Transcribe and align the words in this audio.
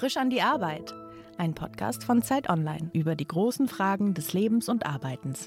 Frisch 0.00 0.16
an 0.16 0.30
die 0.30 0.40
Arbeit. 0.40 0.94
Ein 1.36 1.54
Podcast 1.54 2.04
von 2.04 2.22
Zeit 2.22 2.48
Online 2.48 2.88
über 2.94 3.14
die 3.14 3.26
großen 3.26 3.68
Fragen 3.68 4.14
des 4.14 4.32
Lebens 4.32 4.70
und 4.70 4.86
Arbeitens. 4.86 5.46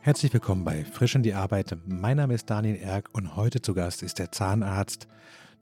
Herzlich 0.00 0.34
willkommen 0.34 0.62
bei 0.62 0.84
Frisch 0.84 1.16
an 1.16 1.22
die 1.22 1.32
Arbeit. 1.32 1.74
Mein 1.86 2.18
Name 2.18 2.34
ist 2.34 2.50
Daniel 2.50 2.76
Erck 2.76 3.08
und 3.14 3.34
heute 3.34 3.62
zu 3.62 3.72
Gast 3.72 4.02
ist 4.02 4.18
der 4.18 4.30
Zahnarzt 4.30 5.08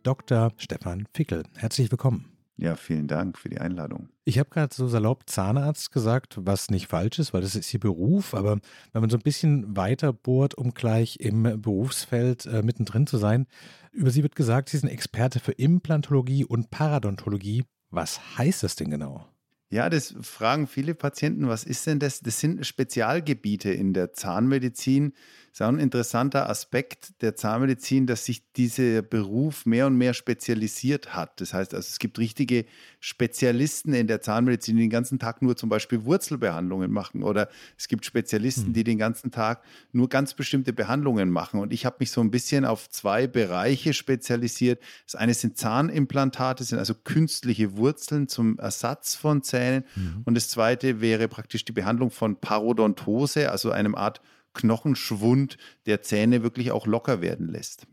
Dr. 0.02 0.50
Stefan 0.56 1.06
Fickel. 1.14 1.44
Herzlich 1.54 1.92
willkommen. 1.92 2.32
Ja, 2.56 2.74
vielen 2.74 3.06
Dank 3.06 3.38
für 3.38 3.48
die 3.48 3.58
Einladung. 3.58 4.08
Ich 4.24 4.38
habe 4.38 4.50
gerade 4.50 4.74
so 4.74 4.86
salopp 4.86 5.28
Zahnarzt 5.28 5.90
gesagt, 5.90 6.38
was 6.40 6.70
nicht 6.70 6.86
falsch 6.86 7.18
ist, 7.18 7.32
weil 7.32 7.40
das 7.40 7.54
ist 7.54 7.72
Ihr 7.72 7.80
Beruf. 7.80 8.34
Aber 8.34 8.58
wenn 8.92 9.00
man 9.00 9.10
so 9.10 9.16
ein 9.16 9.22
bisschen 9.22 9.76
weiter 9.76 10.12
bohrt, 10.12 10.54
um 10.54 10.74
gleich 10.74 11.18
im 11.20 11.42
Berufsfeld 11.60 12.46
äh, 12.46 12.62
mittendrin 12.62 13.06
zu 13.06 13.18
sein, 13.18 13.46
über 13.92 14.10
Sie 14.10 14.22
wird 14.22 14.34
gesagt, 14.34 14.70
Sie 14.70 14.78
sind 14.78 14.88
Experte 14.88 15.38
für 15.40 15.52
Implantologie 15.52 16.44
und 16.44 16.70
Paradontologie. 16.70 17.64
Was 17.90 18.38
heißt 18.38 18.62
das 18.62 18.76
denn 18.76 18.90
genau? 18.90 19.28
Ja, 19.70 19.88
das 19.88 20.14
fragen 20.20 20.66
viele 20.66 20.94
Patienten. 20.94 21.48
Was 21.48 21.64
ist 21.64 21.86
denn 21.86 21.98
das? 21.98 22.20
Das 22.20 22.40
sind 22.40 22.66
Spezialgebiete 22.66 23.70
in 23.70 23.94
der 23.94 24.12
Zahnmedizin. 24.12 25.14
Ist 25.52 25.60
auch 25.60 25.68
ein 25.68 25.78
interessanter 25.78 26.48
Aspekt 26.48 27.20
der 27.20 27.36
Zahnmedizin, 27.36 28.06
dass 28.06 28.24
sich 28.24 28.50
dieser 28.52 29.02
Beruf 29.02 29.66
mehr 29.66 29.86
und 29.86 29.98
mehr 29.98 30.14
spezialisiert 30.14 31.14
hat. 31.14 31.42
Das 31.42 31.52
heißt 31.52 31.74
also, 31.74 31.86
es 31.86 31.98
gibt 31.98 32.18
richtige 32.18 32.64
Spezialisten 33.00 33.92
in 33.92 34.06
der 34.06 34.22
Zahnmedizin, 34.22 34.76
die 34.76 34.84
den 34.84 34.90
ganzen 34.90 35.18
Tag 35.18 35.42
nur 35.42 35.54
zum 35.54 35.68
Beispiel 35.68 36.06
Wurzelbehandlungen 36.06 36.90
machen. 36.90 37.22
Oder 37.22 37.50
es 37.76 37.88
gibt 37.88 38.06
Spezialisten, 38.06 38.68
hm. 38.68 38.72
die 38.72 38.82
den 38.82 38.96
ganzen 38.96 39.30
Tag 39.30 39.62
nur 39.92 40.08
ganz 40.08 40.32
bestimmte 40.32 40.72
Behandlungen 40.72 41.28
machen. 41.28 41.60
Und 41.60 41.70
ich 41.70 41.84
habe 41.84 41.96
mich 41.98 42.12
so 42.12 42.22
ein 42.22 42.30
bisschen 42.30 42.64
auf 42.64 42.88
zwei 42.88 43.26
Bereiche 43.26 43.92
spezialisiert. 43.92 44.82
Das 45.04 45.16
eine 45.16 45.34
sind 45.34 45.58
Zahnimplantate, 45.58 46.64
sind 46.64 46.78
also 46.78 46.94
künstliche 46.94 47.76
Wurzeln 47.76 48.26
zum 48.26 48.58
Ersatz 48.58 49.16
von 49.16 49.42
Zähnen. 49.42 49.84
Mhm. 49.96 50.22
Und 50.24 50.34
das 50.34 50.48
zweite 50.48 51.02
wäre 51.02 51.28
praktisch 51.28 51.66
die 51.66 51.72
Behandlung 51.72 52.10
von 52.10 52.36
Parodontose, 52.36 53.50
also 53.50 53.70
einem 53.70 53.94
Art 53.94 54.22
Knochenschwund 54.54 55.56
der 55.86 56.02
Zähne 56.02 56.42
wirklich 56.42 56.70
auch 56.70 56.86
locker 56.86 57.20
werden 57.20 57.48
lässt. 57.48 57.86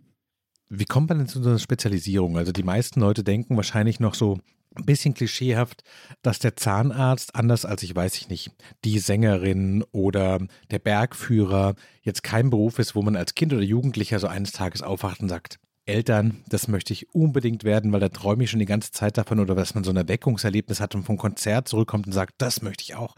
Wie 0.69 0.85
kommt 0.85 1.09
man 1.09 1.17
denn 1.17 1.27
zu 1.27 1.41
so 1.41 1.49
einer 1.49 1.59
Spezialisierung? 1.59 2.37
Also 2.37 2.51
die 2.51 2.63
meisten 2.63 2.99
Leute 2.99 3.23
denken 3.23 3.55
wahrscheinlich 3.55 3.99
noch 3.99 4.13
so 4.13 4.39
ein 4.75 4.85
bisschen 4.85 5.13
klischeehaft, 5.15 5.83
dass 6.21 6.39
der 6.39 6.55
Zahnarzt, 6.55 7.35
anders 7.35 7.65
als 7.65 7.81
ich 7.81 7.95
weiß 7.95 8.15
ich 8.17 8.29
nicht, 8.29 8.51
die 8.85 8.99
Sängerin 8.99 9.83
oder 9.91 10.39
der 10.69 10.79
Bergführer 10.79 11.75
jetzt 12.03 12.23
kein 12.23 12.49
Beruf 12.51 12.77
ist, 12.77 12.95
wo 12.95 13.01
man 13.01 13.15
als 13.15 13.33
Kind 13.33 13.51
oder 13.51 13.63
Jugendlicher 13.63 14.19
so 14.19 14.27
eines 14.27 14.51
Tages 14.51 14.83
aufwacht 14.83 15.21
und 15.21 15.29
sagt, 15.29 15.59
Eltern, 15.85 16.43
das 16.47 16.67
möchte 16.67 16.93
ich 16.93 17.13
unbedingt 17.15 17.63
werden, 17.63 17.91
weil 17.91 17.99
da 17.99 18.09
träume 18.09 18.43
ich 18.43 18.51
schon 18.51 18.59
die 18.59 18.65
ganze 18.65 18.91
Zeit 18.91 19.17
davon 19.17 19.39
oder 19.39 19.55
dass 19.55 19.73
man 19.73 19.83
so 19.83 19.89
ein 19.89 19.97
Erweckungserlebnis 19.97 20.79
hat 20.79 20.93
und 20.93 21.03
vom 21.03 21.17
Konzert 21.17 21.67
zurückkommt 21.67 22.05
und 22.05 22.13
sagt, 22.13 22.35
das 22.37 22.61
möchte 22.61 22.83
ich 22.83 22.93
auch. 22.93 23.15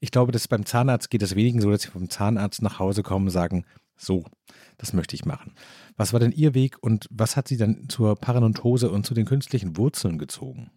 Ich 0.00 0.10
glaube, 0.10 0.32
dass 0.32 0.48
beim 0.48 0.64
Zahnarzt 0.64 1.10
geht 1.10 1.22
es 1.22 1.36
wenigen 1.36 1.60
so, 1.60 1.70
dass 1.70 1.82
sie 1.82 1.90
vom 1.90 2.08
Zahnarzt 2.08 2.62
nach 2.62 2.78
Hause 2.78 3.02
kommen 3.02 3.26
und 3.26 3.32
sagen, 3.32 3.64
so, 3.96 4.24
das 4.78 4.94
möchte 4.94 5.14
ich 5.14 5.26
machen. 5.26 5.52
Was 5.96 6.14
war 6.14 6.20
denn 6.20 6.32
Ihr 6.32 6.54
Weg 6.54 6.76
und 6.80 7.06
was 7.10 7.36
hat 7.36 7.48
Sie 7.48 7.58
dann 7.58 7.88
zur 7.90 8.16
Parodontose 8.16 8.90
und 8.90 9.04
zu 9.04 9.12
den 9.12 9.26
künstlichen 9.26 9.76
Wurzeln 9.76 10.18
gezogen? 10.18 10.70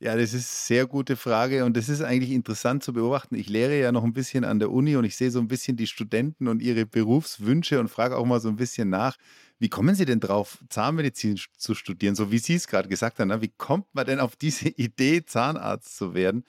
Ja, 0.00 0.16
das 0.16 0.34
ist 0.34 0.34
eine 0.34 0.42
sehr 0.78 0.86
gute 0.86 1.16
Frage 1.16 1.64
und 1.64 1.76
das 1.76 1.88
ist 1.88 2.02
eigentlich 2.02 2.32
interessant 2.32 2.82
zu 2.82 2.92
beobachten. 2.92 3.36
Ich 3.36 3.48
lehre 3.48 3.78
ja 3.78 3.92
noch 3.92 4.02
ein 4.02 4.12
bisschen 4.12 4.44
an 4.44 4.58
der 4.58 4.72
Uni 4.72 4.96
und 4.96 5.04
ich 5.04 5.16
sehe 5.16 5.30
so 5.30 5.38
ein 5.38 5.46
bisschen 5.46 5.76
die 5.76 5.86
Studenten 5.86 6.48
und 6.48 6.60
ihre 6.60 6.84
Berufswünsche 6.86 7.78
und 7.78 7.88
frage 7.88 8.16
auch 8.16 8.26
mal 8.26 8.40
so 8.40 8.48
ein 8.48 8.56
bisschen 8.56 8.90
nach, 8.90 9.16
wie 9.60 9.68
kommen 9.68 9.94
Sie 9.94 10.04
denn 10.04 10.18
drauf, 10.18 10.58
Zahnmedizin 10.68 11.38
zu 11.56 11.76
studieren, 11.76 12.16
so 12.16 12.32
wie 12.32 12.38
Sie 12.38 12.56
es 12.56 12.66
gerade 12.66 12.88
gesagt 12.88 13.20
haben? 13.20 13.28
Ne? 13.28 13.42
Wie 13.42 13.52
kommt 13.56 13.94
man 13.94 14.04
denn 14.04 14.18
auf 14.18 14.34
diese 14.34 14.68
Idee, 14.76 15.24
Zahnarzt 15.24 15.96
zu 15.96 16.14
werden? 16.14 16.44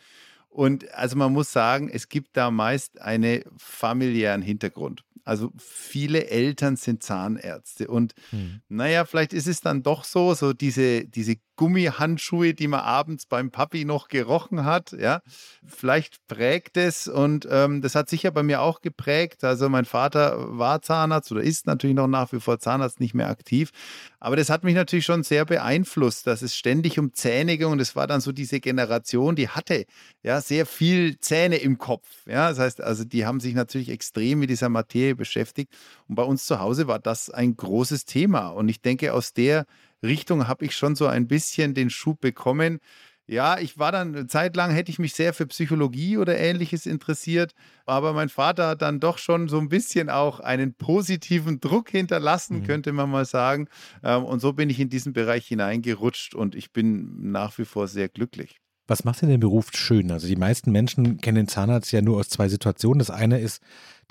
Und 0.54 0.94
also 0.94 1.18
man 1.18 1.34
muss 1.34 1.52
sagen, 1.52 1.90
es 1.90 2.10
gibt 2.10 2.38
da 2.38 2.52
meist 2.52 3.02
einen 3.02 3.44
familiären 3.58 4.44
Hintergrund. 4.44 5.04
Also 5.26 5.52
viele 5.58 6.28
Eltern 6.28 6.76
sind 6.76 7.02
Zahnärzte 7.02 7.88
und 7.88 8.14
mhm. 8.32 8.62
naja, 8.68 9.06
vielleicht 9.06 9.34
ist 9.34 9.48
es 9.48 9.62
dann 9.62 9.82
doch 9.82 10.04
so, 10.04 10.34
so 10.34 10.54
diese, 10.54 11.06
diese 11.06 11.38
Gummihandschuhe, 11.56 12.54
die 12.54 12.68
man 12.68 12.82
abends 12.82 13.26
beim 13.26 13.52
Papi 13.52 13.86
noch 13.86 14.08
gerochen 14.08 14.66
hat. 14.66 14.92
Ja, 14.92 15.22
vielleicht 15.66 16.26
prägt 16.28 16.78
es 16.78 17.08
und 17.08 17.48
ähm, 17.50 17.82
das 17.82 17.96
hat 17.96 18.10
sicher 18.10 18.32
bei 18.32 18.44
mir 18.44 18.62
auch 18.62 18.82
geprägt. 18.82 19.44
Also 19.44 19.70
mein 19.70 19.86
Vater 19.86 20.58
war 20.58 20.82
Zahnarzt 20.82 21.32
oder 21.32 21.42
ist 21.42 21.68
natürlich 21.68 21.96
noch 21.96 22.08
nach 22.08 22.32
wie 22.32 22.40
vor 22.40 22.60
Zahnarzt, 22.60 23.00
nicht 23.00 23.14
mehr 23.14 23.30
aktiv. 23.30 23.72
Aber 24.20 24.36
das 24.36 24.50
hat 24.50 24.64
mich 24.64 24.76
natürlich 24.76 25.06
schon 25.06 25.24
sehr 25.24 25.46
beeinflusst, 25.46 26.28
dass 26.28 26.42
es 26.42 26.56
ständig 26.56 26.98
um 26.98 27.14
Zähne 27.14 27.58
ging 27.58 27.68
und 27.68 27.80
es 27.80 27.96
war 27.96 28.08
dann 28.08 28.22
so 28.22 28.32
diese 28.32 28.60
Generation, 28.60 29.36
die 29.36 29.50
hatte 29.50 29.86
ja 30.24 30.42
sehr 30.42 30.66
viel 30.66 31.20
Zähne 31.20 31.58
im 31.58 31.78
Kopf. 31.78 32.08
Ja, 32.26 32.50
das 32.50 32.60
heißt 32.60 32.82
also, 32.82 33.04
die 33.04 33.26
haben 33.26 33.40
sich 33.40 33.54
natürlich 33.54 33.90
extrem 33.90 34.40
mit 34.40 34.50
dieser 34.50 34.70
Materie 34.70 35.16
beschäftigt 35.16 35.74
und 36.08 36.16
bei 36.16 36.24
uns 36.24 36.46
zu 36.46 36.60
Hause 36.60 36.88
war 36.88 37.00
das 37.00 37.30
ein 37.30 37.56
großes 37.56 38.06
Thema 38.06 38.48
und 38.50 38.70
ich 38.70 38.82
denke 38.82 39.14
aus 39.14 39.34
der 39.34 39.66
Richtung 40.04 40.48
habe 40.48 40.66
ich 40.66 40.76
schon 40.76 40.96
so 40.96 41.08
ein 41.08 41.28
bisschen 41.28 41.74
den 41.74 41.90
Schub 41.90 42.22
bekommen. 42.22 42.80
Ja, 43.26 43.58
ich 43.58 43.80
war 43.80 43.94
dann 43.94 44.14
eine 44.14 44.28
Zeit 44.28 44.56
lang, 44.58 44.72
hätte 44.72 44.92
ich 44.92 45.00
mich 45.00 45.14
sehr 45.14 45.34
für 45.34 45.48
Psychologie 45.48 46.18
oder 46.18 46.38
ähnliches 46.38 46.86
interessiert, 46.86 47.54
aber 47.86 48.12
mein 48.12 48.28
Vater 48.28 48.68
hat 48.68 48.82
dann 48.82 49.00
doch 49.00 49.18
schon 49.18 49.48
so 49.48 49.60
ein 49.60 49.70
bisschen 49.70 50.10
auch 50.10 50.42
einen 50.42 50.74
positiven 50.74 51.62
Druck 51.62 51.90
hinterlassen, 51.90 52.60
mhm. 52.60 52.64
könnte 52.66 52.92
man 52.92 53.10
mal 53.10 53.24
sagen. 53.24 53.70
Ähm, 54.04 54.26
und 54.26 54.42
so 54.42 54.52
bin 54.52 54.70
ich 54.70 54.80
in 54.80 54.90
diesen 54.90 55.14
Bereich 55.14 55.48
hineingerutscht 55.48 56.36
und 56.36 56.54
ich 56.54 56.74
bin 56.74 57.32
nach 57.32 57.58
wie 57.58 57.66
vor 57.66 57.88
sehr 57.88 58.10
glücklich. 58.10 58.60
Was 58.88 59.06
macht 59.06 59.22
denn 59.22 59.30
den 59.30 59.40
Beruf 59.40 59.72
schön? 59.74 60.12
Also 60.12 60.28
die 60.28 60.36
meisten 60.36 60.72
Menschen 60.72 61.18
kennen 61.20 61.38
den 61.38 61.48
Zahnarzt 61.48 61.92
ja 61.94 62.02
nur 62.02 62.18
aus 62.18 62.30
zwei 62.30 62.50
Situationen. 62.50 63.00
Das 63.00 63.10
eine 63.10 63.40
ist 63.40 63.62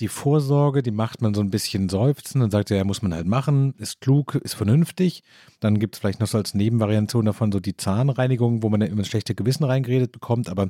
die 0.00 0.08
Vorsorge, 0.08 0.82
die 0.82 0.90
macht 0.90 1.20
man 1.20 1.34
so 1.34 1.42
ein 1.42 1.50
bisschen 1.50 1.90
seufzen 1.90 2.40
und 2.40 2.50
sagt, 2.50 2.70
ja, 2.70 2.82
muss 2.82 3.02
man 3.02 3.12
halt 3.12 3.26
machen, 3.26 3.74
ist 3.78 4.00
klug, 4.00 4.34
ist 4.36 4.54
vernünftig. 4.54 5.22
Dann 5.60 5.78
gibt 5.78 5.94
es 5.94 6.00
vielleicht 6.00 6.20
noch 6.20 6.26
so 6.26 6.38
als 6.38 6.54
Nebenvariation 6.54 7.26
davon 7.26 7.52
so 7.52 7.60
die 7.60 7.76
Zahnreinigung, 7.76 8.62
wo 8.62 8.70
man 8.70 8.80
dann 8.80 8.90
immer 8.90 9.02
ein 9.02 9.04
schlechtes 9.04 9.36
Gewissen 9.36 9.64
reingeredet 9.64 10.10
bekommt. 10.10 10.48
Aber 10.48 10.68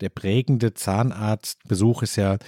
der 0.00 0.08
prägende 0.08 0.72
Zahnarztbesuch 0.72 2.02
ist 2.02 2.16
ja, 2.16 2.38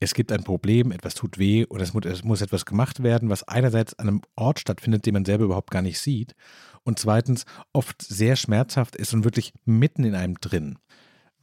es 0.00 0.14
gibt 0.14 0.32
ein 0.32 0.44
Problem, 0.44 0.92
etwas 0.92 1.14
tut 1.14 1.38
weh 1.38 1.66
oder 1.66 1.82
es 1.82 1.94
muss, 1.94 2.04
es 2.04 2.24
muss 2.24 2.40
etwas 2.40 2.66
gemacht 2.66 3.02
werden, 3.02 3.28
was 3.28 3.42
einerseits 3.44 3.98
an 3.98 4.08
einem 4.08 4.22
Ort 4.36 4.60
stattfindet, 4.60 5.06
den 5.06 5.14
man 5.14 5.24
selber 5.24 5.44
überhaupt 5.44 5.70
gar 5.70 5.82
nicht 5.82 5.98
sieht 5.98 6.34
und 6.82 6.98
zweitens 6.98 7.44
oft 7.72 8.02
sehr 8.02 8.36
schmerzhaft 8.36 8.96
ist 8.96 9.14
und 9.14 9.24
wirklich 9.24 9.52
mitten 9.64 10.04
in 10.04 10.14
einem 10.14 10.34
drin. 10.40 10.78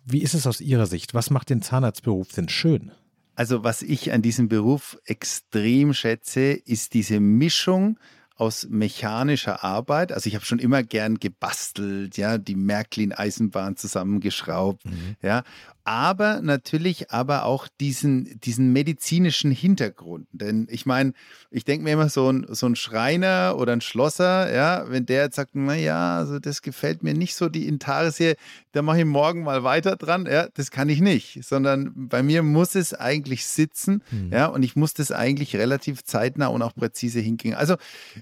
Wie 0.05 0.21
ist 0.21 0.33
es 0.33 0.47
aus 0.47 0.61
Ihrer 0.61 0.85
Sicht? 0.85 1.13
Was 1.13 1.29
macht 1.29 1.49
den 1.49 1.61
Zahnarztberuf 1.61 2.29
denn 2.29 2.49
schön? 2.49 2.91
Also 3.35 3.63
was 3.63 3.81
ich 3.81 4.11
an 4.11 4.21
diesem 4.21 4.49
Beruf 4.49 4.97
extrem 5.05 5.93
schätze, 5.93 6.51
ist 6.51 6.93
diese 6.93 7.19
Mischung 7.19 7.97
aus 8.35 8.67
mechanischer 8.69 9.63
Arbeit. 9.63 10.11
Also 10.11 10.27
ich 10.27 10.35
habe 10.35 10.45
schon 10.45 10.57
immer 10.57 10.81
gern 10.81 11.19
gebastelt, 11.19 12.17
ja, 12.17 12.39
die 12.39 12.55
Märklin-Eisenbahn 12.55 13.77
zusammengeschraubt, 13.77 14.85
mhm. 14.85 15.15
ja 15.21 15.43
aber 15.83 16.41
natürlich 16.41 17.11
aber 17.11 17.45
auch 17.45 17.67
diesen, 17.79 18.39
diesen 18.41 18.71
medizinischen 18.73 19.51
Hintergrund. 19.51 20.27
Denn 20.31 20.67
ich 20.69 20.85
meine, 20.85 21.13
ich 21.49 21.65
denke 21.65 21.83
mir 21.83 21.93
immer, 21.93 22.09
so 22.09 22.31
ein, 22.31 22.45
so 22.49 22.67
ein 22.67 22.75
Schreiner 22.75 23.55
oder 23.57 23.73
ein 23.73 23.81
Schlosser, 23.81 24.53
ja, 24.53 24.85
wenn 24.89 25.05
der 25.05 25.23
jetzt 25.23 25.35
sagt, 25.35 25.55
naja, 25.55 26.17
also 26.17 26.39
das 26.39 26.61
gefällt 26.61 27.03
mir 27.03 27.13
nicht 27.13 27.35
so, 27.35 27.49
die 27.49 27.67
Intarsie, 27.67 28.33
da 28.71 28.81
mache 28.81 28.99
ich 28.99 29.05
morgen 29.05 29.43
mal 29.43 29.63
weiter 29.63 29.95
dran, 29.95 30.27
ja, 30.29 30.47
das 30.53 30.71
kann 30.71 30.89
ich 30.89 31.01
nicht, 31.01 31.43
sondern 31.43 31.91
bei 31.95 32.23
mir 32.23 32.43
muss 32.43 32.75
es 32.75 32.93
eigentlich 32.93 33.45
sitzen, 33.45 34.03
mhm. 34.11 34.31
ja, 34.31 34.45
und 34.47 34.63
ich 34.63 34.75
muss 34.75 34.93
das 34.93 35.11
eigentlich 35.11 35.55
relativ 35.55 36.03
zeitnah 36.03 36.47
und 36.47 36.61
auch 36.61 36.75
präzise 36.75 37.19
hinkriegen. 37.19 37.57
Also 37.57 37.75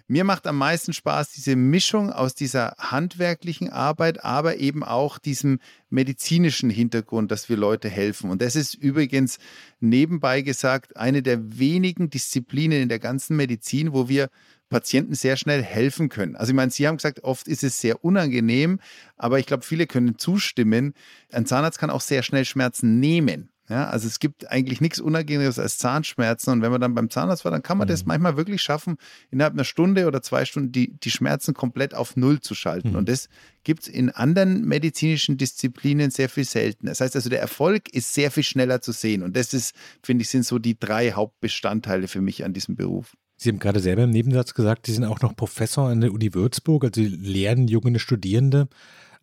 mir 0.07 0.23
macht 0.23 0.47
am 0.47 0.57
meisten 0.57 0.93
Spaß 0.93 1.31
diese 1.31 1.55
Mischung 1.55 2.11
aus 2.11 2.35
dieser 2.35 2.75
handwerklichen 2.77 3.69
Arbeit, 3.69 4.23
aber 4.23 4.57
eben 4.57 4.83
auch 4.83 5.17
diesem 5.17 5.59
medizinischen 5.89 6.69
Hintergrund, 6.69 7.31
dass 7.31 7.48
wir 7.49 7.57
Leute 7.57 7.89
helfen. 7.89 8.29
Und 8.29 8.41
das 8.41 8.55
ist 8.55 8.75
übrigens 8.75 9.39
nebenbei 9.79 10.41
gesagt 10.41 10.97
eine 10.97 11.21
der 11.21 11.59
wenigen 11.59 12.09
Disziplinen 12.09 12.81
in 12.81 12.89
der 12.89 12.99
ganzen 12.99 13.35
Medizin, 13.35 13.93
wo 13.93 14.07
wir 14.07 14.29
Patienten 14.69 15.15
sehr 15.15 15.35
schnell 15.35 15.63
helfen 15.63 16.09
können. 16.09 16.35
Also 16.35 16.51
ich 16.51 16.55
meine, 16.55 16.71
Sie 16.71 16.87
haben 16.87 16.97
gesagt, 16.97 17.23
oft 17.23 17.47
ist 17.47 17.63
es 17.63 17.81
sehr 17.81 18.03
unangenehm, 18.03 18.79
aber 19.17 19.39
ich 19.39 19.47
glaube, 19.47 19.63
viele 19.63 19.87
können 19.87 20.17
zustimmen. 20.17 20.93
Ein 21.31 21.45
Zahnarzt 21.45 21.79
kann 21.79 21.89
auch 21.89 22.01
sehr 22.01 22.23
schnell 22.23 22.45
Schmerzen 22.45 22.99
nehmen. 22.99 23.49
Ja, 23.69 23.87
also 23.87 24.07
es 24.07 24.19
gibt 24.19 24.49
eigentlich 24.49 24.81
nichts 24.81 24.99
Unangenehmeres 24.99 25.59
als 25.59 25.77
Zahnschmerzen. 25.77 26.51
Und 26.51 26.61
wenn 26.63 26.71
man 26.71 26.81
dann 26.81 26.95
beim 26.95 27.11
Zahnarzt 27.11 27.45
war, 27.45 27.51
dann 27.51 27.61
kann 27.61 27.77
man 27.77 27.87
mhm. 27.87 27.91
das 27.91 28.05
manchmal 28.05 28.35
wirklich 28.35 28.63
schaffen, 28.63 28.97
innerhalb 29.29 29.53
einer 29.53 29.63
Stunde 29.63 30.07
oder 30.07 30.23
zwei 30.23 30.43
Stunden 30.45 30.71
die, 30.71 30.99
die 30.99 31.11
Schmerzen 31.11 31.53
komplett 31.53 31.93
auf 31.93 32.17
Null 32.17 32.39
zu 32.39 32.55
schalten. 32.55 32.89
Mhm. 32.89 32.95
Und 32.95 33.09
das 33.09 33.29
gibt 33.63 33.83
es 33.83 33.87
in 33.87 34.09
anderen 34.09 34.65
medizinischen 34.65 35.37
Disziplinen 35.37 36.09
sehr 36.09 36.29
viel 36.29 36.45
seltener. 36.45 36.91
Das 36.91 37.01
heißt 37.01 37.15
also, 37.15 37.29
der 37.29 37.41
Erfolg 37.41 37.93
ist 37.93 38.13
sehr 38.13 38.31
viel 38.31 38.43
schneller 38.43 38.81
zu 38.81 38.91
sehen. 38.91 39.21
Und 39.21 39.35
das 39.37 39.53
ist, 39.53 39.75
finde 40.01 40.23
ich, 40.23 40.29
sind 40.29 40.45
so 40.45 40.57
die 40.57 40.79
drei 40.79 41.11
Hauptbestandteile 41.11 42.07
für 42.07 42.21
mich 42.21 42.43
an 42.43 42.53
diesem 42.53 42.75
Beruf. 42.75 43.15
Sie 43.37 43.49
haben 43.49 43.59
gerade 43.59 43.79
selber 43.79 44.03
im 44.03 44.09
Nebensatz 44.09 44.53
gesagt, 44.53 44.87
Sie 44.87 44.93
sind 44.93 45.05
auch 45.05 45.21
noch 45.21 45.35
Professor 45.35 45.89
an 45.89 46.01
der 46.01 46.11
Uni 46.11 46.33
Würzburg, 46.33 46.83
also 46.83 47.01
Sie 47.01 47.07
lehren 47.07 47.67
junge 47.67 47.97
Studierende. 47.99 48.67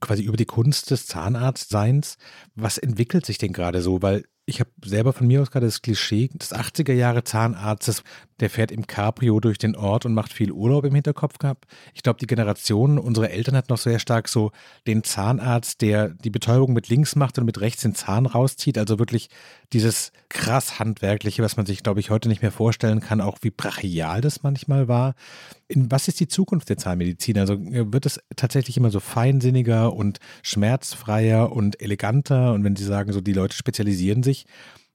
quasi 0.01 0.23
über 0.23 0.37
die 0.37 0.47
Kunst 0.47 0.91
des 0.91 1.07
Zahnarztseins. 1.07 2.17
Was 2.55 2.79
entwickelt 2.79 3.27
sich 3.27 3.39
denn 3.39 3.53
gerade 3.53 3.83
so? 3.83 4.03
Weil 4.03 4.25
ich 4.49 4.61
habe 4.61 4.71
selber 4.85 5.13
von 5.13 5.27
mir 5.27 5.43
aus 5.43 5.51
gerade 5.51 5.67
das 5.67 5.83
Klischee 5.83 6.29
des 6.29 6.55
80er 6.55 6.93
Jahre 6.93 7.25
Zahnarztes, 7.25 8.05
der 8.39 8.49
fährt 8.49 8.71
im 8.71 8.87
Cabrio 8.87 9.41
durch 9.41 9.59
den 9.59 9.75
Ort 9.75 10.07
und 10.07 10.15
macht 10.15 10.33
viel 10.33 10.53
Urlaub 10.53 10.85
im 10.85 10.95
Hinterkopf 10.95 11.39
gehabt. 11.39 11.67
Ich 11.95 12.03
glaube, 12.03 12.21
die 12.21 12.29
Generation 12.29 12.99
unserer 12.99 13.31
Eltern 13.31 13.57
hat 13.57 13.71
noch 13.71 13.79
sehr 13.79 13.99
stark 13.99 14.29
so 14.29 14.53
den 14.87 15.03
Zahnarzt, 15.03 15.81
der 15.81 16.11
die 16.11 16.31
Betäubung 16.31 16.75
mit 16.75 16.89
links 16.89 17.17
macht 17.17 17.39
und 17.39 17.45
mit 17.45 17.61
rechts 17.61 17.83
den 17.83 17.95
Zahn 17.95 18.27
rauszieht. 18.27 18.79
Also 18.79 18.99
wirklich 19.01 19.31
dieses 19.73 20.13
krass 20.29 20.79
handwerkliche, 20.79 21.43
was 21.43 21.57
man 21.57 21.67
sich, 21.67 21.83
glaube 21.83 22.01
ich, 22.01 22.11
heute 22.11 22.29
nicht 22.29 22.43
mehr 22.43 22.53
vorstellen 22.53 23.01
kann, 23.01 23.21
auch 23.21 23.39
wie 23.43 23.51
brachial 23.51 24.21
das 24.21 24.43
manchmal 24.43 24.87
war. 24.87 25.15
In 25.67 25.91
was 25.91 26.07
ist 26.07 26.21
die 26.21 26.29
Zukunft 26.29 26.69
der 26.69 26.77
Zahnmedizin? 26.77 27.39
Also 27.39 27.55
äh, 27.55 27.93
wird 27.93 28.07
es 28.07 28.21
tatsächlich 28.37 28.77
immer 28.77 28.91
so 28.91 29.01
feinsinniger 29.01 29.93
und 29.93 30.21
schmerzfreier 30.43 31.51
und 31.51 31.81
eleganter? 31.81 32.53
Und 32.53 32.63
wenn 32.65 32.77
Sie 32.77 32.85
sagen, 32.85 33.13
so 33.13 33.21
die 33.21 33.33
Leute 33.33 33.57
spezialisieren 33.57 34.23
sich, 34.23 34.36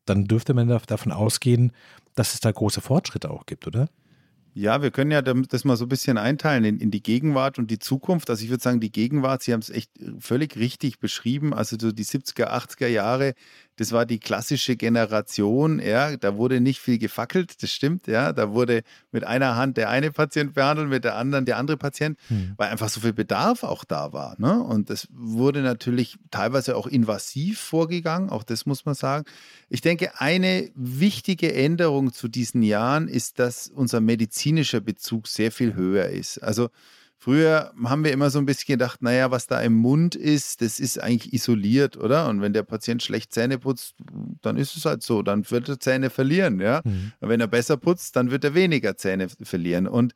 dann 0.05 0.25
dürfte 0.25 0.53
man 0.53 0.67
davon 0.67 1.11
ausgehen, 1.11 1.71
dass 2.15 2.33
es 2.33 2.39
da 2.39 2.51
große 2.51 2.81
Fortschritte 2.81 3.29
auch 3.29 3.45
gibt, 3.45 3.67
oder? 3.67 3.87
Ja, 4.53 4.81
wir 4.81 4.91
können 4.91 5.11
ja 5.11 5.21
das 5.21 5.63
mal 5.63 5.77
so 5.77 5.85
ein 5.85 5.89
bisschen 5.89 6.17
einteilen 6.17 6.65
in, 6.65 6.79
in 6.79 6.91
die 6.91 7.01
Gegenwart 7.01 7.57
und 7.57 7.71
die 7.71 7.79
Zukunft. 7.79 8.29
Also 8.29 8.43
ich 8.43 8.49
würde 8.49 8.61
sagen, 8.61 8.81
die 8.81 8.91
Gegenwart, 8.91 9.41
Sie 9.43 9.53
haben 9.53 9.61
es 9.61 9.69
echt 9.69 9.91
völlig 10.19 10.57
richtig 10.57 10.99
beschrieben. 10.99 11.53
Also 11.53 11.77
so 11.79 11.93
die 11.93 12.03
70er, 12.03 12.49
80er 12.49 12.87
Jahre, 12.87 13.33
das 13.81 13.91
war 13.91 14.05
die 14.05 14.19
klassische 14.19 14.75
Generation, 14.75 15.79
ja, 15.79 16.15
da 16.15 16.37
wurde 16.37 16.61
nicht 16.61 16.79
viel 16.79 16.99
gefackelt, 16.99 17.63
das 17.63 17.71
stimmt, 17.71 18.05
ja, 18.05 18.31
da 18.31 18.51
wurde 18.51 18.83
mit 19.11 19.23
einer 19.23 19.55
Hand 19.55 19.75
der 19.75 19.89
eine 19.89 20.11
Patient 20.11 20.53
behandelt, 20.53 20.87
mit 20.87 21.03
der 21.03 21.15
anderen 21.15 21.45
der 21.45 21.57
andere 21.57 21.77
Patient, 21.77 22.15
hm. 22.27 22.53
weil 22.57 22.69
einfach 22.69 22.89
so 22.89 22.99
viel 23.01 23.13
Bedarf 23.13 23.63
auch 23.63 23.83
da 23.83 24.13
war, 24.13 24.35
ne? 24.37 24.61
Und 24.61 24.91
das 24.91 25.07
wurde 25.11 25.63
natürlich 25.63 26.19
teilweise 26.29 26.77
auch 26.77 26.85
invasiv 26.85 27.59
vorgegangen, 27.59 28.29
auch 28.29 28.43
das 28.43 28.67
muss 28.67 28.85
man 28.85 28.93
sagen. 28.93 29.25
Ich 29.67 29.81
denke, 29.81 30.11
eine 30.19 30.69
wichtige 30.75 31.51
Änderung 31.51 32.13
zu 32.13 32.27
diesen 32.27 32.61
Jahren 32.61 33.07
ist, 33.07 33.39
dass 33.39 33.67
unser 33.67 33.99
medizinischer 33.99 34.79
Bezug 34.79 35.27
sehr 35.27 35.51
viel 35.51 35.73
höher 35.73 36.05
ist. 36.05 36.37
Also 36.37 36.69
Früher 37.23 37.71
haben 37.83 38.03
wir 38.03 38.11
immer 38.13 38.31
so 38.31 38.39
ein 38.39 38.47
bisschen 38.47 38.73
gedacht, 38.73 39.03
naja, 39.03 39.29
was 39.29 39.45
da 39.45 39.61
im 39.61 39.73
Mund 39.73 40.15
ist, 40.15 40.63
das 40.63 40.79
ist 40.79 40.99
eigentlich 40.99 41.33
isoliert, 41.33 41.95
oder? 41.95 42.27
Und 42.27 42.41
wenn 42.41 42.51
der 42.51 42.63
Patient 42.63 43.03
schlecht 43.03 43.31
Zähne 43.31 43.59
putzt, 43.59 43.93
dann 44.41 44.57
ist 44.57 44.75
es 44.75 44.85
halt 44.85 45.03
so, 45.03 45.21
dann 45.21 45.47
wird 45.51 45.69
er 45.69 45.79
Zähne 45.79 46.09
verlieren, 46.09 46.59
ja. 46.59 46.81
Mhm. 46.83 47.11
Und 47.19 47.29
wenn 47.29 47.39
er 47.39 47.45
besser 47.45 47.77
putzt, 47.77 48.15
dann 48.15 48.31
wird 48.31 48.43
er 48.43 48.55
weniger 48.55 48.97
Zähne 48.97 49.27
verlieren. 49.29 49.87
Und 49.87 50.15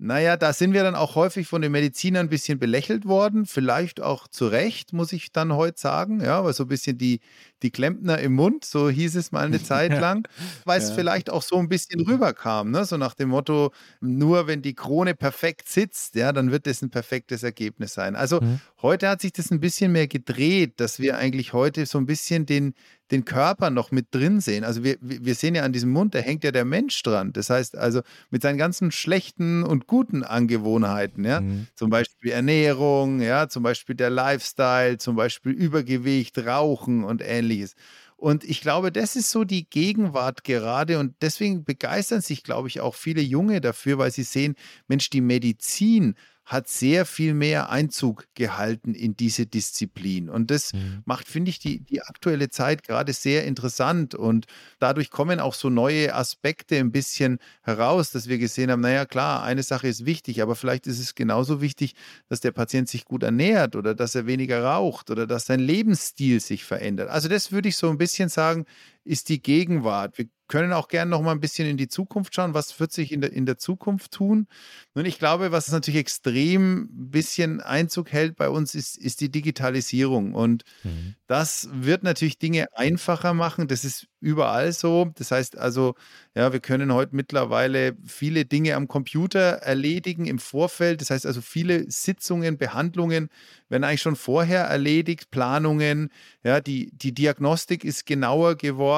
naja, 0.00 0.36
da 0.36 0.52
sind 0.52 0.74
wir 0.74 0.84
dann 0.84 0.94
auch 0.94 1.16
häufig 1.16 1.48
von 1.48 1.60
den 1.60 1.72
Medizinern 1.72 2.26
ein 2.26 2.28
bisschen 2.28 2.60
belächelt 2.60 3.04
worden, 3.04 3.46
vielleicht 3.46 4.00
auch 4.00 4.28
zu 4.28 4.46
Recht, 4.46 4.92
muss 4.92 5.12
ich 5.12 5.32
dann 5.32 5.52
heute 5.52 5.80
sagen, 5.80 6.20
ja, 6.20 6.44
weil 6.44 6.52
so 6.52 6.64
ein 6.64 6.68
bisschen 6.68 6.98
die, 6.98 7.20
die 7.62 7.72
Klempner 7.72 8.18
im 8.18 8.34
Mund, 8.34 8.64
so 8.64 8.88
hieß 8.88 9.16
es 9.16 9.32
mal 9.32 9.44
eine 9.44 9.60
Zeit 9.62 9.90
lang, 9.90 10.28
weil 10.64 10.80
es 10.80 10.90
ja. 10.90 10.94
vielleicht 10.94 11.30
auch 11.30 11.42
so 11.42 11.56
ein 11.56 11.68
bisschen 11.68 12.00
rüberkam, 12.00 12.70
ne? 12.70 12.84
so 12.84 12.96
nach 12.96 13.14
dem 13.14 13.30
Motto, 13.30 13.72
nur 14.00 14.46
wenn 14.46 14.62
die 14.62 14.74
Krone 14.74 15.16
perfekt 15.16 15.68
sitzt, 15.68 16.14
ja, 16.14 16.32
dann 16.32 16.52
wird 16.52 16.68
das 16.68 16.80
ein 16.80 16.90
perfektes 16.90 17.42
Ergebnis 17.42 17.92
sein. 17.92 18.14
Also 18.14 18.40
mhm. 18.40 18.60
Heute 18.82 19.08
hat 19.08 19.20
sich 19.20 19.32
das 19.32 19.50
ein 19.50 19.60
bisschen 19.60 19.92
mehr 19.92 20.06
gedreht, 20.06 20.74
dass 20.80 20.98
wir 20.98 21.18
eigentlich 21.18 21.52
heute 21.52 21.86
so 21.86 21.98
ein 21.98 22.06
bisschen 22.06 22.46
den, 22.46 22.74
den 23.10 23.24
Körper 23.24 23.70
noch 23.70 23.90
mit 23.90 24.14
drin 24.14 24.40
sehen. 24.40 24.64
Also 24.64 24.84
wir, 24.84 24.96
wir 25.00 25.34
sehen 25.34 25.54
ja 25.54 25.62
an 25.62 25.72
diesem 25.72 25.90
Mund, 25.90 26.14
da 26.14 26.18
hängt 26.18 26.44
ja 26.44 26.52
der 26.52 26.64
Mensch 26.64 27.02
dran. 27.02 27.32
Das 27.32 27.50
heißt 27.50 27.76
also 27.76 28.02
mit 28.30 28.42
seinen 28.42 28.58
ganzen 28.58 28.90
schlechten 28.92 29.62
und 29.64 29.86
guten 29.86 30.22
Angewohnheiten, 30.22 31.24
ja, 31.24 31.40
mhm. 31.40 31.66
zum 31.74 31.90
Beispiel 31.90 32.30
Ernährung, 32.30 33.20
ja, 33.20 33.48
zum 33.48 33.62
Beispiel 33.62 33.96
der 33.96 34.10
Lifestyle, 34.10 34.98
zum 34.98 35.16
Beispiel 35.16 35.52
Übergewicht, 35.52 36.38
Rauchen 36.38 37.04
und 37.04 37.22
ähnliches. 37.22 37.74
Und 38.16 38.42
ich 38.42 38.60
glaube, 38.60 38.90
das 38.90 39.14
ist 39.14 39.30
so 39.30 39.44
die 39.44 39.70
Gegenwart 39.70 40.42
gerade 40.42 40.98
und 40.98 41.14
deswegen 41.22 41.62
begeistern 41.62 42.20
sich, 42.20 42.42
glaube 42.42 42.66
ich, 42.66 42.80
auch 42.80 42.96
viele 42.96 43.20
Junge 43.20 43.60
dafür, 43.60 43.96
weil 43.98 44.10
sie 44.10 44.24
sehen, 44.24 44.56
Mensch, 44.88 45.08
die 45.08 45.20
Medizin 45.20 46.16
hat 46.48 46.66
sehr 46.66 47.04
viel 47.04 47.34
mehr 47.34 47.68
Einzug 47.68 48.24
gehalten 48.34 48.94
in 48.94 49.14
diese 49.14 49.44
Disziplin. 49.44 50.30
Und 50.30 50.50
das 50.50 50.72
mhm. 50.72 51.02
macht, 51.04 51.28
finde 51.28 51.50
ich, 51.50 51.58
die, 51.58 51.80
die 51.80 52.00
aktuelle 52.00 52.48
Zeit 52.48 52.82
gerade 52.82 53.12
sehr 53.12 53.44
interessant. 53.44 54.14
Und 54.14 54.46
dadurch 54.78 55.10
kommen 55.10 55.40
auch 55.40 55.52
so 55.52 55.68
neue 55.68 56.14
Aspekte 56.14 56.76
ein 56.76 56.90
bisschen 56.90 57.38
heraus, 57.60 58.12
dass 58.12 58.28
wir 58.28 58.38
gesehen 58.38 58.70
haben, 58.70 58.80
naja, 58.80 59.04
klar, 59.04 59.42
eine 59.42 59.62
Sache 59.62 59.88
ist 59.88 60.06
wichtig, 60.06 60.40
aber 60.40 60.56
vielleicht 60.56 60.86
ist 60.86 61.00
es 61.00 61.14
genauso 61.14 61.60
wichtig, 61.60 61.92
dass 62.30 62.40
der 62.40 62.52
Patient 62.52 62.88
sich 62.88 63.04
gut 63.04 63.24
ernährt 63.24 63.76
oder 63.76 63.94
dass 63.94 64.14
er 64.14 64.26
weniger 64.26 64.64
raucht 64.64 65.10
oder 65.10 65.26
dass 65.26 65.44
sein 65.44 65.60
Lebensstil 65.60 66.40
sich 66.40 66.64
verändert. 66.64 67.10
Also 67.10 67.28
das 67.28 67.52
würde 67.52 67.68
ich 67.68 67.76
so 67.76 67.90
ein 67.90 67.98
bisschen 67.98 68.30
sagen, 68.30 68.64
ist 69.08 69.28
die 69.30 69.42
Gegenwart. 69.42 70.18
Wir 70.18 70.26
können 70.48 70.72
auch 70.72 70.88
gerne 70.88 71.10
noch 71.10 71.22
mal 71.22 71.32
ein 71.32 71.40
bisschen 71.40 71.68
in 71.68 71.76
die 71.76 71.88
Zukunft 71.88 72.34
schauen. 72.34 72.54
Was 72.54 72.80
wird 72.80 72.90
sich 72.90 73.12
in 73.12 73.20
der, 73.20 73.32
in 73.32 73.46
der 73.46 73.58
Zukunft 73.58 74.12
tun? 74.12 74.48
Nun, 74.94 75.04
ich 75.04 75.18
glaube, 75.18 75.52
was 75.52 75.70
natürlich 75.70 76.00
extrem 76.00 76.84
ein 76.84 77.10
bisschen 77.10 77.60
Einzug 77.60 78.10
hält 78.10 78.36
bei 78.36 78.48
uns, 78.48 78.74
ist, 78.74 78.96
ist 78.96 79.20
die 79.20 79.30
Digitalisierung. 79.30 80.34
Und 80.34 80.64
mhm. 80.84 81.14
das 81.26 81.68
wird 81.72 82.02
natürlich 82.02 82.38
Dinge 82.38 82.66
einfacher 82.74 83.34
machen. 83.34 83.68
Das 83.68 83.84
ist 83.84 84.06
überall 84.20 84.72
so. 84.72 85.12
Das 85.14 85.30
heißt 85.30 85.56
also, 85.58 85.94
ja, 86.34 86.52
wir 86.52 86.60
können 86.60 86.92
heute 86.92 87.14
mittlerweile 87.14 87.96
viele 88.06 88.44
Dinge 88.46 88.74
am 88.74 88.88
Computer 88.88 89.58
erledigen 89.58 90.24
im 90.24 90.38
Vorfeld. 90.38 91.02
Das 91.02 91.10
heißt 91.10 91.26
also, 91.26 91.42
viele 91.42 91.90
Sitzungen, 91.90 92.56
Behandlungen 92.56 93.28
werden 93.68 93.84
eigentlich 93.84 94.02
schon 94.02 94.16
vorher 94.16 94.64
erledigt, 94.64 95.30
Planungen. 95.30 96.08
Ja, 96.42 96.60
die, 96.60 96.90
die 96.92 97.12
Diagnostik 97.12 97.84
ist 97.84 98.06
genauer 98.06 98.56
geworden. 98.56 98.97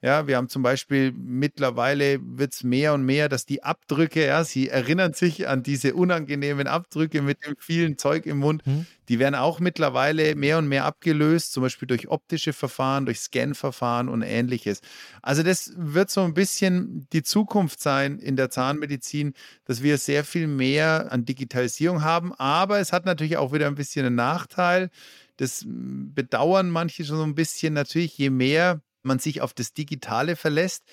Ja, 0.00 0.26
wir 0.26 0.36
haben 0.36 0.48
zum 0.48 0.62
Beispiel 0.62 1.12
mittlerweile 1.12 2.18
wird 2.22 2.54
es 2.54 2.64
mehr 2.64 2.94
und 2.94 3.04
mehr, 3.04 3.28
dass 3.28 3.46
die 3.46 3.62
Abdrücke, 3.62 4.26
ja, 4.26 4.44
Sie 4.44 4.68
erinnern 4.68 5.12
sich 5.12 5.48
an 5.48 5.62
diese 5.62 5.94
unangenehmen 5.94 6.66
Abdrücke 6.66 7.22
mit 7.22 7.44
dem 7.44 7.56
vielen 7.58 7.98
Zeug 7.98 8.26
im 8.26 8.38
Mund. 8.38 8.66
Mhm. 8.66 8.86
Die 9.08 9.18
werden 9.18 9.34
auch 9.34 9.58
mittlerweile 9.58 10.34
mehr 10.34 10.58
und 10.58 10.68
mehr 10.68 10.84
abgelöst, 10.84 11.52
zum 11.52 11.62
Beispiel 11.62 11.88
durch 11.88 12.08
optische 12.08 12.52
Verfahren, 12.52 13.06
durch 13.06 13.20
Scan-Verfahren 13.20 14.08
und 14.08 14.22
ähnliches. 14.22 14.80
Also 15.22 15.42
das 15.42 15.72
wird 15.76 16.10
so 16.10 16.22
ein 16.22 16.34
bisschen 16.34 17.06
die 17.12 17.22
Zukunft 17.22 17.80
sein 17.80 18.18
in 18.18 18.36
der 18.36 18.50
Zahnmedizin, 18.50 19.32
dass 19.64 19.82
wir 19.82 19.96
sehr 19.98 20.24
viel 20.24 20.46
mehr 20.46 21.10
an 21.10 21.24
Digitalisierung 21.24 22.02
haben. 22.02 22.34
Aber 22.34 22.80
es 22.80 22.92
hat 22.92 23.06
natürlich 23.06 23.38
auch 23.38 23.52
wieder 23.52 23.66
ein 23.66 23.76
bisschen 23.76 24.04
einen 24.04 24.16
Nachteil. 24.16 24.90
Das 25.38 25.64
bedauern 25.66 26.68
manche 26.68 27.04
schon 27.04 27.16
so 27.16 27.22
ein 27.22 27.34
bisschen. 27.34 27.72
Natürlich, 27.72 28.18
je 28.18 28.28
mehr 28.28 28.82
man 29.08 29.18
sich 29.18 29.40
auf 29.40 29.52
das 29.52 29.72
Digitale 29.72 30.36
verlässt, 30.36 30.84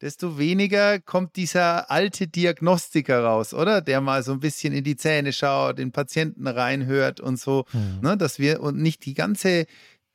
desto 0.00 0.38
weniger 0.38 1.00
kommt 1.00 1.36
dieser 1.36 1.90
alte 1.90 2.28
Diagnostiker 2.28 3.24
raus, 3.24 3.54
oder? 3.54 3.80
Der 3.80 4.00
mal 4.00 4.22
so 4.22 4.32
ein 4.32 4.40
bisschen 4.40 4.72
in 4.72 4.84
die 4.84 4.96
Zähne 4.96 5.32
schaut, 5.32 5.78
den 5.78 5.92
Patienten 5.92 6.46
reinhört 6.46 7.20
und 7.20 7.40
so, 7.40 7.64
mhm. 7.72 8.00
ne, 8.02 8.16
dass 8.16 8.38
wir 8.38 8.60
und 8.60 8.76
nicht 8.76 9.04
die 9.06 9.14
ganze 9.14 9.66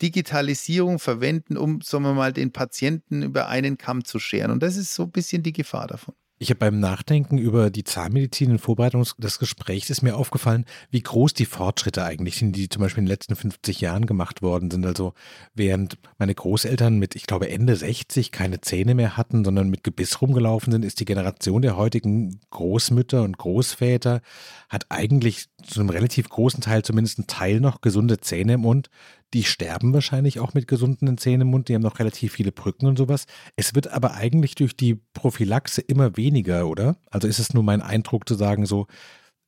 Digitalisierung 0.01 0.99
verwenden, 0.99 1.57
um, 1.57 1.81
sagen 1.81 2.03
wir 2.03 2.13
mal, 2.13 2.31
den 2.31 2.51
Patienten 2.51 3.21
über 3.23 3.49
einen 3.49 3.77
Kamm 3.77 4.05
zu 4.05 4.19
scheren. 4.19 4.51
Und 4.51 4.63
das 4.63 4.77
ist 4.77 4.93
so 4.93 5.03
ein 5.03 5.11
bisschen 5.11 5.43
die 5.43 5.53
Gefahr 5.53 5.87
davon. 5.87 6.15
Ich 6.41 6.51
habe 6.51 6.59
beim 6.59 6.79
Nachdenken 6.79 7.37
über 7.37 7.69
die 7.69 7.83
Zahnmedizin 7.83 8.51
in 8.51 8.59
Vorbereitung 8.59 9.05
des 9.17 9.39
Gesprächs 9.39 9.89
ist 9.89 10.01
mir 10.03 10.15
aufgefallen, 10.15 10.63
wie 10.89 11.01
groß 11.01 11.33
die 11.33 11.45
Fortschritte 11.45 12.05
eigentlich 12.05 12.37
sind, 12.37 12.55
die 12.55 12.69
zum 12.69 12.81
Beispiel 12.81 13.01
in 13.01 13.07
den 13.07 13.11
letzten 13.11 13.35
50 13.35 13.81
Jahren 13.81 14.05
gemacht 14.05 14.41
worden 14.41 14.71
sind. 14.71 14.85
Also 14.85 15.13
während 15.53 15.97
meine 16.17 16.33
Großeltern 16.33 16.97
mit, 16.97 17.15
ich 17.15 17.27
glaube, 17.27 17.49
Ende 17.49 17.75
60 17.75 18.31
keine 18.31 18.61
Zähne 18.61 18.95
mehr 18.95 19.17
hatten, 19.17 19.43
sondern 19.43 19.69
mit 19.69 19.83
Gebiss 19.83 20.21
rumgelaufen 20.21 20.71
sind, 20.71 20.85
ist 20.85 21.01
die 21.01 21.05
Generation 21.05 21.61
der 21.61 21.75
heutigen 21.75 22.39
Großmütter 22.51 23.21
und 23.23 23.37
Großväter 23.37 24.21
hat 24.69 24.85
eigentlich 24.87 25.47
zu 25.61 25.81
einem 25.81 25.89
relativ 25.89 26.29
großen 26.29 26.61
Teil 26.61 26.83
zumindest 26.83 27.19
einen 27.19 27.27
Teil 27.27 27.59
noch 27.59 27.81
gesunde 27.81 28.21
Zähne 28.21 28.53
im 28.53 28.61
Mund. 28.61 28.89
Die 29.33 29.43
sterben 29.43 29.93
wahrscheinlich 29.93 30.39
auch 30.39 30.53
mit 30.53 30.67
gesunden 30.67 31.17
Zähnen 31.17 31.41
im 31.41 31.47
Mund. 31.49 31.69
Die 31.69 31.75
haben 31.75 31.83
noch 31.83 31.99
relativ 31.99 32.33
viele 32.33 32.51
Brücken 32.51 32.87
und 32.87 32.97
sowas. 32.97 33.25
Es 33.55 33.75
wird 33.75 33.87
aber 33.87 34.15
eigentlich 34.15 34.55
durch 34.55 34.75
die 34.75 34.95
Prophylaxe 35.13 35.81
immer 35.81 36.17
weniger, 36.17 36.67
oder? 36.67 36.97
Also 37.11 37.27
ist 37.27 37.39
es 37.39 37.53
nur 37.53 37.63
mein 37.63 37.81
Eindruck 37.81 38.27
zu 38.27 38.35
sagen, 38.35 38.65
so 38.65 38.87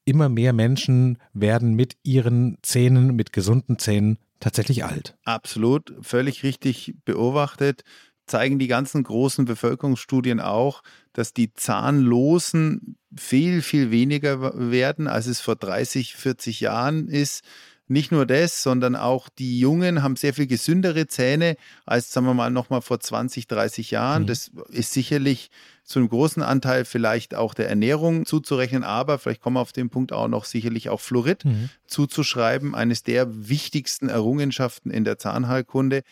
immer 0.06 0.30
mehr 0.30 0.54
Menschen 0.54 1.18
werden 1.34 1.74
mit 1.74 1.98
ihren 2.04 2.58
Zähnen, 2.62 3.16
mit 3.16 3.34
gesunden 3.34 3.80
Zähnen 3.80 4.18
tatsächlich 4.40 4.84
alt. 4.84 5.16
Absolut, 5.24 5.94
völlig 6.02 6.44
richtig 6.44 6.96
beobachtet. 7.06 7.84
Zeigen 8.28 8.60
die 8.60 8.68
ganzen 8.68 9.04
großen 9.04 9.46
Bevölkerungsstudien 9.46 10.40
auch, 10.40 10.84
dass 11.14 11.34
die 11.34 11.54
Zahnlosen 11.54 12.98
viel, 13.16 13.62
viel 13.62 13.92
weniger 13.92 14.54
werden, 14.72 15.08
als 15.08 15.28
es 15.28 15.42
vor 15.42 15.56
30, 15.56 16.16
40 16.16 16.62
Jahren 16.62 17.08
ist 17.08 17.44
nicht 17.92 18.12
nur 18.12 18.26
das, 18.26 18.64
sondern 18.64 18.96
auch 18.96 19.28
die 19.28 19.60
Jungen 19.60 20.02
haben 20.02 20.16
sehr 20.16 20.34
viel 20.34 20.48
gesündere 20.48 21.08
Zähne 21.08 21.58
als, 21.86 22.12
sagen 22.12 22.26
wir 22.26 22.34
mal, 22.34 22.50
nochmal 22.50 22.82
vor 22.82 23.02
20, 23.02 23.48
30 23.48 23.92
Jahren. 23.92 24.24
Mhm. 24.24 24.28
Das 24.28 24.52
ist 24.70 24.94
sicherlich 24.94 25.52
zu 25.84 26.00
einem 26.00 26.08
großen 26.08 26.42
Anteil 26.42 26.86
vielleicht 26.86 27.36
auch 27.36 27.54
der 27.54 27.68
Ernährung 27.68 28.26
zuzurechnen, 28.26 28.86
aber 28.86 29.20
vielleicht 29.20 29.42
kommen 29.42 29.58
wir 29.58 29.62
auf 29.62 29.74
den 29.74 29.90
Punkt 29.90 30.14
auch 30.14 30.30
noch 30.30 30.46
sicherlich 30.46 30.88
auch 30.88 31.02
Fluorid 31.02 31.44
mhm. 31.44 31.70
zuzuschreiben, 31.86 32.76
eines 32.76 33.04
der 33.04 33.50
wichtigsten 33.50 34.08
Errungenschaften 34.08 34.90
in 34.90 35.04
der 35.04 35.18
Zahnheilkunde. 35.18 36.04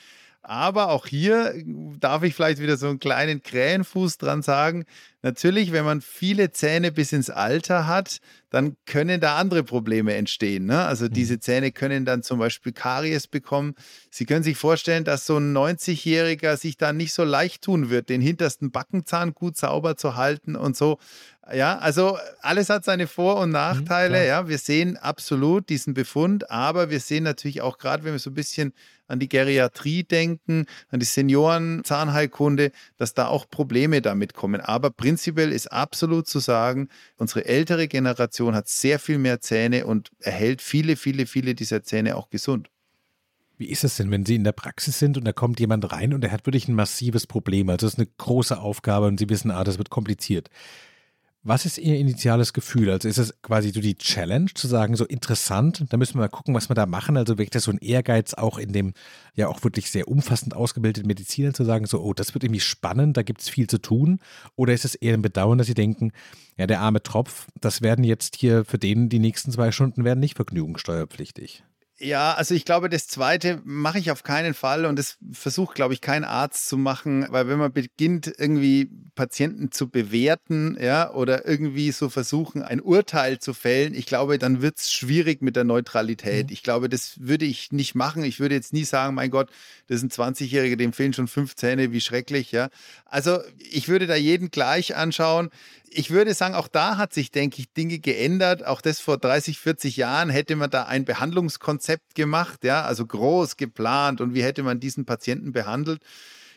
Aber 0.41 0.89
auch 0.89 1.05
hier 1.05 1.53
darf 1.99 2.23
ich 2.23 2.33
vielleicht 2.33 2.59
wieder 2.59 2.75
so 2.75 2.87
einen 2.87 2.99
kleinen 2.99 3.41
Krähenfuß 3.41 4.17
dran 4.17 4.41
sagen. 4.41 4.85
Natürlich, 5.21 5.73
wenn 5.73 5.83
man 5.83 5.99
viele 5.99 6.51
Zähne 6.51 6.91
bis 6.91 7.11
ins 7.11 7.29
Alter 7.29 7.87
hat, 7.87 8.19
dann 8.49 8.77
können 8.85 9.19
da 9.19 9.37
andere 9.37 9.63
Probleme 9.63 10.15
entstehen. 10.15 10.65
Ne? 10.65 10.85
Also 10.85 11.05
mhm. 11.05 11.13
diese 11.13 11.39
Zähne 11.39 11.71
können 11.71 12.05
dann 12.05 12.23
zum 12.23 12.39
Beispiel 12.39 12.71
Karies 12.71 13.27
bekommen. 13.27 13.75
Sie 14.09 14.25
können 14.25 14.43
sich 14.43 14.57
vorstellen, 14.57 15.03
dass 15.03 15.25
so 15.25 15.37
ein 15.37 15.55
90-Jähriger 15.55 16.55
sich 16.55 16.77
da 16.77 16.93
nicht 16.93 17.13
so 17.13 17.23
leicht 17.23 17.63
tun 17.63 17.89
wird, 17.89 18.09
den 18.09 18.21
hintersten 18.21 18.71
Backenzahn 18.71 19.33
gut 19.33 19.57
sauber 19.57 19.97
zu 19.97 20.15
halten 20.15 20.55
und 20.55 20.77
so. 20.77 20.99
Ja, 21.53 21.79
also 21.79 22.17
alles 22.41 22.69
hat 22.69 22.85
seine 22.85 23.07
Vor- 23.07 23.37
und 23.37 23.49
mhm, 23.49 23.53
Nachteile. 23.53 24.19
Mhm, 24.19 24.27
ja, 24.27 24.47
wir 24.47 24.57
sehen 24.57 24.97
absolut 24.97 25.69
diesen 25.69 25.93
Befund, 25.93 26.49
aber 26.51 26.89
wir 26.89 26.99
sehen 26.99 27.23
natürlich 27.23 27.61
auch 27.61 27.77
gerade, 27.77 28.03
wenn 28.03 28.13
wir 28.13 28.19
so 28.19 28.29
ein 28.29 28.35
bisschen 28.35 28.73
an 29.07 29.19
die 29.19 29.29
Geriatrie 29.29 30.03
denken, 30.03 30.67
an 30.91 30.99
die 30.99 31.05
Senioren-Zahnheilkunde, 31.07 32.71
dass 32.97 33.15
da 33.15 33.27
auch 33.27 33.49
Probleme 33.49 34.01
damit 34.01 34.35
kommen. 34.35 34.61
Aber 34.61 34.91
prinzipiell 34.91 35.08
ist 35.17 35.71
absolut 35.71 36.27
zu 36.27 36.39
sagen, 36.39 36.89
unsere 37.17 37.45
ältere 37.45 37.87
Generation 37.87 38.55
hat 38.55 38.67
sehr 38.67 38.99
viel 38.99 39.17
mehr 39.17 39.39
Zähne 39.41 39.85
und 39.85 40.11
erhält 40.19 40.61
viele, 40.61 40.95
viele, 40.95 41.25
viele 41.25 41.55
dieser 41.55 41.83
Zähne 41.83 42.15
auch 42.15 42.29
gesund. 42.29 42.69
Wie 43.57 43.69
ist 43.69 43.83
es 43.83 43.97
denn, 43.97 44.09
wenn 44.09 44.25
Sie 44.25 44.35
in 44.35 44.45
der 44.45 44.53
Praxis 44.53 44.99
sind 44.99 45.17
und 45.17 45.25
da 45.25 45.33
kommt 45.33 45.59
jemand 45.59 45.91
rein 45.91 46.13
und 46.13 46.23
er 46.23 46.31
hat 46.31 46.45
wirklich 46.45 46.69
ein 46.69 46.75
massives 46.75 47.27
Problem? 47.27 47.69
Also 47.69 47.85
das 47.85 47.93
ist 47.93 47.99
eine 47.99 48.07
große 48.17 48.57
Aufgabe 48.57 49.07
und 49.07 49.19
Sie 49.19 49.29
wissen, 49.29 49.51
ah, 49.51 49.65
das 49.65 49.77
wird 49.77 49.89
kompliziert. 49.89 50.49
Was 51.41 51.65
ist 51.65 51.77
Ihr 51.77 51.97
initiales 51.97 52.51
Gefühl? 52.51 52.89
Also 52.89 53.07
ist 53.07 53.17
es 53.17 53.41
quasi 53.41 53.69
so 53.69 53.79
die 53.79 53.97
Challenge 53.97 54.53
zu 54.53 54.67
sagen, 54.67 54.97
so 54.97 55.05
interessant, 55.05 55.85
da 55.87 55.95
müssen 55.95 56.15
wir 56.15 56.23
mal 56.23 56.27
gucken, 56.27 56.53
was 56.53 56.69
wir 56.69 56.73
da 56.73 56.85
machen. 56.85 57.15
Also 57.15 57.37
wirkt 57.37 57.55
das 57.55 57.63
so 57.63 57.71
ein 57.71 57.77
Ehrgeiz 57.77 58.33
auch 58.33 58.57
in 58.57 58.73
dem 58.73 58.93
ja 59.35 59.47
auch 59.47 59.63
wirklich 59.63 59.89
sehr 59.89 60.09
umfassend 60.09 60.53
ausgebildeten 60.53 61.07
Mediziner 61.07 61.53
zu 61.53 61.63
sagen, 61.63 61.85
so, 61.85 62.01
oh, 62.01 62.13
das 62.13 62.33
wird 62.33 62.43
irgendwie 62.43 62.59
spannend, 62.59 63.15
da 63.15 63.23
gibt 63.23 63.39
es 63.39 63.47
viel 63.47 63.67
zu 63.67 63.77
tun? 63.77 64.19
Oder 64.57 64.73
ist 64.73 64.83
es 64.83 64.95
eher 64.95 65.13
ein 65.13 65.21
Bedauern, 65.21 65.57
dass 65.57 65.67
Sie 65.67 65.73
denken, 65.73 66.11
ja, 66.57 66.67
der 66.67 66.81
arme 66.81 67.01
Tropf, 67.03 67.47
das 67.61 67.81
werden 67.81 68.03
jetzt 68.03 68.35
hier 68.35 68.65
für 68.65 68.77
den 68.77 69.07
die 69.07 69.19
nächsten 69.19 69.51
zwei 69.51 69.71
Stunden 69.71 70.03
werden 70.03 70.19
nicht 70.19 70.35
vergnügungssteuerpflichtig? 70.35 71.63
Ja, 72.01 72.33
also 72.33 72.55
ich 72.55 72.63
glaube, 72.63 72.87
das 72.87 73.07
zweite 73.07 73.61
mache 73.65 73.99
ich 73.99 74.09
auf 74.09 74.23
keinen 74.23 74.53
Fall 74.53 74.85
und 74.85 74.97
das 74.97 75.17
versucht, 75.33 75.75
glaube 75.75 75.93
ich, 75.93 75.99
kein 75.99 76.23
Arzt 76.23 76.69
zu 76.69 76.77
machen, 76.77 77.25
weil 77.29 77.49
wenn 77.49 77.59
man 77.59 77.73
beginnt, 77.73 78.33
irgendwie 78.37 78.89
Patienten 79.15 79.73
zu 79.73 79.89
bewerten, 79.89 80.77
ja, 80.79 81.11
oder 81.11 81.45
irgendwie 81.45 81.91
so 81.91 82.07
versuchen, 82.07 82.61
ein 82.63 82.79
Urteil 82.79 83.39
zu 83.39 83.53
fällen, 83.53 83.93
ich 83.93 84.05
glaube, 84.05 84.37
dann 84.37 84.61
wird 84.61 84.77
es 84.77 84.89
schwierig 84.89 85.41
mit 85.41 85.57
der 85.57 85.65
Neutralität. 85.65 86.47
Mhm. 86.47 86.53
Ich 86.53 86.63
glaube, 86.63 86.87
das 86.87 87.19
würde 87.19 87.43
ich 87.43 87.73
nicht 87.73 87.95
machen. 87.95 88.23
Ich 88.23 88.39
würde 88.39 88.55
jetzt 88.55 88.71
nie 88.71 88.85
sagen, 88.85 89.13
mein 89.13 89.29
Gott, 89.29 89.49
das 89.87 90.01
ist 90.01 90.03
ein 90.03 90.33
20-Jähriger, 90.33 90.77
dem 90.77 90.93
fehlen 90.93 91.11
schon 91.11 91.27
fünf 91.27 91.55
Zähne, 91.55 91.91
wie 91.91 91.99
schrecklich, 91.99 92.53
ja. 92.53 92.69
Also 93.03 93.39
ich 93.57 93.89
würde 93.89 94.07
da 94.07 94.15
jeden 94.15 94.51
gleich 94.51 94.95
anschauen 94.95 95.49
ich 95.91 96.11
würde 96.11 96.33
sagen, 96.33 96.55
auch 96.55 96.67
da 96.67 96.97
hat 96.97 97.13
sich, 97.13 97.31
denke 97.31 97.59
ich, 97.59 97.73
Dinge 97.73 97.99
geändert. 97.99 98.65
Auch 98.65 98.81
das 98.81 98.99
vor 98.99 99.17
30, 99.17 99.59
40 99.59 99.97
Jahren 99.97 100.29
hätte 100.29 100.55
man 100.55 100.69
da 100.69 100.83
ein 100.83 101.05
Behandlungskonzept 101.05 102.15
gemacht, 102.15 102.63
ja, 102.63 102.83
also 102.83 103.05
groß 103.05 103.57
geplant 103.57 104.21
und 104.21 104.33
wie 104.33 104.43
hätte 104.43 104.63
man 104.63 104.79
diesen 104.79 105.05
Patienten 105.05 105.51
behandelt. 105.51 106.01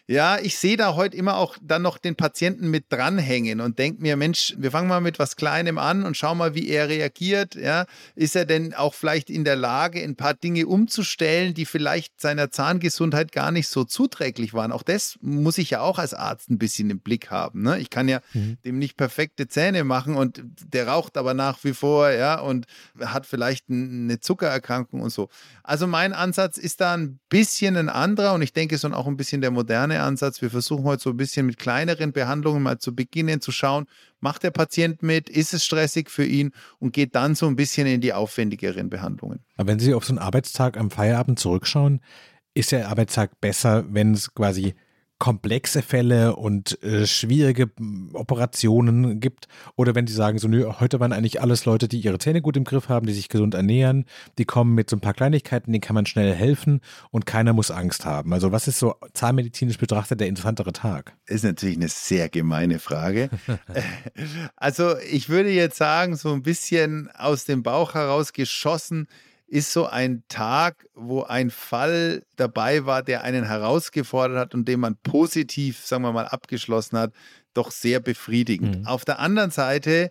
Ja, 0.09 0.39
ich 0.39 0.59
sehe 0.59 0.77
da 0.77 0.97
heute 0.97 1.17
immer 1.17 1.37
auch 1.37 1.57
dann 1.63 1.83
noch 1.83 1.97
den 1.97 2.17
Patienten 2.17 2.69
mit 2.69 2.87
dranhängen 2.89 3.61
und 3.61 3.79
denke 3.79 4.03
mir, 4.03 4.17
Mensch, 4.17 4.53
wir 4.59 4.73
fangen 4.73 4.89
mal 4.89 5.01
mit 5.01 5.21
was 5.21 5.37
Kleinem 5.37 5.79
an 5.79 6.05
und 6.05 6.17
schauen 6.17 6.39
mal, 6.39 6.57
wie 6.57 6.69
er 6.69 6.89
reagiert. 6.89 7.55
Ja, 7.55 7.87
ist 8.17 8.35
er 8.35 8.45
denn 8.45 8.75
auch 8.75 8.95
vielleicht 8.95 9.31
in 9.31 9.45
der 9.45 9.55
Lage, 9.55 10.03
ein 10.03 10.17
paar 10.17 10.35
Dinge 10.35 10.67
umzustellen, 10.67 11.55
die 11.55 11.67
vielleicht 11.67 12.21
seiner 12.21 12.51
Zahngesundheit 12.51 13.31
gar 13.31 13.53
nicht 13.53 13.69
so 13.69 13.85
zuträglich 13.85 14.53
waren? 14.55 14.73
Auch 14.73 14.83
das 14.83 15.19
muss 15.21 15.57
ich 15.57 15.71
ja 15.71 15.81
auch 15.81 16.01
als 16.01 16.15
Arzt 16.15 16.51
ein 16.51 16.59
bisschen 16.59 16.91
im 16.91 16.99
Blick 16.99 17.31
haben. 17.31 17.63
Ne? 17.63 17.79
Ich 17.79 17.89
kann 17.89 18.09
ja 18.09 18.21
mhm. 18.33 18.59
dem 18.65 18.79
nicht 18.81 18.97
perfekte 18.97 19.47
Zähne 19.47 19.85
machen 19.85 20.17
und 20.17 20.43
der 20.45 20.89
raucht 20.89 21.17
aber 21.17 21.33
nach 21.33 21.63
wie 21.63 21.75
vor, 21.75 22.11
ja, 22.11 22.41
und 22.41 22.67
hat 23.01 23.25
vielleicht 23.25 23.71
eine 23.71 24.19
Zuckererkrankung 24.19 25.01
und 25.01 25.11
so. 25.11 25.29
Also 25.63 25.87
mein 25.87 26.13
Ansatz 26.13 26.59
ist 26.59 26.81
da 26.81 26.95
ein 26.95 27.21
bisschen 27.29 27.77
ein 27.77 27.89
anderer 27.89 28.35
und 28.35 28.43
ich 28.43 28.53
denke, 28.53 28.75
ist 28.75 28.85
auch 28.85 29.07
ein 29.07 29.17
bisschen 29.17 29.41
der 29.41 29.53
moderne 29.53 29.92
Ansatz. 30.01 30.43
Wir 30.43 30.51
versuchen 30.51 30.85
heute 30.85 31.03
so 31.03 31.11
ein 31.11 31.17
bisschen 31.17 31.47
mit 31.47 31.59
kleineren 31.59 32.13
Behandlungen 32.13 32.63
mal 32.63 32.79
zu 32.79 32.95
beginnen, 32.95 33.41
zu 33.41 33.53
schauen, 33.53 33.87
macht 34.21 34.43
der 34.43 34.51
Patient 34.51 35.03
mit, 35.03 35.29
ist 35.29 35.55
es 35.55 35.65
stressig 35.65 36.11
für 36.11 36.25
ihn 36.25 36.53
und 36.79 36.93
geht 36.93 37.15
dann 37.15 37.35
so 37.35 37.47
ein 37.47 37.57
bisschen 37.57 37.87
in 37.87 38.01
die 38.01 38.13
aufwendigeren 38.13 38.91
Behandlungen. 38.91 39.41
Aber 39.57 39.69
wenn 39.69 39.79
Sie 39.79 39.95
auf 39.95 40.05
so 40.05 40.13
einen 40.13 40.19
Arbeitstag 40.19 40.77
am 40.77 40.91
Feierabend 40.91 41.39
zurückschauen, 41.39 42.01
ist 42.55 42.73
der 42.73 42.89
Arbeitstag 42.89 43.41
besser, 43.41 43.85
wenn 43.89 44.15
es 44.15 44.35
quasi 44.35 44.75
komplexe 45.23 45.83
Fälle 45.83 46.35
und 46.35 46.83
äh, 46.83 47.07
schwierige 47.07 47.71
Operationen 48.12 49.21
gibt 49.21 49.47
oder 49.76 49.95
wenn 49.95 50.09
sie 50.09 50.14
sagen, 50.14 50.41
so, 50.41 50.49
nö, 50.49 50.69
heute 50.81 50.99
waren 50.99 51.12
eigentlich 51.12 51.41
alles 51.41 51.64
Leute, 51.64 51.87
die 51.87 52.00
ihre 52.00 52.19
Zähne 52.19 52.43
gut 52.43 52.57
im 52.57 52.64
Griff 52.64 52.88
haben, 52.88 53.07
die 53.07 53.12
sich 53.12 53.29
gesund 53.29 53.55
ernähren, 53.55 54.07
die 54.38 54.45
kommen 54.47 54.75
mit 54.75 54.91
so 54.91 54.97
ein 54.97 55.00
paar 55.00 55.14
Kleinigkeiten, 55.14 55.71
denen 55.71 55.81
kann 55.81 55.95
man 55.95 56.07
schnell 56.07 56.35
helfen 56.35 56.81
und 57.12 57.25
keiner 57.25 57.52
muss 57.52 57.71
Angst 57.71 58.05
haben. 58.05 58.33
Also 58.33 58.50
was 58.50 58.67
ist 58.67 58.81
so 58.81 58.97
zahnmedizinisch 59.14 59.79
betrachtet 59.79 60.19
der 60.19 60.26
interessantere 60.26 60.73
Tag? 60.73 61.17
Ist 61.26 61.45
natürlich 61.45 61.76
eine 61.76 61.87
sehr 61.87 62.29
gemeine 62.29 62.81
Frage. 62.81 63.31
also 64.57 64.99
ich 65.09 65.29
würde 65.29 65.50
jetzt 65.50 65.76
sagen, 65.76 66.17
so 66.17 66.33
ein 66.33 66.43
bisschen 66.43 67.09
aus 67.14 67.45
dem 67.45 67.62
Bauch 67.62 67.95
heraus 67.95 68.33
geschossen, 68.33 69.07
ist 69.53 69.71
so 69.71 69.85
ein 69.87 70.25
Tag, 70.29 70.87
wo 70.95 71.25
ein 71.25 71.51
Fall 71.51 72.23
dabei 72.37 72.87
war, 72.87 73.03
der 73.03 73.23
einen 73.23 73.45
herausgefordert 73.45 74.39
hat 74.39 74.55
und 74.55 74.67
den 74.67 74.81
man 74.81 74.97
positiv, 74.97 75.85
sagen 75.85 76.05
wir 76.05 76.13
mal, 76.13 76.27
abgeschlossen 76.27 76.97
hat, 76.97 77.13
doch 77.53 77.71
sehr 77.71 78.01
befriedigend. 78.01 78.81
Mhm. 78.81 78.87
Auf 78.87 79.05
der 79.05 79.19
anderen 79.19 79.51
Seite, 79.51 80.11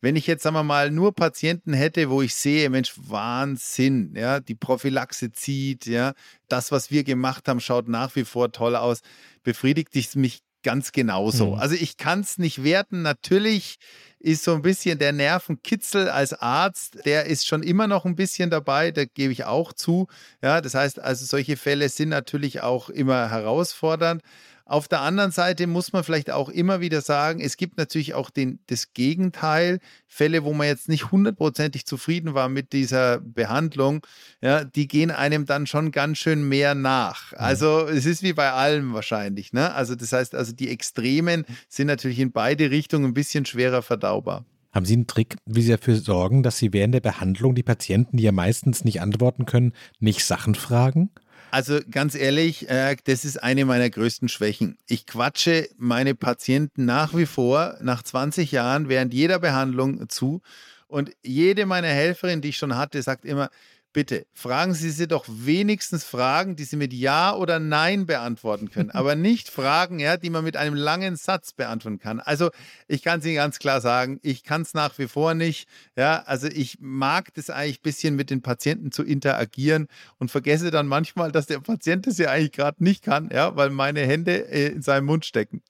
wenn 0.00 0.16
ich 0.16 0.26
jetzt, 0.26 0.42
sagen 0.42 0.56
wir 0.56 0.64
mal, 0.64 0.90
nur 0.90 1.14
Patienten 1.14 1.72
hätte, 1.72 2.10
wo 2.10 2.20
ich 2.20 2.34
sehe, 2.34 2.68
Mensch, 2.68 2.94
Wahnsinn, 2.96 4.12
ja, 4.16 4.40
die 4.40 4.56
Prophylaxe 4.56 5.30
zieht, 5.30 5.86
ja, 5.86 6.14
das, 6.48 6.72
was 6.72 6.90
wir 6.90 7.04
gemacht 7.04 7.46
haben, 7.46 7.60
schaut 7.60 7.86
nach 7.86 8.16
wie 8.16 8.24
vor 8.24 8.50
toll 8.50 8.74
aus, 8.74 9.02
befriedigt 9.44 9.94
es 9.94 10.16
mich 10.16 10.40
ganz 10.62 10.92
genauso. 10.92 11.52
Mhm. 11.52 11.58
Also 11.60 11.74
ich 11.74 11.96
kann 11.96 12.20
es 12.20 12.38
nicht 12.38 12.62
werten. 12.62 13.02
Natürlich 13.02 13.78
ist 14.20 14.44
so 14.44 14.54
ein 14.54 14.62
bisschen 14.62 14.98
der 14.98 15.12
Nervenkitzel 15.12 16.08
als 16.08 16.34
Arzt, 16.34 16.98
der 17.06 17.24
ist 17.24 17.46
schon 17.46 17.62
immer 17.62 17.86
noch 17.86 18.04
ein 18.04 18.16
bisschen 18.16 18.50
dabei, 18.50 18.90
da 18.90 19.06
gebe 19.06 19.32
ich 19.32 19.44
auch 19.44 19.72
zu. 19.72 20.08
Ja, 20.42 20.60
das 20.60 20.74
heißt, 20.74 21.00
also 21.00 21.24
solche 21.24 21.56
Fälle 21.56 21.88
sind 21.88 22.10
natürlich 22.10 22.60
auch 22.60 22.90
immer 22.90 23.30
herausfordernd. 23.30 24.22
Auf 24.70 24.86
der 24.86 25.00
anderen 25.00 25.32
Seite 25.32 25.66
muss 25.66 25.92
man 25.92 26.04
vielleicht 26.04 26.30
auch 26.30 26.48
immer 26.48 26.80
wieder 26.80 27.00
sagen, 27.00 27.40
es 27.40 27.56
gibt 27.56 27.76
natürlich 27.76 28.14
auch 28.14 28.30
den, 28.30 28.60
das 28.68 28.92
Gegenteil, 28.92 29.80
Fälle, 30.06 30.44
wo 30.44 30.52
man 30.52 30.68
jetzt 30.68 30.88
nicht 30.88 31.10
hundertprozentig 31.10 31.86
zufrieden 31.86 32.34
war 32.34 32.48
mit 32.48 32.72
dieser 32.72 33.18
Behandlung, 33.18 34.06
ja, 34.40 34.62
die 34.62 34.86
gehen 34.86 35.10
einem 35.10 35.44
dann 35.44 35.66
schon 35.66 35.90
ganz 35.90 36.18
schön 36.18 36.48
mehr 36.48 36.76
nach. 36.76 37.32
Also 37.32 37.88
es 37.88 38.06
ist 38.06 38.22
wie 38.22 38.32
bei 38.32 38.52
allem 38.52 38.94
wahrscheinlich. 38.94 39.52
Ne? 39.52 39.74
Also 39.74 39.96
das 39.96 40.12
heißt, 40.12 40.36
also 40.36 40.52
die 40.52 40.68
Extremen 40.68 41.46
sind 41.68 41.88
natürlich 41.88 42.20
in 42.20 42.30
beide 42.30 42.70
Richtungen 42.70 43.06
ein 43.06 43.14
bisschen 43.14 43.46
schwerer 43.46 43.82
verdaubar. 43.82 44.44
Haben 44.70 44.86
Sie 44.86 44.94
einen 44.94 45.08
Trick, 45.08 45.34
wie 45.46 45.62
Sie 45.62 45.70
dafür 45.72 45.96
sorgen, 45.96 46.44
dass 46.44 46.58
Sie 46.58 46.72
während 46.72 46.94
der 46.94 47.00
Behandlung 47.00 47.56
die 47.56 47.64
Patienten, 47.64 48.18
die 48.18 48.22
ja 48.22 48.30
meistens 48.30 48.84
nicht 48.84 49.00
antworten 49.00 49.46
können, 49.46 49.72
nicht 49.98 50.24
Sachen 50.24 50.54
fragen? 50.54 51.10
Also 51.50 51.80
ganz 51.90 52.14
ehrlich, 52.14 52.68
äh, 52.68 52.96
das 53.04 53.24
ist 53.24 53.42
eine 53.42 53.64
meiner 53.64 53.90
größten 53.90 54.28
Schwächen. 54.28 54.78
Ich 54.86 55.06
quatsche 55.06 55.68
meine 55.76 56.14
Patienten 56.14 56.84
nach 56.84 57.14
wie 57.14 57.26
vor 57.26 57.76
nach 57.80 58.02
20 58.02 58.52
Jahren 58.52 58.88
während 58.88 59.12
jeder 59.12 59.38
Behandlung 59.38 60.08
zu. 60.08 60.42
Und 60.86 61.12
jede 61.22 61.66
meiner 61.66 61.88
Helferinnen, 61.88 62.40
die 62.40 62.48
ich 62.50 62.56
schon 62.56 62.76
hatte, 62.76 63.00
sagt 63.02 63.24
immer, 63.24 63.50
bitte 63.92 64.26
fragen 64.32 64.74
Sie 64.74 64.90
sie 64.90 65.08
doch 65.08 65.24
wenigstens 65.28 66.04
Fragen, 66.04 66.56
die 66.56 66.64
Sie 66.64 66.76
mit 66.76 66.92
Ja 66.92 67.34
oder 67.34 67.58
Nein 67.58 68.06
beantworten 68.06 68.70
können, 68.70 68.90
aber 68.92 69.14
nicht 69.14 69.48
Fragen, 69.48 69.98
ja, 69.98 70.16
die 70.16 70.30
man 70.30 70.44
mit 70.44 70.56
einem 70.56 70.74
langen 70.74 71.16
Satz 71.16 71.52
beantworten 71.52 71.98
kann. 71.98 72.20
Also 72.20 72.50
ich 72.88 73.02
kann 73.02 73.20
es 73.20 73.26
Ihnen 73.26 73.36
ganz 73.36 73.58
klar 73.58 73.80
sagen, 73.80 74.18
ich 74.22 74.44
kann 74.44 74.62
es 74.62 74.74
nach 74.74 74.98
wie 74.98 75.08
vor 75.08 75.34
nicht. 75.34 75.68
Ja, 75.96 76.22
also 76.26 76.46
ich 76.48 76.78
mag 76.80 77.32
das 77.34 77.50
eigentlich 77.50 77.80
ein 77.80 77.82
bisschen 77.82 78.16
mit 78.16 78.30
den 78.30 78.42
Patienten 78.42 78.92
zu 78.92 79.02
interagieren 79.02 79.88
und 80.18 80.30
vergesse 80.30 80.70
dann 80.70 80.86
manchmal, 80.86 81.32
dass 81.32 81.46
der 81.46 81.60
Patient 81.60 82.06
das 82.06 82.18
ja 82.18 82.30
eigentlich 82.30 82.52
gerade 82.52 82.82
nicht 82.82 83.02
kann, 83.04 83.30
ja, 83.32 83.56
weil 83.56 83.70
meine 83.70 84.00
Hände 84.00 84.48
äh, 84.48 84.68
in 84.68 84.82
seinem 84.82 85.06
Mund 85.06 85.24
stecken. 85.24 85.62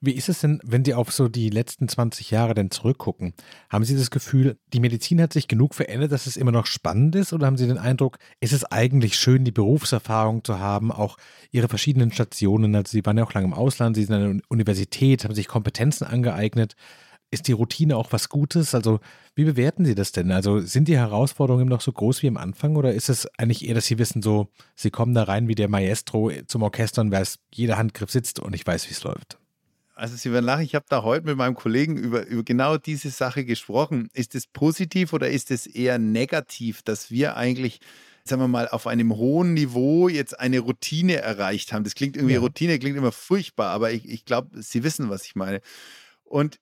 Wie 0.00 0.12
ist 0.12 0.28
es 0.28 0.38
denn, 0.40 0.60
wenn 0.62 0.84
Sie 0.84 0.94
auf 0.94 1.10
so 1.10 1.26
die 1.28 1.50
letzten 1.50 1.88
20 1.88 2.30
Jahre 2.30 2.54
denn 2.54 2.70
zurückgucken? 2.70 3.34
Haben 3.68 3.84
Sie 3.84 3.96
das 3.96 4.12
Gefühl, 4.12 4.56
die 4.72 4.78
Medizin 4.78 5.20
hat 5.20 5.32
sich 5.32 5.48
genug 5.48 5.74
verändert, 5.74 6.12
dass 6.12 6.28
es 6.28 6.36
immer 6.36 6.52
noch 6.52 6.66
spannend 6.66 7.16
ist? 7.16 7.32
Oder 7.32 7.48
haben 7.48 7.56
Sie 7.56 7.66
den 7.66 7.78
Eindruck, 7.78 8.18
ist 8.38 8.52
es 8.52 8.64
eigentlich 8.64 9.16
schön, 9.16 9.44
die 9.44 9.50
Berufserfahrung 9.50 10.44
zu 10.44 10.60
haben, 10.60 10.92
auch 10.92 11.16
Ihre 11.50 11.66
verschiedenen 11.66 12.12
Stationen? 12.12 12.76
Also 12.76 12.92
Sie 12.92 13.04
waren 13.04 13.18
ja 13.18 13.24
auch 13.24 13.34
lange 13.34 13.48
im 13.48 13.54
Ausland, 13.54 13.96
Sie 13.96 14.04
sind 14.04 14.14
an 14.14 14.38
der 14.38 14.42
Universität, 14.48 15.24
haben 15.24 15.34
sich 15.34 15.48
Kompetenzen 15.48 16.04
angeeignet. 16.04 16.76
Ist 17.32 17.48
die 17.48 17.52
Routine 17.52 17.96
auch 17.96 18.12
was 18.12 18.28
Gutes? 18.28 18.76
Also, 18.76 19.00
wie 19.34 19.44
bewerten 19.44 19.84
Sie 19.84 19.96
das 19.96 20.12
denn? 20.12 20.30
Also, 20.30 20.60
sind 20.60 20.86
die 20.86 20.96
Herausforderungen 20.96 21.68
noch 21.68 21.80
so 21.80 21.92
groß 21.92 22.22
wie 22.22 22.28
am 22.28 22.36
Anfang 22.36 22.76
oder 22.76 22.94
ist 22.94 23.08
es 23.08 23.28
eigentlich 23.36 23.68
eher, 23.68 23.74
dass 23.74 23.86
Sie 23.86 23.98
wissen, 23.98 24.22
so, 24.22 24.48
Sie 24.76 24.90
kommen 24.90 25.12
da 25.12 25.24
rein 25.24 25.48
wie 25.48 25.54
der 25.56 25.68
Maestro 25.68 26.30
zum 26.46 26.62
Orchester 26.62 27.02
und 27.02 27.10
weiß, 27.10 27.40
jeder 27.52 27.76
Handgriff 27.76 28.10
sitzt 28.10 28.38
und 28.38 28.54
ich 28.54 28.66
weiß, 28.66 28.88
wie 28.88 28.92
es 28.92 29.02
läuft? 29.02 29.38
Also 29.98 30.14
Sie 30.14 30.30
werden 30.32 30.44
lachen, 30.44 30.62
ich 30.62 30.76
habe 30.76 30.86
da 30.88 31.02
heute 31.02 31.26
mit 31.26 31.36
meinem 31.36 31.56
Kollegen 31.56 31.96
über, 31.96 32.24
über 32.24 32.44
genau 32.44 32.78
diese 32.78 33.10
Sache 33.10 33.44
gesprochen. 33.44 34.10
Ist 34.12 34.36
es 34.36 34.46
positiv 34.46 35.12
oder 35.12 35.28
ist 35.28 35.50
es 35.50 35.66
eher 35.66 35.98
negativ, 35.98 36.82
dass 36.82 37.10
wir 37.10 37.36
eigentlich, 37.36 37.80
sagen 38.22 38.40
wir 38.40 38.46
mal, 38.46 38.68
auf 38.68 38.86
einem 38.86 39.16
hohen 39.16 39.54
Niveau 39.54 40.08
jetzt 40.08 40.38
eine 40.38 40.60
Routine 40.60 41.16
erreicht 41.16 41.72
haben? 41.72 41.82
Das 41.82 41.96
klingt 41.96 42.16
irgendwie, 42.16 42.34
ja. 42.34 42.40
Routine 42.40 42.78
klingt 42.78 42.96
immer 42.96 43.10
furchtbar, 43.10 43.70
aber 43.70 43.90
ich, 43.90 44.08
ich 44.08 44.24
glaube, 44.24 44.62
Sie 44.62 44.84
wissen, 44.84 45.10
was 45.10 45.24
ich 45.24 45.34
meine. 45.34 45.60
Und 46.22 46.60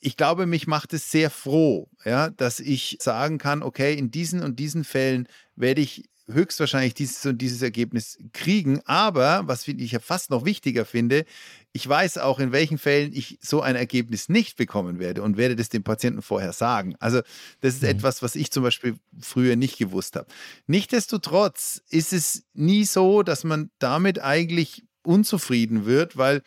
ich 0.00 0.16
glaube, 0.16 0.46
mich 0.46 0.66
macht 0.66 0.94
es 0.94 1.10
sehr 1.10 1.28
froh, 1.28 1.90
ja, 2.06 2.30
dass 2.30 2.58
ich 2.58 2.96
sagen 3.02 3.36
kann, 3.36 3.62
okay, 3.62 3.98
in 3.98 4.10
diesen 4.10 4.42
und 4.42 4.58
diesen 4.58 4.84
Fällen 4.84 5.28
werde 5.56 5.82
ich 5.82 6.08
höchstwahrscheinlich 6.30 6.94
dieses 6.94 7.24
und 7.26 7.38
dieses 7.38 7.62
Ergebnis 7.62 8.18
kriegen. 8.32 8.80
Aber, 8.84 9.42
was 9.46 9.66
ich 9.66 9.92
ja 9.92 9.98
fast 9.98 10.30
noch 10.30 10.44
wichtiger 10.44 10.84
finde, 10.84 11.24
ich 11.72 11.88
weiß 11.88 12.18
auch, 12.18 12.38
in 12.38 12.52
welchen 12.52 12.78
Fällen 12.78 13.12
ich 13.12 13.38
so 13.40 13.60
ein 13.60 13.76
Ergebnis 13.76 14.28
nicht 14.28 14.56
bekommen 14.56 14.98
werde 14.98 15.22
und 15.22 15.36
werde 15.36 15.56
das 15.56 15.68
dem 15.68 15.82
Patienten 15.82 16.22
vorher 16.22 16.52
sagen. 16.52 16.94
Also, 16.98 17.20
das 17.60 17.74
ist 17.74 17.82
mhm. 17.82 17.88
etwas, 17.88 18.22
was 18.22 18.34
ich 18.34 18.50
zum 18.50 18.62
Beispiel 18.62 18.96
früher 19.20 19.56
nicht 19.56 19.78
gewusst 19.78 20.16
habe. 20.16 20.26
Nichtsdestotrotz 20.66 21.82
ist 21.90 22.12
es 22.12 22.44
nie 22.54 22.84
so, 22.84 23.22
dass 23.22 23.44
man 23.44 23.70
damit 23.78 24.20
eigentlich 24.20 24.84
unzufrieden 25.02 25.86
wird, 25.86 26.16
weil 26.16 26.42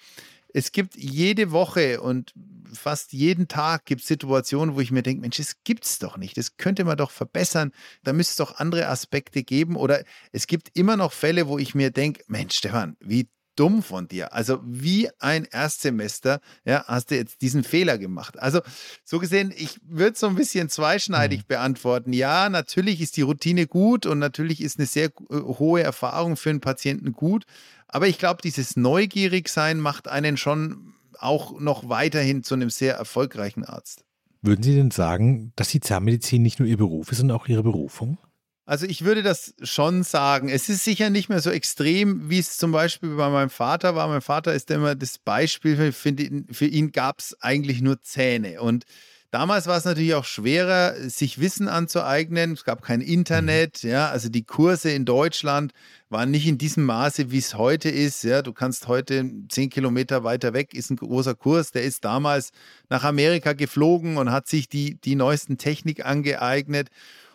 es 0.54 0.72
gibt 0.72 0.96
jede 0.96 1.52
Woche 1.52 2.02
und 2.02 2.34
fast 2.74 3.14
jeden 3.14 3.48
Tag 3.48 3.86
gibt 3.86 4.02
es 4.02 4.08
Situationen, 4.08 4.76
wo 4.76 4.82
ich 4.82 4.92
mir 4.92 5.04
denke, 5.04 5.22
Mensch, 5.22 5.38
das 5.38 5.56
gibt 5.64 5.86
es 5.86 6.00
doch 6.00 6.18
nicht. 6.18 6.38
Das 6.38 6.58
könnte 6.58 6.84
man 6.84 6.98
doch 6.98 7.12
verbessern. 7.12 7.72
Da 8.04 8.14
müsste 8.14 8.32
es 8.32 8.38
doch 8.38 8.60
andere 8.60 8.88
Aspekte 8.88 9.44
geben. 9.44 9.76
Oder 9.76 10.04
es 10.32 10.48
gibt 10.48 10.70
immer 10.74 10.98
noch 10.98 11.12
Fälle, 11.14 11.48
wo 11.48 11.58
ich 11.58 11.76
mir 11.76 11.92
denke, 11.92 12.24
Mensch, 12.28 12.56
Stefan, 12.56 12.96
wie 13.00 13.30
dumm 13.62 13.84
von 13.84 14.08
dir. 14.08 14.34
Also 14.34 14.60
wie 14.64 15.08
ein 15.20 15.46
Erstsemester, 15.46 16.42
ja, 16.66 16.84
hast 16.88 17.12
du 17.12 17.16
jetzt 17.16 17.44
diesen 17.44 17.64
Fehler 17.64 18.00
gemacht. 18.00 18.40
Also 18.40 18.62
so 19.04 19.20
gesehen, 19.20 19.54
ich 19.56 19.80
würde 19.88 20.18
so 20.18 20.26
ein 20.26 20.34
bisschen 20.34 20.68
zweischneidig 20.68 21.42
mhm. 21.42 21.48
beantworten. 21.48 22.12
Ja, 22.12 22.50
natürlich 22.50 23.02
ist 23.02 23.18
die 23.18 23.22
Routine 23.22 23.68
gut 23.68 24.08
und 24.08 24.18
natürlich 24.18 24.62
ist 24.62 24.80
eine 24.80 24.88
sehr 24.88 25.10
äh, 25.30 25.36
hohe 25.36 25.84
Erfahrung 25.84 26.38
für 26.38 26.50
einen 26.50 26.60
Patienten 26.60 27.12
gut. 27.12 27.46
Aber 27.88 28.08
ich 28.08 28.18
glaube, 28.18 28.42
dieses 28.42 28.76
Neugierigsein 28.78 29.80
macht 29.80 30.08
einen 30.08 30.38
schon 30.38 30.96
auch 31.20 31.60
noch 31.60 31.88
weiterhin 31.88 32.44
zu 32.44 32.56
einem 32.56 32.72
sehr 32.72 32.96
erfolgreichen 32.96 33.64
Arzt. 33.64 34.06
Würden 34.42 34.64
Sie 34.64 34.74
denn 34.74 34.90
sagen, 34.90 35.54
dass 35.56 35.68
die 35.68 35.82
Zahnmedizin 35.82 36.42
nicht 36.42 36.58
nur 36.58 36.68
Ihr 36.68 36.78
Beruf 36.78 37.12
ist, 37.12 37.20
sondern 37.20 37.38
auch 37.38 37.48
Ihre 37.48 37.62
Berufung? 37.62 38.18
Also 38.66 38.86
ich 38.86 39.04
würde 39.04 39.24
das 39.24 39.54
schon 39.64 40.04
sagen. 40.04 40.50
Es 40.50 40.70
ist 40.70 40.84
sicher 40.84 41.10
nicht 41.10 41.30
mehr 41.30 41.42
so 41.42 41.50
extrem, 41.50 42.30
wie 42.30 42.40
es 42.40 42.58
zum 42.58 42.72
Beispiel 42.72 43.16
bei 43.16 43.30
meinem 43.30 43.50
Vater 43.50 43.96
war. 43.96 44.08
Mein 44.08 44.22
Vater 44.22 44.54
ist 44.54 44.70
immer 44.72 44.96
das 44.96 45.18
Beispiel, 45.18 45.92
für, 45.92 46.14
für 46.52 46.66
ihn 46.66 46.92
gab 46.92 47.20
es 47.20 47.36
eigentlich 47.42 47.82
nur 47.82 48.02
Zähne. 48.02 48.62
Und 48.62 48.86
Damals 49.32 49.66
war 49.66 49.78
es 49.78 49.86
natürlich 49.86 50.14
auch 50.14 50.26
schwerer, 50.26 50.94
sich 51.10 51.40
Wissen 51.40 51.70
anzueignen. 51.70 52.52
Es 52.52 52.66
gab 52.66 52.82
kein 52.82 53.00
Internet, 53.00 53.82
mhm. 53.86 53.90
ja, 53.90 54.10
also 54.10 54.28
die 54.28 54.44
Kurse 54.44 54.92
in 54.92 55.06
Deutschland 55.06 55.72
waren 56.10 56.32
nicht 56.32 56.46
in 56.46 56.58
diesem 56.58 56.84
Maße, 56.84 57.32
wie 57.32 57.38
es 57.38 57.56
heute 57.56 57.88
ist. 57.90 58.26
Ja, 58.26 58.42
du 58.42 58.52
kannst 58.52 58.90
heute 58.90 59.32
zehn 59.48 59.70
Kilometer 59.70 60.26
weiter 60.26 60.54
weg, 60.54 60.74
ist 60.74 60.90
ein 60.90 60.98
großer 60.98 61.34
Kurs. 61.34 61.72
Der 61.72 61.84
ist 61.84 62.04
damals 62.04 62.52
nach 62.90 63.06
Amerika 63.06 63.54
geflogen 63.54 64.18
und 64.18 64.34
hat 64.34 64.50
sich 64.50 64.68
die, 64.68 65.00
die 65.00 65.16
neuesten 65.16 65.58
Technik 65.58 66.06
angeeignet. 66.06 66.90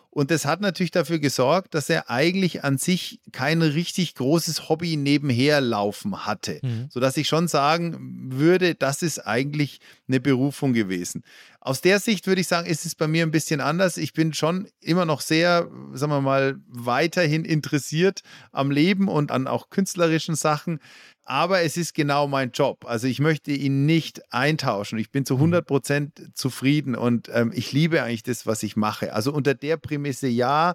Und 0.09 0.31
das 0.31 0.45
hat 0.45 0.61
natürlich 0.61 0.91
dafür 0.91 1.19
gesorgt, 1.19 1.75
dass 1.75 1.89
er 1.89 2.09
eigentlich 2.09 2.63
an 2.63 2.77
sich 2.77 3.19
kein 3.31 3.61
richtig 3.61 4.15
großes 4.15 4.67
Hobby 4.67 4.97
nebenher 4.97 5.61
laufen 5.61 6.25
hatte. 6.25 6.59
Mhm. 6.63 6.87
Sodass 6.89 7.17
ich 7.17 7.27
schon 7.27 7.47
sagen 7.47 8.31
würde, 8.31 8.73
das 8.73 9.03
ist 9.03 9.19
eigentlich 9.19 9.79
eine 10.07 10.19
Berufung 10.19 10.73
gewesen. 10.73 11.23
Aus 11.59 11.81
der 11.81 11.99
Sicht 11.99 12.27
würde 12.27 12.41
ich 12.41 12.47
sagen, 12.47 12.67
ist 12.67 12.85
es 12.85 12.95
bei 12.95 13.07
mir 13.07 13.23
ein 13.23 13.31
bisschen 13.31 13.59
anders. 13.59 13.97
Ich 13.97 14.13
bin 14.13 14.33
schon 14.33 14.67
immer 14.79 15.05
noch 15.05 15.21
sehr, 15.21 15.69
sagen 15.93 16.11
wir 16.11 16.21
mal, 16.21 16.57
weiterhin 16.67 17.43
interessiert 17.43 18.21
am 18.51 18.71
Leben 18.71 19.07
und 19.07 19.31
an 19.31 19.47
auch 19.47 19.69
künstlerischen 19.69 20.35
Sachen 20.35 20.79
aber 21.27 21.61
es 21.61 21.75
ist 21.75 21.93
genau 21.93 22.27
mein 22.27 22.51
Job. 22.51 22.85
Also 22.87 23.05
ich 23.07 23.19
möchte 23.19 23.51
ihn 23.51 23.85
nicht 23.85 24.21
eintauschen. 24.33 24.97
Ich 24.97 25.11
bin 25.11 25.25
zu 25.25 25.35
100 25.35 25.63
mhm. 25.63 25.67
Prozent 25.67 26.31
zufrieden 26.33 26.95
und 26.95 27.29
ähm, 27.33 27.51
ich 27.53 27.73
liebe 27.73 28.01
eigentlich 28.01 28.23
das, 28.23 28.47
was 28.47 28.63
ich 28.63 28.77
mache. 28.77 29.13
Also 29.13 29.33
unter 29.33 29.53
der 29.53 29.75
Prämisse 29.75 30.27
ja, 30.27 30.73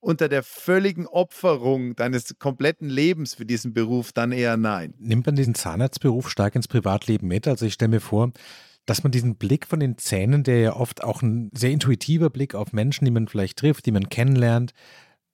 unter 0.00 0.28
der 0.28 0.42
völligen 0.42 1.06
Opferung 1.06 1.94
deines 1.94 2.36
kompletten 2.40 2.90
Lebens 2.90 3.34
für 3.34 3.46
diesen 3.46 3.72
Beruf 3.72 4.12
dann 4.12 4.32
eher 4.32 4.56
nein. 4.56 4.94
Nimmt 4.98 5.26
man 5.26 5.36
diesen 5.36 5.54
Zahnarztberuf 5.54 6.28
stark 6.28 6.56
ins 6.56 6.66
Privatleben 6.66 7.28
mit? 7.28 7.46
Also 7.46 7.64
ich 7.64 7.74
stelle 7.74 7.90
mir 7.90 8.00
vor, 8.00 8.32
dass 8.86 9.02
man 9.02 9.12
diesen 9.12 9.36
Blick 9.36 9.66
von 9.66 9.80
den 9.80 9.98
Zähnen, 9.98 10.42
der 10.42 10.60
ja 10.60 10.76
oft 10.76 11.04
auch 11.04 11.22
ein 11.22 11.50
sehr 11.54 11.70
intuitiver 11.70 12.30
Blick 12.30 12.54
auf 12.54 12.72
Menschen, 12.72 13.04
die 13.04 13.10
man 13.10 13.28
vielleicht 13.28 13.58
trifft, 13.58 13.86
die 13.86 13.92
man 13.92 14.08
kennenlernt, 14.08 14.72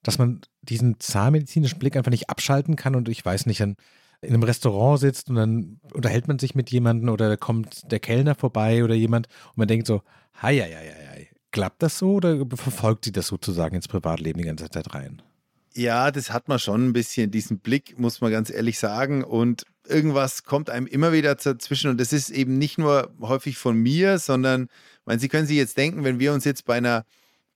dass 0.03 0.19
man 0.19 0.41
diesen 0.63 1.01
zahnmedizinischen 1.01 1.79
Blick 1.79 1.97
einfach 1.97 2.11
nicht 2.11 2.31
abschalten 2.31 2.77
kann 2.77 2.95
und 2.95 3.09
ich 3.09 3.25
weiß 3.25 3.47
nicht, 3.47 3.61
dann 3.61 3.77
in 4.21 4.35
einem 4.35 4.43
Restaurant 4.43 5.01
sitzt 5.01 5.31
und 5.31 5.37
dann 5.37 5.81
unterhält 5.93 6.29
man 6.29 6.39
sich 6.39 6.55
mit 6.55 6.71
jemandem 6.71 7.09
oder 7.09 7.37
kommt 7.37 7.91
der 7.91 8.01
Kellner 8.01 8.35
vorbei 8.35 8.85
oder 8.85 8.95
jemand 8.95 9.29
und 9.51 9.59
man 9.59 9.69
denkt 9.69 9.87
so, 9.87 10.03
hei, 10.43 10.59
hei, 10.59 10.73
hei, 10.73 11.09
hei. 11.11 11.29
Klappt 11.51 11.83
das 11.83 11.99
so 11.99 12.15
oder 12.15 12.45
verfolgt 12.55 13.07
sie 13.07 13.13
das 13.13 13.29
sozusagen 13.29 13.77
ins 13.77 13.89
Privatleben 13.89 14.39
die 14.39 14.47
ganze 14.47 14.69
Zeit 14.69 14.95
rein? 14.95 15.23
Ja, 15.75 16.11
das 16.11 16.33
hat 16.33 16.49
man 16.49 16.59
schon 16.59 16.89
ein 16.89 16.93
bisschen, 16.93 17.31
diesen 17.31 17.61
Blick, 17.61 17.99
muss 17.99 18.21
man 18.21 18.33
ganz 18.33 18.51
ehrlich 18.51 18.79
sagen. 18.79 19.23
Und 19.23 19.65
irgendwas 19.89 20.45
kommt 20.45 20.71
einem 20.71 20.87
immer 20.87 21.13
wieder 21.13 21.35
dazwischen. 21.35 21.91
Und 21.91 22.01
das 22.01 22.13
ist 22.13 22.31
eben 22.31 22.59
nicht 22.59 22.79
nur 22.79 23.13
häufig 23.21 23.59
von 23.59 23.77
mir, 23.77 24.19
sondern, 24.19 24.69
meine, 25.05 25.21
Sie 25.21 25.29
können 25.29 25.47
sich 25.47 25.57
jetzt 25.57 25.77
denken, 25.77 26.05
wenn 26.05 26.19
wir 26.19 26.33
uns 26.33 26.45
jetzt 26.45 26.65
bei 26.65 26.77
einer 26.77 27.05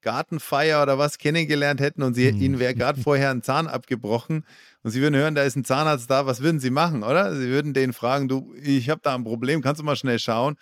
Gartenfeier 0.03 0.83
oder 0.83 0.99
was 0.99 1.18
kennengelernt 1.18 1.81
hätten 1.81 2.03
und 2.03 2.14
sie, 2.14 2.29
hm. 2.29 2.42
ihnen 2.42 2.59
wäre 2.59 2.75
gerade 2.75 3.01
vorher 3.01 3.31
ein 3.31 3.42
Zahn 3.42 3.68
abgebrochen 3.68 4.45
und 4.83 4.90
sie 4.90 5.01
würden 5.01 5.14
hören, 5.14 5.35
da 5.35 5.45
ist 5.45 5.57
ein 5.57 5.64
Zahnarzt 5.64 6.11
da, 6.11 6.27
was 6.27 6.42
würden 6.42 6.61
sie 6.61 6.71
machen, 6.71 7.03
oder? 7.03 7.35
Sie 7.35 7.49
würden 7.49 7.73
den 7.73 7.92
fragen, 7.92 8.29
du, 8.29 8.53
ich 8.61 8.90
habe 8.90 9.01
da 9.03 9.14
ein 9.14 9.25
Problem, 9.25 9.62
kannst 9.62 9.81
du 9.81 9.85
mal 9.85 9.97
schnell 9.97 10.18
schauen? 10.18 10.57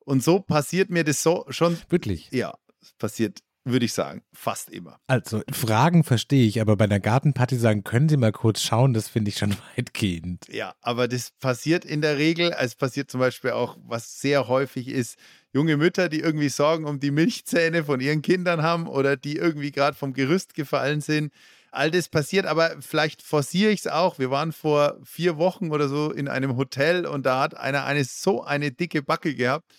Und 0.00 0.24
so 0.24 0.40
passiert 0.40 0.90
mir 0.90 1.04
das 1.04 1.22
so 1.22 1.44
schon. 1.50 1.76
Wirklich? 1.88 2.30
Ja, 2.30 2.54
passiert 2.98 3.40
würde 3.66 3.84
ich 3.84 3.92
sagen. 3.92 4.22
Fast 4.32 4.70
immer. 4.70 5.00
Also, 5.06 5.42
Fragen 5.52 6.04
verstehe 6.04 6.46
ich, 6.46 6.60
aber 6.60 6.76
bei 6.76 6.84
einer 6.84 7.00
Gartenparty 7.00 7.56
sagen, 7.56 7.84
können 7.84 8.08
Sie 8.08 8.16
mal 8.16 8.32
kurz 8.32 8.62
schauen, 8.62 8.94
das 8.94 9.08
finde 9.08 9.30
ich 9.30 9.38
schon 9.38 9.54
weitgehend. 9.76 10.46
Ja, 10.48 10.74
aber 10.80 11.08
das 11.08 11.32
passiert 11.40 11.84
in 11.84 12.00
der 12.00 12.16
Regel. 12.16 12.54
Es 12.58 12.76
passiert 12.76 13.10
zum 13.10 13.20
Beispiel 13.20 13.50
auch, 13.50 13.76
was 13.82 14.20
sehr 14.20 14.48
häufig 14.48 14.88
ist, 14.88 15.18
junge 15.52 15.76
Mütter, 15.76 16.08
die 16.08 16.20
irgendwie 16.20 16.48
Sorgen 16.48 16.84
um 16.84 17.00
die 17.00 17.10
Milchzähne 17.10 17.84
von 17.84 18.00
ihren 18.00 18.22
Kindern 18.22 18.62
haben 18.62 18.86
oder 18.86 19.16
die 19.16 19.36
irgendwie 19.36 19.72
gerade 19.72 19.96
vom 19.96 20.12
Gerüst 20.12 20.54
gefallen 20.54 21.00
sind. 21.00 21.32
All 21.72 21.90
das 21.90 22.08
passiert, 22.08 22.46
aber 22.46 22.76
vielleicht 22.80 23.20
forciere 23.22 23.70
ich 23.70 23.80
es 23.80 23.86
auch. 23.86 24.18
Wir 24.18 24.30
waren 24.30 24.52
vor 24.52 24.98
vier 25.04 25.36
Wochen 25.36 25.72
oder 25.72 25.88
so 25.88 26.10
in 26.10 26.28
einem 26.28 26.56
Hotel 26.56 27.04
und 27.04 27.26
da 27.26 27.40
hat 27.40 27.56
einer 27.56 27.84
eine 27.84 28.04
so 28.04 28.42
eine 28.44 28.70
dicke 28.70 29.02
Backe 29.02 29.34
gehabt 29.34 29.74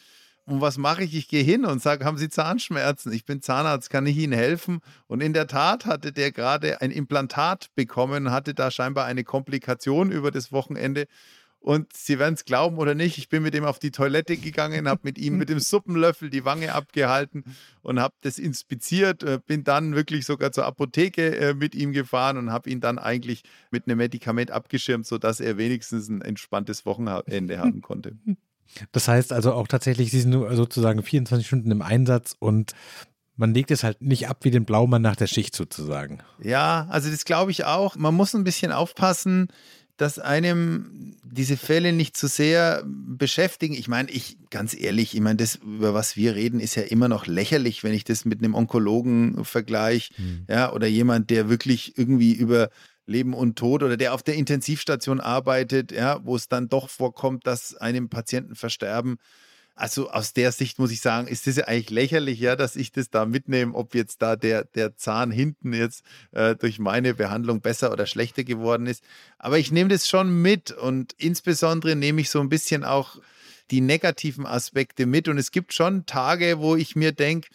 und 0.48 0.62
was 0.62 0.78
mache 0.78 1.04
ich? 1.04 1.14
Ich 1.14 1.28
gehe 1.28 1.44
hin 1.44 1.66
und 1.66 1.82
sage, 1.82 2.06
haben 2.06 2.18
Sie 2.18 2.30
Zahnschmerzen? 2.30 3.12
Ich 3.12 3.26
bin 3.26 3.42
Zahnarzt, 3.42 3.90
kann 3.90 4.06
ich 4.06 4.16
Ihnen 4.18 4.32
helfen? 4.32 4.80
Und 5.08 5.22
in 5.22 5.34
der 5.34 5.48
Tat 5.48 5.86
hatte 5.86 6.14
der 6.14 6.32
gerade 6.32 6.80
ein 6.80 6.90
Implantat 6.90 7.68
bekommen, 7.76 8.32
hatte 8.32 8.54
da 8.54 8.72
scheinbar 8.72 9.04
eine 9.06 9.26
Komplikation 9.26 10.10
über 10.10 10.32
das 10.32 10.54
Wochenende. 10.54 11.08
Und 11.60 11.92
Sie 11.92 12.18
werden 12.18 12.36
es 12.36 12.46
glauben 12.46 12.78
oder 12.78 12.96
nicht, 12.96 13.18
ich 13.18 13.28
bin 13.28 13.44
mit 13.44 13.56
ihm 13.56 13.66
auf 13.66 13.78
die 13.78 13.92
Toilette 13.92 14.38
gegangen, 14.38 14.88
habe 14.88 15.02
mit 15.04 15.18
ihm 15.18 15.38
mit 15.38 15.50
dem 15.50 15.60
Suppenlöffel 15.60 16.30
die 16.30 16.46
Wange 16.46 16.74
abgehalten 16.74 17.44
und 17.82 18.00
habe 18.00 18.16
das 18.22 18.40
inspiziert, 18.40 19.24
äh, 19.24 19.40
bin 19.46 19.66
dann 19.66 19.96
wirklich 19.96 20.26
sogar 20.26 20.54
zur 20.54 20.66
Apotheke 20.66 21.36
äh, 21.36 21.54
mit 21.56 21.76
ihm 21.76 21.92
gefahren 21.92 22.38
und 22.38 22.54
habe 22.54 22.70
ihn 22.70 22.80
dann 22.80 23.00
eigentlich 23.00 23.44
mit 23.70 23.86
einem 23.86 23.98
Medikament 23.98 24.52
abgeschirmt, 24.52 25.06
sodass 25.06 25.42
er 25.42 25.58
wenigstens 25.58 26.08
ein 26.08 26.22
entspanntes 26.22 26.86
Wochenende 26.86 27.60
haben 27.60 27.82
konnte. 27.82 28.16
Das 28.92 29.08
heißt 29.08 29.34
also 29.34 29.54
auch 29.54 29.68
tatsächlich, 29.68 30.12
sie 30.12 30.22
sind 30.22 30.34
sozusagen 30.34 31.04
24 31.04 31.46
Stunden 31.46 31.72
im 31.72 31.82
Einsatz 31.82 32.36
und 32.38 32.74
man 33.36 33.54
legt 33.54 33.72
es 33.72 33.84
halt 33.84 34.02
nicht 34.02 34.28
ab 34.28 34.40
wie 34.42 34.52
den 34.52 34.66
Blaumann 34.66 35.02
nach 35.02 35.16
der 35.16 35.28
Schicht 35.28 35.56
sozusagen. 35.56 36.20
Ja, 36.42 36.88
also 36.90 37.10
das 37.10 37.24
glaube 37.24 37.52
ich 37.52 37.66
auch. 37.66 37.96
Man 37.96 38.16
muss 38.16 38.34
ein 38.34 38.44
bisschen 38.44 38.72
aufpassen. 38.72 39.50
dass 39.98 40.20
einem 40.20 41.16
diese 41.24 41.58
Fälle 41.58 41.92
nicht 41.92 42.16
zu 42.16 42.28
sehr 42.28 42.84
beschäftigen. 42.86 43.74
Ich 43.74 43.88
meine, 43.88 44.10
ich, 44.12 44.38
ganz 44.52 44.80
ehrlich, 44.80 45.16
ich 45.16 45.22
meine, 45.22 45.38
das, 45.38 45.56
über 45.56 45.94
was 45.96 46.16
wir 46.16 46.36
reden, 46.36 46.60
ist 46.60 46.76
ja 46.76 46.84
immer 46.84 47.08
noch 47.08 47.26
lächerlich, 47.26 47.84
wenn 47.84 47.94
ich 47.94 48.04
das 48.04 48.24
mit 48.24 48.40
einem 48.40 48.54
Onkologen 48.54 49.44
vergleiche, 49.44 50.14
mhm. 50.18 50.46
ja, 50.48 50.72
oder 50.72 50.86
jemand, 50.86 51.32
der 51.32 51.50
wirklich 51.50 51.98
irgendwie 51.98 52.34
über 52.34 52.70
Leben 53.08 53.34
und 53.34 53.58
Tod 53.58 53.82
oder 53.84 53.98
der 53.98 54.14
auf 54.14 54.22
der 54.22 54.36
Intensivstation 54.36 55.20
arbeitet, 55.20 55.92
ja, 55.92 56.20
wo 56.24 56.36
es 56.36 56.50
dann 56.50 56.70
doch 56.70 56.90
vorkommt, 56.90 57.48
dass 57.48 57.76
einem 57.76 58.10
Patienten 58.10 58.56
versterben. 58.56 59.18
Also 59.76 60.10
aus 60.10 60.34
der 60.34 60.52
Sicht 60.52 60.80
muss 60.80 60.92
ich 60.92 61.02
sagen, 61.02 61.28
ist 61.28 61.46
das 61.46 61.56
ja 61.56 61.66
eigentlich 61.66 61.92
lächerlich, 61.92 62.40
ja, 62.40 62.56
dass 62.56 62.76
ich 62.76 62.92
das 62.92 63.12
da 63.12 63.26
mitnehme, 63.26 63.76
ob 63.76 63.94
jetzt 63.94 64.24
da 64.24 64.36
der, 64.36 64.64
der 64.64 64.96
Zahn 64.98 65.30
hinten 65.30 65.72
jetzt 65.72 66.04
äh, 66.32 66.56
durch 66.56 66.80
meine 66.80 67.14
Behandlung 67.14 67.62
besser 67.62 67.92
oder 67.92 68.08
schlechter 68.08 68.44
geworden 68.44 68.88
ist. 68.88 69.04
Aber 69.38 69.60
ich 69.60 69.72
nehme 69.72 69.90
das 69.90 70.10
schon 70.10 70.42
mit 70.42 70.72
und 70.72 71.14
insbesondere 71.20 71.96
nehme 71.96 72.22
ich 72.22 72.32
so 72.32 72.40
ein 72.40 72.50
bisschen 72.50 72.84
auch 72.84 73.20
die 73.70 73.82
negativen 73.82 74.48
Aspekte 74.48 75.06
mit. 75.06 75.28
Und 75.28 75.38
es 75.38 75.52
gibt 75.52 75.74
schon 75.74 76.08
Tage, 76.08 76.58
wo 76.58 76.76
ich 76.76 76.96
mir 76.96 77.12
denke, 77.12 77.50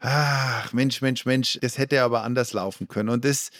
ach 0.00 0.72
Mensch, 0.72 1.02
Mensch, 1.02 1.26
Mensch, 1.26 1.58
das 1.60 1.76
hätte 1.76 2.02
aber 2.02 2.22
anders 2.22 2.54
laufen 2.54 2.88
können. 2.88 3.10
Und 3.10 3.26
das 3.26 3.50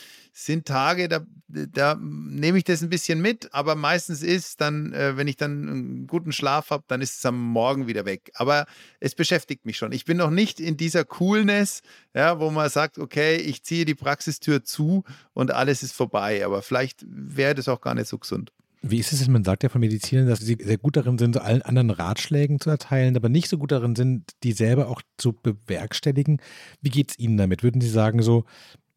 sind 0.44 0.66
Tage, 0.66 1.08
da, 1.08 1.26
da 1.48 1.98
nehme 2.00 2.58
ich 2.58 2.64
das 2.64 2.82
ein 2.82 2.90
bisschen 2.90 3.20
mit, 3.20 3.52
aber 3.52 3.74
meistens 3.74 4.22
ist 4.22 4.60
dann, 4.60 4.92
äh, 4.92 5.16
wenn 5.16 5.26
ich 5.26 5.36
dann 5.36 5.68
einen 5.68 6.06
guten 6.06 6.30
Schlaf 6.30 6.70
habe, 6.70 6.84
dann 6.86 7.00
ist 7.00 7.18
es 7.18 7.26
am 7.26 7.40
Morgen 7.40 7.88
wieder 7.88 8.04
weg. 8.04 8.30
Aber 8.34 8.66
es 9.00 9.16
beschäftigt 9.16 9.66
mich 9.66 9.76
schon. 9.76 9.90
Ich 9.90 10.04
bin 10.04 10.16
noch 10.16 10.30
nicht 10.30 10.60
in 10.60 10.76
dieser 10.76 11.04
Coolness, 11.04 11.82
ja, 12.14 12.38
wo 12.38 12.50
man 12.50 12.70
sagt, 12.70 12.98
okay, 12.98 13.36
ich 13.36 13.64
ziehe 13.64 13.84
die 13.84 13.96
Praxistür 13.96 14.62
zu 14.62 15.02
und 15.34 15.50
alles 15.50 15.82
ist 15.82 15.92
vorbei. 15.92 16.44
Aber 16.44 16.62
vielleicht 16.62 17.04
wäre 17.08 17.56
das 17.56 17.68
auch 17.68 17.80
gar 17.80 17.94
nicht 17.94 18.08
so 18.08 18.18
gesund. 18.18 18.52
Wie 18.80 18.98
ist 18.98 19.12
es 19.12 19.24
denn? 19.24 19.32
Man 19.32 19.42
sagt 19.42 19.64
ja 19.64 19.68
von 19.70 19.80
Medizinern, 19.80 20.28
dass 20.28 20.38
sie 20.38 20.56
sehr 20.60 20.78
gut 20.78 20.96
darin 20.96 21.18
sind, 21.18 21.34
so 21.34 21.40
allen 21.40 21.62
anderen 21.62 21.90
Ratschlägen 21.90 22.60
zu 22.60 22.70
erteilen, 22.70 23.16
aber 23.16 23.28
nicht 23.28 23.48
so 23.48 23.58
gut 23.58 23.72
darin 23.72 23.96
sind, 23.96 24.30
die 24.44 24.52
selber 24.52 24.88
auch 24.88 25.02
zu 25.16 25.32
bewerkstelligen. 25.32 26.40
Wie 26.80 26.90
geht 26.90 27.10
es 27.10 27.18
Ihnen 27.18 27.36
damit? 27.36 27.64
Würden 27.64 27.80
Sie 27.80 27.88
sagen, 27.88 28.22
so, 28.22 28.44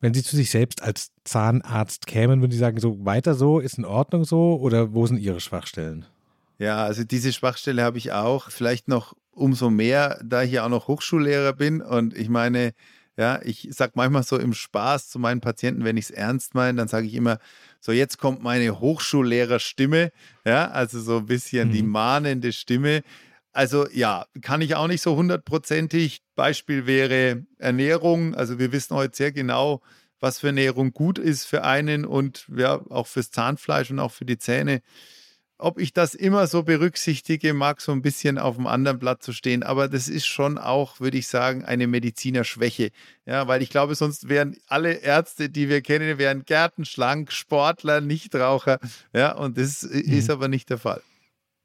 wenn 0.02 0.14
Sie 0.14 0.24
zu 0.24 0.36
sich 0.36 0.50
selbst 0.50 0.82
als 0.82 1.12
Zahnarzt 1.24 2.08
kämen, 2.08 2.42
würden 2.42 2.52
Sie 2.52 2.58
sagen, 2.58 2.80
so 2.80 3.06
weiter 3.06 3.36
so, 3.36 3.60
ist 3.60 3.78
in 3.78 3.86
Ordnung 3.86 4.26
so 4.26 4.60
oder 4.60 4.94
wo 4.94 5.06
sind 5.08 5.18
Ihre 5.18 5.40
Schwachstellen? 5.40 6.06
Ja, 6.58 6.84
also 6.84 7.04
diese 7.04 7.32
Schwachstelle 7.32 7.84
habe 7.84 7.98
ich 7.98 8.12
auch. 8.12 8.50
Vielleicht 8.50 8.88
noch 8.88 9.16
umso 9.32 9.70
mehr, 9.70 10.20
da 10.24 10.44
ich 10.44 10.52
ja 10.52 10.66
auch 10.66 10.70
noch 10.70 10.88
Hochschullehrer 10.88 11.54
bin. 11.54 11.82
Und 11.82 12.16
ich 12.16 12.30
meine, 12.30 12.74
ja, 13.18 13.40
ich 13.44 13.68
sage 13.72 13.94
manchmal 13.96 14.24
so 14.24 14.38
im 14.38 14.54
Spaß 14.54 15.10
zu 15.10 15.20
meinen 15.20 15.42
Patienten, 15.42 15.84
wenn 15.84 15.98
ich 15.98 16.06
es 16.06 16.12
ernst 16.12 16.56
meine, 16.56 16.78
dann 16.78 16.88
sage 16.88 17.08
ich 17.08 17.14
immer, 17.14 17.40
so 17.80 17.92
jetzt 17.92 18.18
kommt 18.18 18.42
meine 18.42 18.80
Hochschullehrerstimme, 18.80 20.12
ja, 20.46 20.70
also 20.70 21.00
so 21.00 21.18
ein 21.18 21.26
bisschen 21.26 21.70
mhm. 21.70 21.74
die 21.74 21.84
mahnende 21.84 22.52
Stimme. 22.52 23.02
Also 23.54 23.88
ja, 23.92 24.26
kann 24.42 24.62
ich 24.62 24.76
auch 24.76 24.88
nicht 24.88 25.02
so 25.02 25.16
hundertprozentig. 25.16 26.22
Beispiel 26.36 26.86
wäre 26.86 27.46
Ernährung. 27.58 28.34
Also 28.34 28.60
wir 28.60 28.72
wissen 28.72 28.96
heute 28.96 29.16
sehr 29.16 29.32
genau, 29.32 29.82
was 30.20 30.40
für 30.40 30.48
Ernährung 30.48 30.94
gut 30.94 31.20
ist 31.20 31.46
für 31.46 31.64
einen 31.64 32.06
und 32.06 32.48
ja, 32.56 32.82
auch 32.90 33.08
fürs 33.08 33.32
Zahnfleisch 33.32 33.92
und 33.92 34.00
auch 34.00 34.12
für 34.12 34.26
die 34.26 34.38
Zähne. 34.38 34.82
Ob 35.58 35.80
ich 35.80 35.94
das 35.94 36.16
immer 36.16 36.48
so 36.48 36.64
berücksichtige, 36.64 37.54
mag 37.54 37.82
so 37.82 37.92
ein 37.92 38.02
bisschen 38.02 38.40
auf 38.40 38.56
dem 38.56 38.66
anderen 38.66 38.98
Blatt 38.98 39.22
zu 39.22 39.32
stehen, 39.32 39.62
aber 39.62 39.88
das 39.88 40.08
ist 40.08 40.26
schon 40.26 40.58
auch, 40.58 41.00
würde 41.00 41.20
ich 41.20 41.28
sagen, 41.28 41.64
eine 41.64 41.86
Medizinerschwäche. 41.86 42.90
Ja, 43.28 43.48
weil 43.48 43.62
ich 43.62 43.70
glaube, 43.70 43.94
sonst 43.94 44.28
wären 44.28 44.58
alle 44.66 44.94
Ärzte, 44.94 45.50
die 45.50 45.70
wir 45.70 45.82
kennen, 45.82 46.18
wären 46.18 46.46
gärtenschlank, 46.46 47.32
Sportler, 47.32 48.02
Nichtraucher. 48.02 48.80
Ja, 49.14 49.34
und 49.34 49.60
das 49.60 49.84
mhm. 49.84 50.00
ist 50.00 50.32
aber 50.32 50.48
nicht 50.48 50.72
der 50.72 50.80
Fall. 50.80 51.04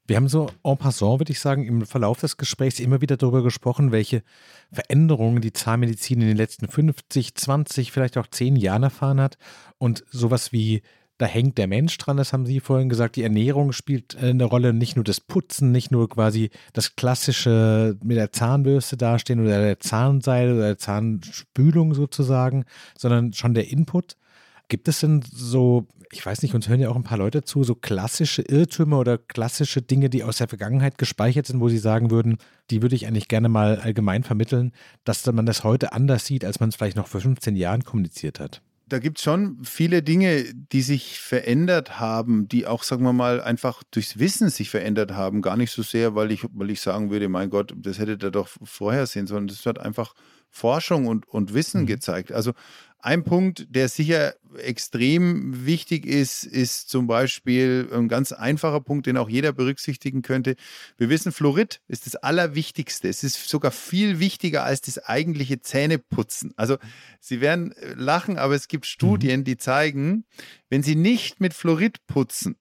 Wir 0.07 0.15
haben 0.15 0.29
so 0.29 0.49
en 0.63 0.77
passant, 0.77 1.19
würde 1.19 1.33
ich 1.33 1.41
sagen, 1.41 1.65
im 1.65 1.85
Verlauf 1.85 2.21
des 2.21 2.37
Gesprächs 2.37 2.79
immer 2.79 3.01
wieder 3.01 3.17
darüber 3.17 3.43
gesprochen, 3.43 3.91
welche 3.91 4.23
Veränderungen 4.71 5.41
die 5.41 5.51
Zahnmedizin 5.51 6.21
in 6.21 6.29
den 6.29 6.37
letzten 6.37 6.69
50, 6.69 7.35
20, 7.35 7.91
vielleicht 7.91 8.17
auch 8.17 8.27
10 8.27 8.55
Jahren 8.55 8.83
erfahren 8.83 9.19
hat. 9.19 9.37
Und 9.77 10.05
sowas 10.09 10.53
wie, 10.53 10.81
da 11.17 11.25
hängt 11.25 11.57
der 11.57 11.67
Mensch 11.67 11.97
dran, 11.97 12.15
das 12.15 12.31
haben 12.31 12.45
Sie 12.45 12.61
vorhin 12.61 12.87
gesagt, 12.87 13.17
die 13.17 13.23
Ernährung 13.23 13.73
spielt 13.73 14.15
äh, 14.15 14.29
eine 14.29 14.45
Rolle, 14.45 14.73
nicht 14.73 14.95
nur 14.95 15.03
das 15.03 15.19
Putzen, 15.19 15.73
nicht 15.73 15.91
nur 15.91 16.07
quasi 16.07 16.51
das 16.71 16.95
klassische 16.95 17.97
mit 18.01 18.15
der 18.15 18.31
Zahnbürste 18.31 18.95
dastehen 18.95 19.41
oder 19.41 19.59
der 19.59 19.79
Zahnseil 19.81 20.53
oder 20.53 20.67
der 20.67 20.77
Zahnspülung 20.77 21.93
sozusagen, 21.93 22.63
sondern 22.97 23.33
schon 23.33 23.53
der 23.53 23.69
Input. 23.69 24.15
Gibt 24.69 24.87
es 24.87 24.99
denn 24.99 25.23
so, 25.31 25.87
ich 26.11 26.25
weiß 26.25 26.41
nicht, 26.41 26.53
uns 26.53 26.67
hören 26.67 26.79
ja 26.79 26.89
auch 26.89 26.95
ein 26.95 27.03
paar 27.03 27.17
Leute 27.17 27.43
zu, 27.43 27.63
so 27.63 27.75
klassische 27.75 28.41
Irrtümer 28.41 28.99
oder 28.99 29.17
klassische 29.17 29.81
Dinge, 29.81 30.09
die 30.09 30.23
aus 30.23 30.37
der 30.37 30.47
Vergangenheit 30.47 30.97
gespeichert 30.97 31.47
sind, 31.47 31.59
wo 31.59 31.69
Sie 31.69 31.77
sagen 31.77 32.11
würden, 32.11 32.37
die 32.69 32.81
würde 32.81 32.95
ich 32.95 33.07
eigentlich 33.07 33.27
gerne 33.27 33.49
mal 33.49 33.79
allgemein 33.79 34.23
vermitteln, 34.23 34.73
dass 35.05 35.25
man 35.25 35.45
das 35.45 35.63
heute 35.63 35.93
anders 35.93 36.25
sieht, 36.25 36.43
als 36.43 36.59
man 36.59 36.69
es 36.69 36.75
vielleicht 36.75 36.97
noch 36.97 37.07
vor 37.07 37.21
15 37.21 37.55
Jahren 37.55 37.83
kommuniziert 37.83 38.39
hat? 38.39 38.61
da 38.89 38.99
gibt 38.99 39.17
es 39.17 39.23
schon 39.23 39.57
viele 39.63 40.01
Dinge, 40.01 40.45
die 40.53 40.81
sich 40.81 41.19
verändert 41.19 41.99
haben, 41.99 42.47
die 42.47 42.65
auch, 42.65 42.83
sagen 42.83 43.03
wir 43.03 43.11
mal, 43.11 43.41
einfach 43.41 43.83
durchs 43.91 44.17
Wissen 44.17 44.49
sich 44.49 44.69
verändert 44.69 45.11
haben. 45.11 45.41
Gar 45.41 45.57
nicht 45.57 45.71
so 45.71 45.83
sehr, 45.83 46.15
weil 46.15 46.31
ich, 46.31 46.45
weil 46.53 46.69
ich 46.69 46.79
sagen 46.79 47.11
würde, 47.11 47.27
mein 47.27 47.49
Gott, 47.49 47.73
das 47.75 47.99
hätte 47.99 48.17
er 48.25 48.31
doch 48.31 48.47
vorher 48.63 49.05
sehen, 49.05 49.27
sondern 49.27 49.47
das 49.47 49.65
hat 49.65 49.79
einfach 49.79 50.13
Forschung 50.49 51.07
und, 51.07 51.27
und 51.27 51.53
Wissen 51.53 51.81
mhm. 51.81 51.87
gezeigt. 51.87 52.31
Also 52.31 52.53
ein 52.99 53.23
Punkt, 53.23 53.67
der 53.69 53.89
sicher 53.89 54.35
extrem 54.57 55.65
wichtig 55.65 56.05
ist, 56.05 56.43
ist 56.43 56.89
zum 56.89 57.05
Beispiel 57.07 57.87
ein 57.93 58.07
ganz 58.07 58.31
einfacher 58.31 58.81
Punkt, 58.81 59.05
den 59.05 59.17
auch 59.17 59.29
jeder 59.29 59.53
berücksichtigen 59.53 60.23
könnte. 60.23 60.55
Wir 60.97 61.09
wissen, 61.09 61.31
Fluorid 61.31 61.81
ist 61.87 62.05
das 62.05 62.15
Allerwichtigste. 62.15 63.07
Es 63.07 63.23
ist 63.23 63.47
sogar 63.47 63.71
viel 63.71 64.19
wichtiger 64.19 64.63
als 64.63 64.81
das 64.81 64.97
eigentliche 64.97 65.61
Zähneputzen. 65.61 66.53
Also 66.57 66.77
Sie 67.19 67.39
werden 67.39 67.73
lachen, 67.95 68.37
aber 68.37 68.55
es 68.55 68.67
gibt. 68.67 68.87
Studien, 68.87 69.43
die 69.43 69.57
zeigen, 69.57 70.25
wenn 70.69 70.81
Sie 70.81 70.95
nicht 70.95 71.39
mit 71.39 71.53
Fluorid 71.53 72.05
putzen, 72.07 72.55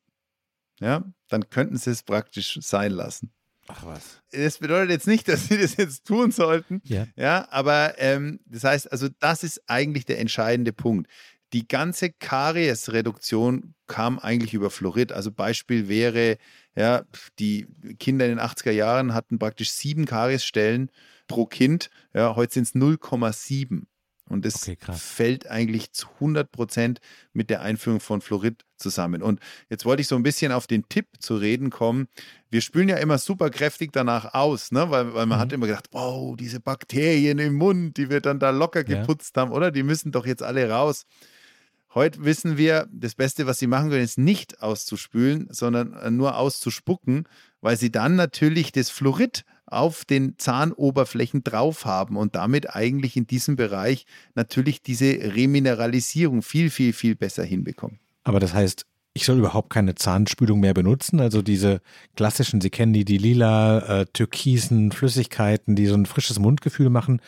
ja, 0.80 1.04
dann 1.28 1.48
könnten 1.48 1.76
Sie 1.78 1.90
es 1.90 2.02
praktisch 2.02 2.58
sein 2.60 2.92
lassen. 2.92 3.32
Ach 3.68 3.84
was. 3.84 4.22
Das 4.30 4.58
bedeutet 4.58 4.90
jetzt 4.90 5.06
nicht, 5.06 5.28
dass 5.28 5.48
sie 5.48 5.58
das 5.58 5.76
jetzt 5.76 6.06
tun 6.06 6.30
sollten. 6.30 6.80
Ja. 6.84 7.06
Ja, 7.16 7.48
aber 7.50 7.94
ähm, 7.98 8.40
das 8.46 8.64
heißt, 8.64 8.92
also 8.92 9.08
das 9.18 9.42
ist 9.42 9.62
eigentlich 9.66 10.04
der 10.04 10.18
entscheidende 10.18 10.72
Punkt. 10.72 11.10
Die 11.52 11.66
ganze 11.66 12.10
Kariesreduktion 12.10 13.74
kam 13.86 14.18
eigentlich 14.18 14.54
über 14.54 14.70
Fluorid. 14.70 15.12
Also 15.12 15.30
Beispiel 15.30 15.88
wäre, 15.88 16.38
ja, 16.74 17.04
die 17.38 17.66
Kinder 17.98 18.26
in 18.26 18.36
den 18.36 18.40
80er 18.40 18.72
Jahren 18.72 19.14
hatten 19.14 19.38
praktisch 19.38 19.70
sieben 19.70 20.06
Kariesstellen 20.06 20.90
pro 21.28 21.46
Kind. 21.46 21.90
Ja, 22.14 22.34
heute 22.36 22.54
sind 22.54 22.64
es 22.64 22.74
0,7. 22.74 23.84
Und 24.28 24.44
das 24.44 24.62
okay, 24.62 24.76
fällt 24.92 25.48
eigentlich 25.48 25.92
zu 25.92 26.08
100 26.14 26.50
Prozent 26.50 27.00
mit 27.32 27.48
der 27.48 27.62
Einführung 27.62 28.00
von 28.00 28.20
Fluorid 28.20 28.64
zusammen. 28.76 29.22
Und 29.22 29.40
jetzt 29.70 29.84
wollte 29.84 30.00
ich 30.00 30.08
so 30.08 30.16
ein 30.16 30.24
bisschen 30.24 30.50
auf 30.50 30.66
den 30.66 30.88
Tipp 30.88 31.06
zu 31.20 31.36
reden 31.36 31.70
kommen. 31.70 32.08
Wir 32.50 32.60
spülen 32.60 32.88
ja 32.88 32.96
immer 32.96 33.18
super 33.18 33.50
kräftig 33.50 33.92
danach 33.92 34.34
aus, 34.34 34.72
ne? 34.72 34.90
weil, 34.90 35.14
weil 35.14 35.26
man 35.26 35.38
mhm. 35.38 35.42
hat 35.42 35.52
immer 35.52 35.66
gedacht, 35.66 35.86
wow, 35.92 36.36
diese 36.36 36.58
Bakterien 36.58 37.38
im 37.38 37.54
Mund, 37.54 37.96
die 37.96 38.10
wir 38.10 38.20
dann 38.20 38.40
da 38.40 38.50
locker 38.50 38.82
geputzt 38.82 39.36
ja. 39.36 39.42
haben, 39.42 39.52
oder? 39.52 39.70
Die 39.70 39.84
müssen 39.84 40.10
doch 40.10 40.26
jetzt 40.26 40.42
alle 40.42 40.68
raus. 40.68 41.06
Heute 41.94 42.24
wissen 42.24 42.58
wir, 42.58 42.88
das 42.92 43.14
Beste, 43.14 43.46
was 43.46 43.58
sie 43.58 43.66
machen 43.66 43.88
können, 43.88 44.04
ist 44.04 44.18
nicht 44.18 44.60
auszuspülen, 44.60 45.48
sondern 45.50 45.94
äh, 45.94 46.10
nur 46.10 46.36
auszuspucken, 46.36 47.26
weil 47.62 47.76
sie 47.78 47.90
dann 47.90 48.16
natürlich 48.16 48.70
das 48.72 48.90
Fluorid 48.90 49.44
auf 49.66 50.04
den 50.04 50.38
Zahnoberflächen 50.38 51.42
drauf 51.44 51.84
haben 51.84 52.16
und 52.16 52.36
damit 52.36 52.74
eigentlich 52.74 53.16
in 53.16 53.26
diesem 53.26 53.56
Bereich 53.56 54.06
natürlich 54.34 54.82
diese 54.82 55.06
Remineralisierung 55.06 56.42
viel, 56.42 56.70
viel, 56.70 56.92
viel 56.92 57.16
besser 57.16 57.44
hinbekommen. 57.44 57.98
Aber 58.22 58.40
das 58.40 58.54
heißt, 58.54 58.86
ich 59.16 59.24
soll 59.24 59.38
überhaupt 59.38 59.70
keine 59.70 59.94
Zahnspülung 59.94 60.60
mehr 60.60 60.74
benutzen. 60.74 61.20
Also 61.20 61.40
diese 61.40 61.80
klassischen, 62.16 62.60
Sie 62.60 62.70
kennen 62.70 62.92
die, 62.92 63.04
die 63.04 63.18
lila, 63.18 64.00
äh, 64.00 64.06
türkisen 64.12 64.92
Flüssigkeiten, 64.92 65.74
die 65.74 65.86
so 65.86 65.94
ein 65.94 66.06
frisches 66.06 66.38
Mundgefühl 66.38 66.90
machen, 66.90 67.20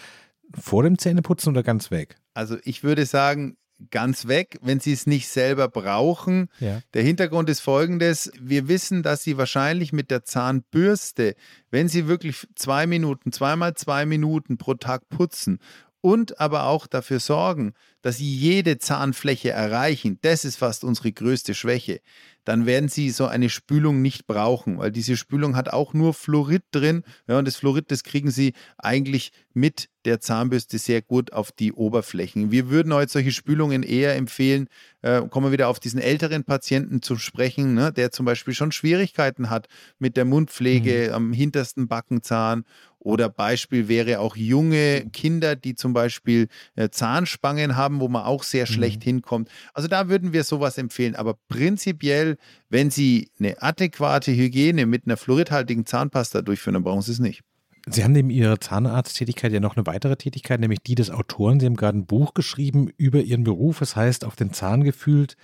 vor 0.54 0.82
dem 0.82 0.98
Zähneputzen 0.98 1.50
oder 1.50 1.62
ganz 1.62 1.90
weg? 1.90 2.16
Also 2.34 2.58
ich 2.64 2.82
würde 2.82 3.06
sagen, 3.06 3.56
ganz 3.90 4.26
weg, 4.26 4.58
wenn 4.62 4.80
sie 4.80 4.92
es 4.92 5.06
nicht 5.06 5.28
selber 5.28 5.68
brauchen. 5.68 6.48
Ja. 6.60 6.80
Der 6.94 7.02
Hintergrund 7.02 7.48
ist 7.48 7.60
folgendes. 7.60 8.30
Wir 8.40 8.68
wissen, 8.68 9.02
dass 9.02 9.22
sie 9.22 9.38
wahrscheinlich 9.38 9.92
mit 9.92 10.10
der 10.10 10.24
Zahnbürste, 10.24 11.34
wenn 11.70 11.88
sie 11.88 12.06
wirklich 12.06 12.46
zwei 12.54 12.86
Minuten, 12.86 13.32
zweimal 13.32 13.74
zwei 13.74 14.06
Minuten 14.06 14.58
pro 14.58 14.74
Tag 14.74 15.08
putzen 15.08 15.60
und 16.00 16.40
aber 16.40 16.64
auch 16.64 16.86
dafür 16.86 17.20
sorgen, 17.20 17.74
dass 18.02 18.18
sie 18.18 18.32
jede 18.32 18.78
Zahnfläche 18.78 19.50
erreichen, 19.50 20.18
das 20.22 20.44
ist 20.44 20.56
fast 20.56 20.84
unsere 20.84 21.12
größte 21.12 21.54
Schwäche, 21.54 22.00
dann 22.48 22.64
werden 22.64 22.88
sie 22.88 23.10
so 23.10 23.26
eine 23.26 23.50
Spülung 23.50 24.00
nicht 24.00 24.26
brauchen, 24.26 24.78
weil 24.78 24.90
diese 24.90 25.18
Spülung 25.18 25.54
hat 25.54 25.68
auch 25.68 25.92
nur 25.92 26.14
Fluorid 26.14 26.62
drin. 26.70 27.04
Ja, 27.26 27.38
und 27.38 27.46
das 27.46 27.56
Fluorid, 27.56 27.90
das 27.90 28.04
kriegen 28.04 28.30
sie 28.30 28.54
eigentlich 28.78 29.32
mit 29.52 29.90
der 30.06 30.20
Zahnbürste 30.20 30.78
sehr 30.78 31.02
gut 31.02 31.34
auf 31.34 31.52
die 31.52 31.74
Oberflächen. 31.74 32.50
Wir 32.50 32.70
würden 32.70 32.94
heute 32.94 33.12
solche 33.12 33.32
Spülungen 33.32 33.82
eher 33.82 34.16
empfehlen, 34.16 34.68
äh, 35.02 35.20
kommen 35.28 35.48
wir 35.48 35.52
wieder 35.52 35.68
auf 35.68 35.78
diesen 35.78 36.00
älteren 36.00 36.44
Patienten 36.44 37.02
zu 37.02 37.16
sprechen, 37.16 37.74
ne, 37.74 37.92
der 37.92 38.12
zum 38.12 38.24
Beispiel 38.24 38.54
schon 38.54 38.72
Schwierigkeiten 38.72 39.50
hat 39.50 39.68
mit 39.98 40.16
der 40.16 40.24
Mundpflege 40.24 41.08
mhm. 41.08 41.14
am 41.14 41.32
hintersten 41.34 41.86
Backenzahn 41.86 42.64
oder 42.98 43.28
Beispiel 43.28 43.88
wäre 43.88 44.20
auch 44.20 44.36
junge 44.36 45.06
Kinder, 45.12 45.56
die 45.56 45.74
zum 45.74 45.92
Beispiel 45.92 46.48
äh, 46.76 46.88
Zahnspangen 46.90 47.76
haben, 47.76 48.00
wo 48.00 48.08
man 48.08 48.24
auch 48.24 48.42
sehr 48.42 48.66
schlecht 48.66 49.00
mhm. 49.00 49.04
hinkommt. 49.04 49.48
Also 49.72 49.88
da 49.88 50.08
würden 50.08 50.32
wir 50.32 50.44
sowas 50.44 50.78
empfehlen. 50.78 51.14
Aber 51.14 51.38
prinzipiell, 51.48 52.36
wenn 52.68 52.90
Sie 52.90 53.30
eine 53.38 53.62
adäquate 53.62 54.32
Hygiene 54.32 54.86
mit 54.86 55.06
einer 55.06 55.16
fluoridhaltigen 55.16 55.86
Zahnpasta 55.86 56.42
durchführen, 56.42 56.74
dann 56.74 56.84
brauchen 56.84 57.02
Sie 57.02 57.12
es 57.12 57.18
nicht. 57.18 57.42
Sie 57.90 58.04
haben 58.04 58.12
neben 58.12 58.30
Ihrer 58.30 58.60
Zahnarzttätigkeit 58.60 59.52
ja 59.52 59.60
noch 59.60 59.76
eine 59.76 59.86
weitere 59.86 60.16
Tätigkeit, 60.16 60.60
nämlich 60.60 60.82
die 60.82 60.94
des 60.94 61.10
Autoren. 61.10 61.60
Sie 61.60 61.66
haben 61.66 61.76
gerade 61.76 61.98
ein 61.98 62.06
Buch 62.06 62.34
geschrieben 62.34 62.90
über 62.96 63.20
Ihren 63.20 63.44
Beruf. 63.44 63.80
Es 63.80 63.96
heißt 63.96 64.24
Auf 64.24 64.36
den 64.36 64.52
Zahn 64.52 64.84
gefühlt 64.84 65.36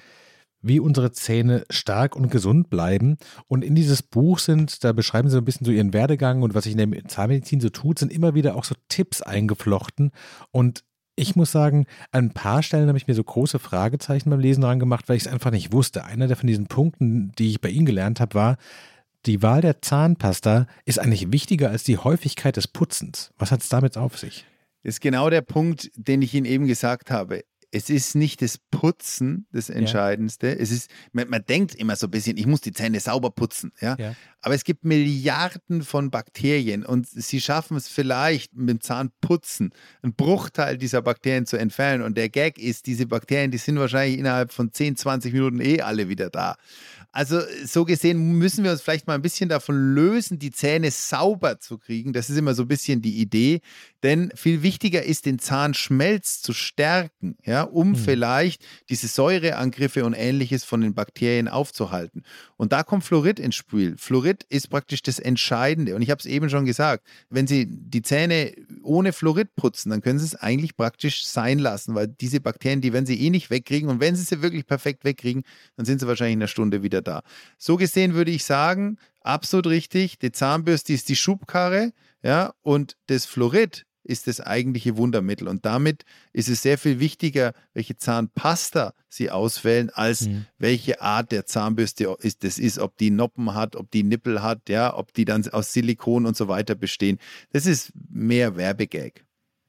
wie 0.66 0.80
unsere 0.80 1.12
Zähne 1.12 1.64
stark 1.70 2.16
und 2.16 2.30
gesund 2.30 2.70
bleiben. 2.70 3.18
Und 3.48 3.62
in 3.62 3.74
dieses 3.74 4.02
Buch 4.02 4.38
sind, 4.38 4.82
da 4.82 4.92
beschreiben 4.92 5.28
sie 5.28 5.36
ein 5.36 5.44
bisschen 5.44 5.66
so 5.66 5.70
ihren 5.70 5.92
Werdegang 5.92 6.42
und 6.42 6.54
was 6.54 6.64
sich 6.64 6.76
in 6.76 6.90
der 6.90 7.04
Zahnmedizin 7.04 7.60
so 7.60 7.68
tut, 7.68 7.98
sind 7.98 8.12
immer 8.12 8.34
wieder 8.34 8.56
auch 8.56 8.64
so 8.64 8.74
Tipps 8.88 9.22
eingeflochten. 9.22 10.10
Und 10.50 10.84
ich 11.16 11.36
muss 11.36 11.52
sagen, 11.52 11.86
an 12.10 12.26
ein 12.26 12.30
paar 12.30 12.62
Stellen 12.62 12.88
habe 12.88 12.98
ich 12.98 13.06
mir 13.06 13.14
so 13.14 13.22
große 13.22 13.58
Fragezeichen 13.58 14.30
beim 14.30 14.40
Lesen 14.40 14.62
dran 14.62 14.80
gemacht, 14.80 15.08
weil 15.08 15.16
ich 15.16 15.26
es 15.26 15.32
einfach 15.32 15.50
nicht 15.50 15.72
wusste. 15.72 16.04
Einer 16.04 16.26
der 16.26 16.36
von 16.36 16.46
diesen 16.46 16.66
Punkten, 16.66 17.32
die 17.38 17.50
ich 17.50 17.60
bei 17.60 17.68
Ihnen 17.68 17.86
gelernt 17.86 18.20
habe, 18.20 18.34
war, 18.34 18.56
die 19.26 19.42
Wahl 19.42 19.60
der 19.60 19.80
Zahnpasta 19.80 20.66
ist 20.84 20.98
eigentlich 20.98 21.32
wichtiger 21.32 21.70
als 21.70 21.84
die 21.84 21.98
Häufigkeit 21.98 22.56
des 22.56 22.68
Putzens. 22.68 23.32
Was 23.38 23.52
hat 23.52 23.62
es 23.62 23.68
damit 23.68 23.96
auf 23.96 24.18
sich? 24.18 24.44
Das 24.82 24.96
ist 24.96 25.00
genau 25.00 25.30
der 25.30 25.40
Punkt, 25.40 25.90
den 25.96 26.20
ich 26.20 26.34
Ihnen 26.34 26.44
eben 26.46 26.66
gesagt 26.66 27.10
habe 27.10 27.42
es 27.74 27.90
ist 27.90 28.14
nicht 28.14 28.40
das 28.40 28.58
Putzen 28.70 29.48
das 29.50 29.68
Entscheidendste. 29.68 30.46
Ja. 30.46 30.54
Es 30.54 30.70
ist, 30.70 30.88
man, 31.12 31.28
man, 31.28 31.44
denkt 31.44 31.74
immer 31.74 31.96
so 31.96 32.06
ein 32.06 32.10
bisschen, 32.12 32.36
ich 32.36 32.46
muss 32.46 32.60
die 32.60 32.72
Zähne 32.72 33.00
sauber 33.00 33.30
putzen. 33.30 33.72
Ja? 33.80 33.96
ja? 33.98 34.14
Aber 34.40 34.54
es 34.54 34.62
gibt 34.62 34.84
Milliarden 34.84 35.82
von 35.82 36.12
Bakterien 36.12 36.86
und 36.86 37.08
sie 37.08 37.40
schaffen 37.40 37.76
es 37.76 37.88
vielleicht 37.88 38.54
mit 38.54 38.68
dem 38.68 38.80
Zahnputzen, 38.80 39.72
einen 40.02 40.14
Bruchteil 40.14 40.78
dieser 40.78 41.02
Bakterien 41.02 41.46
zu 41.46 41.56
entfernen. 41.56 42.04
Und 42.04 42.16
der 42.16 42.28
Gag 42.28 42.58
ist, 42.58 42.86
diese 42.86 43.06
Bakterien, 43.06 43.50
die 43.50 43.58
sind 43.58 43.76
wahrscheinlich 43.76 44.20
innerhalb 44.20 44.52
von 44.52 44.72
10, 44.72 44.94
20 44.96 45.32
Minuten 45.32 45.60
eh 45.60 45.80
alle 45.80 46.08
wieder 46.08 46.30
da. 46.30 46.54
Also 47.14 47.40
so 47.64 47.84
gesehen 47.84 48.38
müssen 48.38 48.64
wir 48.64 48.72
uns 48.72 48.82
vielleicht 48.82 49.06
mal 49.06 49.14
ein 49.14 49.22
bisschen 49.22 49.48
davon 49.48 49.94
lösen, 49.94 50.40
die 50.40 50.50
Zähne 50.50 50.90
sauber 50.90 51.60
zu 51.60 51.78
kriegen. 51.78 52.12
Das 52.12 52.28
ist 52.28 52.36
immer 52.36 52.54
so 52.54 52.62
ein 52.62 52.68
bisschen 52.68 53.02
die 53.02 53.20
Idee. 53.20 53.60
Denn 54.02 54.32
viel 54.34 54.64
wichtiger 54.64 55.04
ist, 55.04 55.24
den 55.24 55.38
Zahnschmelz 55.38 56.42
zu 56.42 56.52
stärken, 56.52 57.36
ja, 57.44 57.62
um 57.62 57.90
mhm. 57.90 57.94
vielleicht 57.94 58.64
diese 58.90 59.06
Säureangriffe 59.06 60.04
und 60.04 60.12
ähnliches 60.12 60.64
von 60.64 60.80
den 60.80 60.92
Bakterien 60.92 61.46
aufzuhalten. 61.46 62.24
Und 62.56 62.72
da 62.72 62.82
kommt 62.82 63.04
Fluorid 63.04 63.38
ins 63.38 63.54
Spiel. 63.54 63.94
Fluorid 63.96 64.42
ist 64.48 64.68
praktisch 64.68 65.00
das 65.00 65.20
Entscheidende. 65.20 65.94
Und 65.94 66.02
ich 66.02 66.10
habe 66.10 66.18
es 66.18 66.26
eben 66.26 66.50
schon 66.50 66.66
gesagt, 66.66 67.06
wenn 67.30 67.46
Sie 67.46 67.66
die 67.68 68.02
Zähne 68.02 68.52
ohne 68.82 69.12
Fluorid 69.12 69.54
putzen, 69.54 69.90
dann 69.90 70.02
können 70.02 70.18
Sie 70.18 70.26
es 70.26 70.34
eigentlich 70.34 70.76
praktisch 70.76 71.24
sein 71.24 71.60
lassen, 71.60 71.94
weil 71.94 72.08
diese 72.08 72.40
Bakterien, 72.40 72.80
die 72.80 72.92
werden 72.92 73.06
Sie 73.06 73.20
eh 73.20 73.30
nicht 73.30 73.50
wegkriegen. 73.50 73.88
Und 73.88 74.00
wenn 74.00 74.16
Sie 74.16 74.24
sie 74.24 74.42
wirklich 74.42 74.66
perfekt 74.66 75.04
wegkriegen, 75.04 75.44
dann 75.76 75.86
sind 75.86 76.00
sie 76.00 76.08
wahrscheinlich 76.08 76.34
in 76.34 76.40
einer 76.40 76.48
Stunde 76.48 76.82
wieder 76.82 77.03
da. 77.04 77.22
So 77.58 77.76
gesehen 77.76 78.14
würde 78.14 78.30
ich 78.30 78.44
sagen, 78.44 78.98
absolut 79.20 79.66
richtig, 79.66 80.18
die 80.18 80.32
Zahnbürste 80.32 80.92
ist 80.92 81.08
die 81.08 81.16
Schubkarre, 81.16 81.92
ja, 82.22 82.54
und 82.62 82.96
das 83.06 83.26
Fluorid 83.26 83.84
ist 84.04 84.26
das 84.26 84.40
eigentliche 84.40 84.96
Wundermittel. 84.96 85.48
Und 85.48 85.64
damit 85.64 86.04
ist 86.32 86.48
es 86.48 86.62
sehr 86.62 86.78
viel 86.78 87.00
wichtiger, 87.00 87.52
welche 87.72 87.96
Zahnpasta 87.96 88.94
Sie 89.08 89.30
auswählen, 89.30 89.90
als 89.90 90.22
mhm. 90.22 90.46
welche 90.58 91.00
Art 91.00 91.32
der 91.32 91.46
Zahnbürste 91.46 92.14
ist, 92.20 92.44
das 92.44 92.58
ist, 92.58 92.78
ob 92.78 92.96
die 92.98 93.10
Noppen 93.10 93.54
hat, 93.54 93.76
ob 93.76 93.90
die 93.90 94.02
Nippel 94.02 94.42
hat, 94.42 94.68
ja, 94.68 94.96
ob 94.96 95.12
die 95.14 95.24
dann 95.24 95.46
aus 95.48 95.72
Silikon 95.72 96.26
und 96.26 96.36
so 96.36 96.48
weiter 96.48 96.74
bestehen. 96.74 97.18
Das 97.52 97.66
ist 97.66 97.92
mehr 98.10 98.56
Werbegag. 98.56 99.24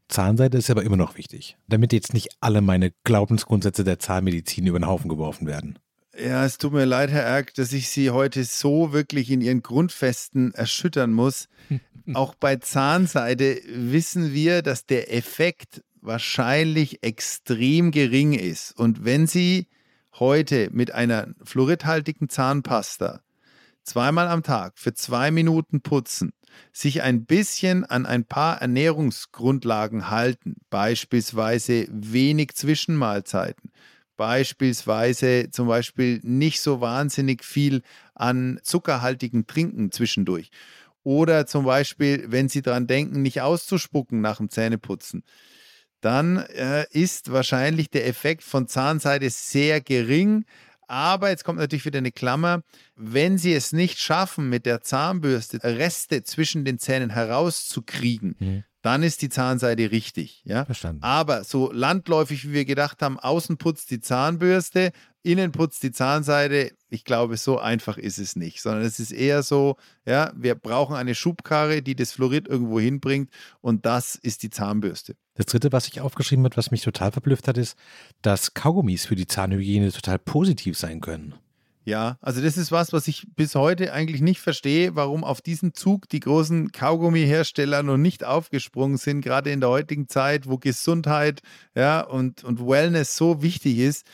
Zahnseide 0.08 0.60
ist 0.60 0.70
aber 0.70 0.84
immer 0.84 0.98
noch 0.98 1.18
wichtig, 1.18 1.58
damit 1.68 1.92
jetzt 1.92 2.14
nicht 2.14 2.30
alle 2.40 2.62
meine 2.62 2.92
Glaubensgrundsätze 3.04 3.84
der 3.84 3.98
Zahnmedizin 3.98 4.68
über 4.68 4.80
den 4.80 4.88
Haufen 4.88 5.10
geworfen 5.10 5.48
werden. 5.48 5.80
Ja, 6.18 6.46
es 6.46 6.58
tut 6.58 6.72
mir 6.72 6.86
leid, 6.86 7.12
Herr 7.12 7.24
Erk, 7.24 7.54
dass 7.56 7.74
ich 7.74 7.90
Sie 7.90 8.10
heute 8.10 8.46
so 8.46 8.94
wirklich 8.94 9.30
in 9.30 9.42
Ihren 9.42 9.62
Grundfesten 9.62 10.54
erschüttern 10.54 11.12
muss. 11.12 11.50
Auch 12.14 12.36
bei 12.36 12.56
Zahnseide 12.56 13.60
wissen 13.68 14.34
wir, 14.34 14.62
dass 14.62 14.86
der 14.86 15.14
Effekt 15.14 15.84
wahrscheinlich 16.02 17.04
extrem 17.04 17.92
gering 17.92 18.34
ist. 18.34 18.72
Und 18.78 19.04
wenn 19.04 19.28
Sie 19.28 19.68
heute 20.14 20.70
mit 20.72 20.92
einer 20.92 21.28
fluoridhaltigen 21.44 22.30
Zahnpasta 22.30 23.22
zweimal 23.84 24.30
am 24.30 24.42
Tag 24.42 24.78
für 24.78 24.94
zwei 24.94 25.32
Minuten 25.32 25.82
putzen, 25.82 26.32
sich 26.72 27.02
ein 27.02 27.26
bisschen 27.26 27.84
an 27.84 28.06
ein 28.06 28.24
paar 28.24 28.62
Ernährungsgrundlagen 28.62 30.10
halten, 30.10 30.56
beispielsweise 30.70 31.88
wenig 31.90 32.56
Zwischenmahlzeiten, 32.56 33.72
beispielsweise 34.18 35.50
zum 35.52 35.68
Beispiel 35.68 36.20
nicht 36.24 36.62
so 36.62 36.82
wahnsinnig 36.82 37.44
viel 37.44 37.82
an 38.14 38.60
zuckerhaltigen 38.64 39.48
Trinken 39.48 39.92
zwischendurch. 39.92 40.50
Oder 41.04 41.46
zum 41.46 41.66
Beispiel, 41.66 42.26
wenn 42.28 42.50
Sie 42.50 42.62
daran 42.62 42.88
denken, 42.88 43.22
nicht 43.22 43.42
auszuspucken 43.42 44.22
nach 44.22 44.38
dem 44.38 44.50
Zähneputzen, 44.50 45.24
dann 46.02 46.38
äh, 46.38 46.86
ist 46.92 47.32
wahrscheinlich 47.32 47.90
der 47.90 48.08
Effekt 48.08 48.44
von 48.44 48.68
Zahnseide 48.68 49.30
sehr 49.30 49.82
gering. 49.82 50.46
Aber 50.88 51.30
jetzt 51.30 51.44
kommt 51.44 51.60
natürlich 51.60 51.86
wieder 51.86 51.98
eine 51.98 52.12
Klammer. 52.12 52.62
Wenn 52.96 53.38
Sie 53.38 53.54
es 53.54 53.72
nicht 53.72 54.00
schaffen, 54.00 54.50
mit 54.50 54.66
der 54.66 54.82
Zahnbürste 54.82 55.64
Reste 55.64 56.24
zwischen 56.24 56.66
den 56.66 56.80
Zähnen 56.80 57.10
herauszukriegen, 57.12 58.36
mhm 58.40 58.64
dann 58.86 59.02
ist 59.02 59.24
die 59.24 59.30
Zahnseide 59.30 59.90
richtig. 59.90 60.44
Ja? 60.46 60.64
Verstanden. 60.64 61.02
Aber 61.02 61.44
so 61.44 61.72
landläufig, 61.72 62.48
wie 62.48 62.54
wir 62.54 62.66
gedacht 62.66 63.02
haben, 63.02 63.20
außen 63.20 63.58
putzt 63.58 63.90
die 63.90 64.00
Zahnbürste, 64.00 64.92
innen 65.24 65.52
putzt 65.52 65.82
die 65.82 65.92
Zahnseide. 65.92 66.72
Ich 66.90 67.04
glaube, 67.04 67.36
so 67.38 67.58
einfach 67.58 67.98
ist 67.98 68.20
es 68.20 68.36
nicht, 68.36 68.62
sondern 68.62 68.84
es 68.84 69.00
ist 69.00 69.12
eher 69.12 69.42
so, 69.42 69.78
ja, 70.06 70.32
wir 70.36 70.54
brauchen 70.54 70.96
eine 70.96 71.16
Schubkarre, 71.16 71.82
die 71.82 71.96
das 71.96 72.12
Fluorid 72.12 72.48
irgendwo 72.48 72.80
hinbringt 72.80 73.32
und 73.60 73.88
das 73.88 74.14
ist 74.14 74.44
die 74.44 74.52
Zahnbürste. 74.52 75.16
Das 75.34 75.48
dritte, 75.48 75.72
was 75.72 75.88
ich 75.88 76.00
aufgeschrieben 76.02 76.46
habe, 76.46 76.56
was 76.56 76.70
mich 76.70 76.84
total 76.84 77.12
verblüfft 77.12 77.48
hat, 77.48 77.58
ist, 77.58 77.76
dass 78.22 78.54
Kaugummis 78.54 79.08
für 79.08 79.16
die 79.16 79.26
Zahnhygiene 79.26 79.92
total 79.92 80.20
positiv 80.20 80.78
sein 80.78 81.02
können. 81.02 81.34
Ja, 81.86 82.18
also 82.20 82.42
das 82.42 82.58
ist 82.58 82.72
was, 82.72 82.94
was 82.94 83.08
ich 83.08 83.28
bis 83.36 83.54
heute 83.54 83.94
eigentlich 83.94 84.22
nicht 84.22 84.42
verstehe, 84.42 84.96
warum 84.96 85.24
auf 85.24 85.42
diesen 85.42 85.76
Zug 85.76 86.10
die 86.10 86.20
großen 86.20 86.72
Kaugummihersteller 86.72 87.84
noch 87.84 87.98
nicht 87.98 88.24
aufgesprungen 88.24 88.98
sind, 88.98 89.22
gerade 89.22 89.52
in 89.52 89.62
der 89.62 89.70
heutigen 89.70 90.10
Zeit, 90.10 90.50
wo 90.50 90.58
Gesundheit 90.58 91.42
ja, 91.76 92.02
und, 92.02 92.44
und 92.44 92.60
Wellness 92.60 93.16
so 93.16 93.44
wichtig 93.44 93.78
ist. 93.78 94.06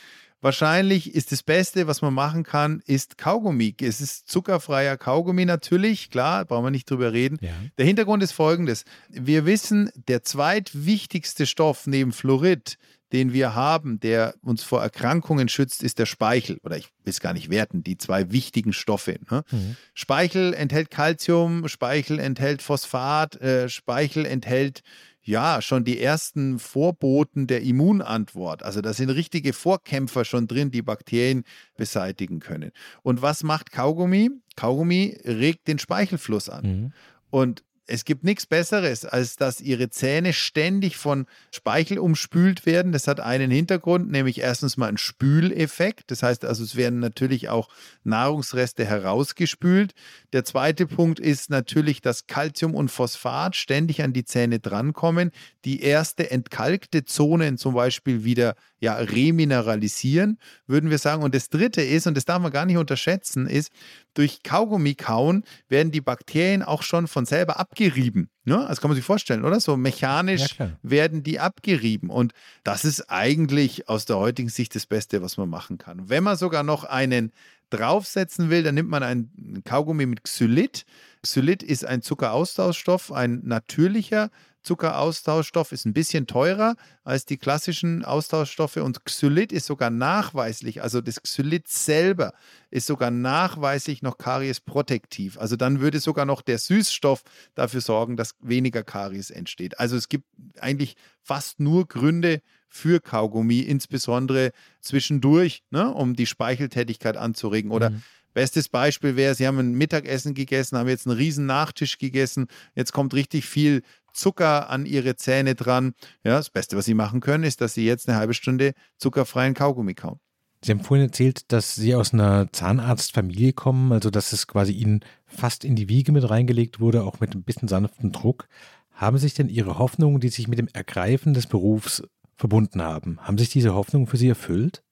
Wahrscheinlich 0.42 1.14
ist 1.14 1.32
das 1.32 1.44
Beste, 1.44 1.86
was 1.86 2.02
man 2.02 2.12
machen 2.12 2.42
kann, 2.42 2.82
ist 2.84 3.16
Kaugummi. 3.16 3.76
Es 3.80 4.00
ist 4.00 4.28
zuckerfreier 4.28 4.98
Kaugummi 4.98 5.44
natürlich, 5.44 6.10
klar, 6.10 6.44
brauchen 6.44 6.64
wir 6.64 6.70
nicht 6.72 6.90
drüber 6.90 7.12
reden. 7.12 7.38
Ja. 7.40 7.52
Der 7.78 7.86
Hintergrund 7.86 8.24
ist 8.24 8.32
folgendes. 8.32 8.84
Wir 9.08 9.46
wissen, 9.46 9.90
der 9.94 10.24
zweitwichtigste 10.24 11.46
Stoff 11.46 11.86
neben 11.86 12.12
Fluorid 12.12 12.76
den 13.12 13.32
wir 13.32 13.54
haben, 13.54 14.00
der 14.00 14.34
uns 14.42 14.62
vor 14.62 14.82
Erkrankungen 14.82 15.48
schützt, 15.48 15.82
ist 15.82 15.98
der 15.98 16.06
Speichel. 16.06 16.58
Oder 16.64 16.78
ich 16.78 16.86
will 17.04 17.10
es 17.10 17.20
gar 17.20 17.34
nicht 17.34 17.50
werten, 17.50 17.82
die 17.82 17.98
zwei 17.98 18.32
wichtigen 18.32 18.72
Stoffe. 18.72 19.18
Ne? 19.30 19.44
Mhm. 19.50 19.76
Speichel 19.94 20.54
enthält 20.54 20.90
Calcium, 20.90 21.68
Speichel 21.68 22.18
enthält 22.18 22.62
Phosphat, 22.62 23.40
äh, 23.40 23.68
Speichel 23.68 24.24
enthält 24.24 24.82
ja 25.22 25.62
schon 25.62 25.84
die 25.84 26.00
ersten 26.00 26.58
Vorboten 26.58 27.46
der 27.46 27.62
Immunantwort. 27.62 28.62
Also 28.62 28.80
da 28.80 28.92
sind 28.92 29.10
richtige 29.10 29.52
Vorkämpfer 29.52 30.24
schon 30.24 30.48
drin, 30.48 30.70
die 30.70 30.82
Bakterien 30.82 31.44
beseitigen 31.76 32.40
können. 32.40 32.72
Und 33.02 33.22
was 33.22 33.42
macht 33.42 33.70
Kaugummi? 33.70 34.30
Kaugummi 34.56 35.16
regt 35.24 35.68
den 35.68 35.78
Speichelfluss 35.78 36.48
an. 36.48 36.64
Mhm. 36.64 36.92
Und 37.30 37.62
es 37.92 38.06
gibt 38.06 38.24
nichts 38.24 38.46
Besseres, 38.46 39.04
als 39.04 39.36
dass 39.36 39.60
ihre 39.60 39.90
Zähne 39.90 40.32
ständig 40.32 40.96
von 40.96 41.26
Speichel 41.50 41.98
umspült 41.98 42.64
werden. 42.64 42.90
Das 42.90 43.06
hat 43.06 43.20
einen 43.20 43.50
Hintergrund, 43.50 44.10
nämlich 44.10 44.40
erstens 44.40 44.78
mal 44.78 44.88
einen 44.88 44.96
Spüleffekt. 44.96 46.10
Das 46.10 46.22
heißt 46.22 46.46
also, 46.46 46.64
es 46.64 46.74
werden 46.74 47.00
natürlich 47.00 47.50
auch 47.50 47.68
Nahrungsreste 48.02 48.86
herausgespült. 48.86 49.92
Der 50.32 50.42
zweite 50.42 50.86
Punkt 50.86 51.20
ist 51.20 51.50
natürlich, 51.50 52.00
dass 52.00 52.26
Calcium 52.26 52.74
und 52.74 52.90
Phosphat 52.90 53.56
ständig 53.56 54.02
an 54.02 54.14
die 54.14 54.24
Zähne 54.24 54.58
drankommen, 54.58 55.30
die 55.66 55.82
erste 55.82 56.30
entkalkte 56.30 57.04
Zonen 57.04 57.58
zum 57.58 57.74
Beispiel 57.74 58.24
wieder 58.24 58.54
ja, 58.82 58.96
remineralisieren, 58.96 60.38
würden 60.66 60.90
wir 60.90 60.98
sagen. 60.98 61.22
Und 61.22 61.36
das 61.36 61.50
dritte 61.50 61.80
ist, 61.82 62.08
und 62.08 62.16
das 62.16 62.24
darf 62.24 62.42
man 62.42 62.50
gar 62.50 62.66
nicht 62.66 62.78
unterschätzen, 62.78 63.46
ist, 63.46 63.70
durch 64.12 64.42
Kaugummi 64.42 64.96
kauen 64.96 65.44
werden 65.68 65.92
die 65.92 66.00
Bakterien 66.00 66.64
auch 66.64 66.82
schon 66.82 67.06
von 67.06 67.24
selber 67.24 67.60
abgerieben. 67.60 68.28
Ne? 68.44 68.66
Das 68.68 68.80
kann 68.80 68.90
man 68.90 68.96
sich 68.96 69.04
vorstellen, 69.04 69.44
oder? 69.44 69.60
So 69.60 69.76
mechanisch 69.76 70.58
ja, 70.58 70.72
werden 70.82 71.22
die 71.22 71.38
abgerieben. 71.38 72.10
Und 72.10 72.32
das 72.64 72.84
ist 72.84 73.08
eigentlich 73.08 73.88
aus 73.88 74.04
der 74.04 74.16
heutigen 74.16 74.48
Sicht 74.48 74.74
das 74.74 74.86
Beste, 74.86 75.22
was 75.22 75.36
man 75.36 75.48
machen 75.48 75.78
kann. 75.78 76.08
Wenn 76.08 76.24
man 76.24 76.36
sogar 76.36 76.64
noch 76.64 76.82
einen 76.82 77.30
draufsetzen 77.70 78.50
will, 78.50 78.64
dann 78.64 78.74
nimmt 78.74 78.90
man 78.90 79.04
ein 79.04 79.62
Kaugummi 79.64 80.06
mit 80.06 80.24
Xylit. 80.24 80.86
Xylit 81.22 81.62
ist 81.62 81.84
ein 81.84 82.02
Zuckeraustauschstoff, 82.02 83.12
ein 83.12 83.42
natürlicher 83.44 84.30
Zuckeraustauschstoff 84.62 85.72
ist 85.72 85.86
ein 85.86 85.92
bisschen 85.92 86.26
teurer 86.26 86.76
als 87.04 87.26
die 87.26 87.36
klassischen 87.36 88.04
Austauschstoffe 88.04 88.76
und 88.76 89.04
Xylit 89.04 89.52
ist 89.52 89.66
sogar 89.66 89.90
nachweislich, 89.90 90.82
also 90.82 91.00
das 91.00 91.22
Xylit 91.22 91.68
selber 91.68 92.32
ist 92.70 92.86
sogar 92.86 93.10
nachweislich 93.10 94.02
noch 94.02 94.18
kariesprotektiv. 94.18 95.38
Also 95.38 95.56
dann 95.56 95.80
würde 95.80 96.00
sogar 96.00 96.24
noch 96.24 96.42
der 96.42 96.58
Süßstoff 96.58 97.22
dafür 97.54 97.80
sorgen, 97.80 98.16
dass 98.16 98.34
weniger 98.40 98.82
Karies 98.84 99.30
entsteht. 99.30 99.78
Also 99.80 99.96
es 99.96 100.08
gibt 100.08 100.26
eigentlich 100.60 100.96
fast 101.20 101.60
nur 101.60 101.86
Gründe 101.86 102.40
für 102.68 103.00
Kaugummi, 103.00 103.60
insbesondere 103.60 104.52
zwischendurch, 104.80 105.62
ne, 105.70 105.92
um 105.92 106.14
die 106.14 106.26
Speicheltätigkeit 106.26 107.16
anzuregen 107.16 107.70
oder 107.70 107.90
mhm. 107.90 108.02
Bestes 108.34 108.70
Beispiel 108.70 109.16
wäre, 109.16 109.34
Sie 109.34 109.46
haben 109.46 109.58
ein 109.58 109.74
Mittagessen 109.74 110.32
gegessen, 110.32 110.78
haben 110.78 110.88
jetzt 110.88 111.06
einen 111.06 111.16
riesen 111.16 111.44
Nachtisch 111.44 111.98
gegessen, 111.98 112.46
jetzt 112.74 112.92
kommt 112.92 113.12
richtig 113.12 113.44
viel 113.44 113.82
Zucker 114.12 114.70
an 114.70 114.86
ihre 114.86 115.16
Zähne 115.16 115.54
dran. 115.54 115.94
Ja, 116.24 116.32
das 116.32 116.50
Beste, 116.50 116.76
was 116.76 116.84
sie 116.84 116.94
machen 116.94 117.20
können, 117.20 117.44
ist, 117.44 117.60
dass 117.60 117.74
sie 117.74 117.84
jetzt 117.84 118.08
eine 118.08 118.18
halbe 118.18 118.34
Stunde 118.34 118.72
zuckerfreien 118.98 119.54
Kaugummi 119.54 119.94
kauen. 119.94 120.20
Sie 120.64 120.70
haben 120.70 120.80
vorhin 120.80 121.06
erzählt, 121.06 121.50
dass 121.50 121.74
Sie 121.74 121.94
aus 121.96 122.14
einer 122.14 122.52
Zahnarztfamilie 122.52 123.52
kommen, 123.52 123.90
also 123.90 124.10
dass 124.10 124.32
es 124.32 124.46
quasi 124.46 124.72
Ihnen 124.72 125.00
fast 125.26 125.64
in 125.64 125.74
die 125.74 125.88
Wiege 125.88 126.12
mit 126.12 126.28
reingelegt 126.30 126.78
wurde, 126.78 127.02
auch 127.02 127.18
mit 127.18 127.34
ein 127.34 127.42
bisschen 127.42 127.66
sanftem 127.66 128.12
Druck. 128.12 128.46
Haben 128.92 129.18
sich 129.18 129.34
denn 129.34 129.48
Ihre 129.48 129.78
Hoffnungen, 129.78 130.20
die 130.20 130.28
sich 130.28 130.46
mit 130.46 130.60
dem 130.60 130.68
Ergreifen 130.72 131.34
des 131.34 131.48
Berufs 131.48 132.04
verbunden 132.36 132.80
haben, 132.80 133.18
haben 133.20 133.38
sich 133.38 133.50
diese 133.50 133.74
Hoffnungen 133.74 134.06
für 134.06 134.16
Sie 134.16 134.28
erfüllt? 134.28 134.84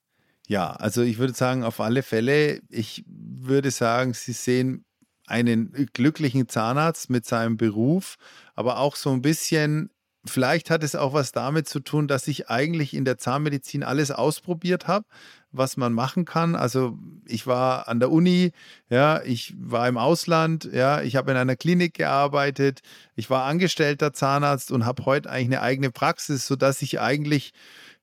Ja, 0.48 0.72
also 0.72 1.02
ich 1.02 1.18
würde 1.18 1.34
sagen, 1.34 1.62
auf 1.62 1.80
alle 1.80 2.02
Fälle, 2.02 2.60
ich 2.68 3.04
würde 3.06 3.70
sagen, 3.70 4.14
Sie 4.14 4.32
sehen 4.32 4.84
einen 5.28 5.72
glücklichen 5.92 6.48
Zahnarzt 6.48 7.08
mit 7.08 7.24
seinem 7.24 7.56
Beruf, 7.56 8.16
aber 8.60 8.76
auch 8.76 8.94
so 8.94 9.10
ein 9.10 9.22
bisschen, 9.22 9.88
vielleicht 10.26 10.68
hat 10.68 10.84
es 10.84 10.94
auch 10.94 11.14
was 11.14 11.32
damit 11.32 11.66
zu 11.66 11.80
tun, 11.80 12.08
dass 12.08 12.28
ich 12.28 12.50
eigentlich 12.50 12.92
in 12.92 13.06
der 13.06 13.16
Zahnmedizin 13.16 13.82
alles 13.82 14.10
ausprobiert 14.10 14.86
habe, 14.86 15.06
was 15.50 15.78
man 15.78 15.94
machen 15.94 16.26
kann. 16.26 16.54
Also 16.54 16.98
ich 17.24 17.46
war 17.46 17.88
an 17.88 18.00
der 18.00 18.12
Uni, 18.12 18.52
ja, 18.90 19.22
ich 19.22 19.54
war 19.58 19.88
im 19.88 19.96
Ausland, 19.96 20.68
ja, 20.70 21.00
ich 21.00 21.16
habe 21.16 21.30
in 21.30 21.38
einer 21.38 21.56
Klinik 21.56 21.94
gearbeitet, 21.94 22.80
ich 23.16 23.30
war 23.30 23.46
angestellter 23.46 24.12
Zahnarzt 24.12 24.72
und 24.72 24.84
habe 24.84 25.06
heute 25.06 25.30
eigentlich 25.30 25.58
eine 25.58 25.62
eigene 25.62 25.90
Praxis, 25.90 26.46
sodass 26.46 26.82
ich 26.82 27.00
eigentlich 27.00 27.52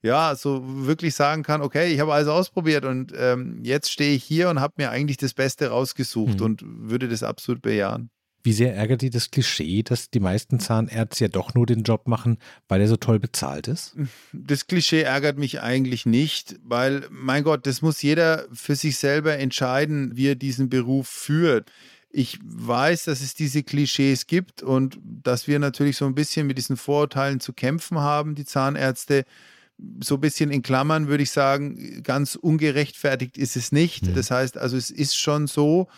ja, 0.01 0.33
so 0.33 0.63
wirklich 0.87 1.13
sagen 1.13 1.43
kann, 1.43 1.61
okay, 1.61 1.93
ich 1.93 1.99
habe 1.99 2.13
alles 2.13 2.29
ausprobiert 2.29 2.83
und 2.83 3.13
ähm, 3.15 3.59
jetzt 3.63 3.91
stehe 3.91 4.15
ich 4.15 4.23
hier 4.23 4.49
und 4.49 4.59
habe 4.59 4.73
mir 4.77 4.89
eigentlich 4.89 5.17
das 5.17 5.35
Beste 5.35 5.67
rausgesucht 5.67 6.39
mhm. 6.39 6.45
und 6.45 6.63
würde 6.65 7.07
das 7.07 7.21
absolut 7.21 7.61
bejahen. 7.61 8.09
Wie 8.47 8.53
sehr 8.53 8.73
ärgert 8.73 9.01
die 9.01 9.09
das 9.09 9.29
Klischee, 9.29 9.83
dass 9.83 10.09
die 10.09 10.21
meisten 10.21 10.61
Zahnärzte 10.61 11.25
ja 11.25 11.27
doch 11.27 11.53
nur 11.53 11.65
den 11.65 11.83
Job 11.83 12.07
machen, 12.07 12.37
weil 12.69 12.79
er 12.79 12.87
so 12.87 12.95
toll 12.95 13.19
bezahlt 13.19 13.67
ist? 13.67 13.93
Das 14.31 14.67
Klischee 14.67 15.01
ärgert 15.01 15.37
mich 15.37 15.59
eigentlich 15.59 16.05
nicht, 16.05 16.55
weil, 16.63 17.05
mein 17.09 17.43
Gott, 17.43 17.67
das 17.67 17.81
muss 17.81 18.01
jeder 18.01 18.45
für 18.53 18.77
sich 18.77 18.99
selber 18.99 19.37
entscheiden, 19.37 20.15
wie 20.15 20.29
er 20.29 20.35
diesen 20.35 20.69
Beruf 20.69 21.09
führt. 21.09 21.69
Ich 22.09 22.39
weiß, 22.41 23.03
dass 23.03 23.19
es 23.19 23.33
diese 23.33 23.63
Klischees 23.63 24.27
gibt 24.27 24.63
und 24.63 24.97
dass 25.03 25.49
wir 25.49 25.59
natürlich 25.59 25.97
so 25.97 26.05
ein 26.05 26.15
bisschen 26.15 26.47
mit 26.47 26.57
diesen 26.57 26.77
Vorurteilen 26.77 27.41
zu 27.41 27.51
kämpfen 27.51 27.97
haben, 27.97 28.33
die 28.33 28.45
Zahnärzte 28.45 29.25
so 30.01 30.15
ein 30.15 30.21
bisschen 30.21 30.51
in 30.51 30.61
Klammern 30.61 31.09
würde 31.09 31.23
ich 31.23 31.31
sagen, 31.31 32.01
ganz 32.01 32.35
ungerechtfertigt 32.35 33.37
ist 33.37 33.57
es 33.57 33.73
nicht. 33.73 34.07
Ja. 34.07 34.13
Das 34.13 34.31
heißt 34.31 34.57
also, 34.57 34.77
es 34.77 34.89
ist 34.89 35.17
schon 35.17 35.47
so, 35.47 35.89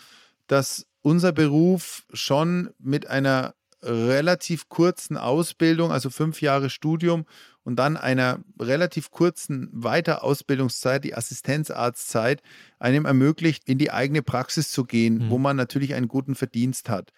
dass 0.48 0.89
unser 1.02 1.32
Beruf 1.32 2.04
schon 2.12 2.70
mit 2.78 3.06
einer 3.06 3.54
relativ 3.82 4.68
kurzen 4.68 5.16
Ausbildung, 5.16 5.90
also 5.90 6.10
fünf 6.10 6.42
Jahre 6.42 6.68
Studium 6.68 7.24
und 7.62 7.76
dann 7.76 7.96
einer 7.96 8.40
relativ 8.58 9.10
kurzen 9.10 9.68
Weiterausbildungszeit, 9.72 11.04
die 11.04 11.14
Assistenzarztzeit, 11.14 12.42
einem 12.78 13.06
ermöglicht, 13.06 13.64
in 13.68 13.78
die 13.78 13.90
eigene 13.90 14.22
Praxis 14.22 14.70
zu 14.70 14.84
gehen, 14.84 15.26
mhm. 15.26 15.30
wo 15.30 15.38
man 15.38 15.56
natürlich 15.56 15.94
einen 15.94 16.08
guten 16.08 16.34
Verdienst 16.34 16.88
hat. 16.88 17.12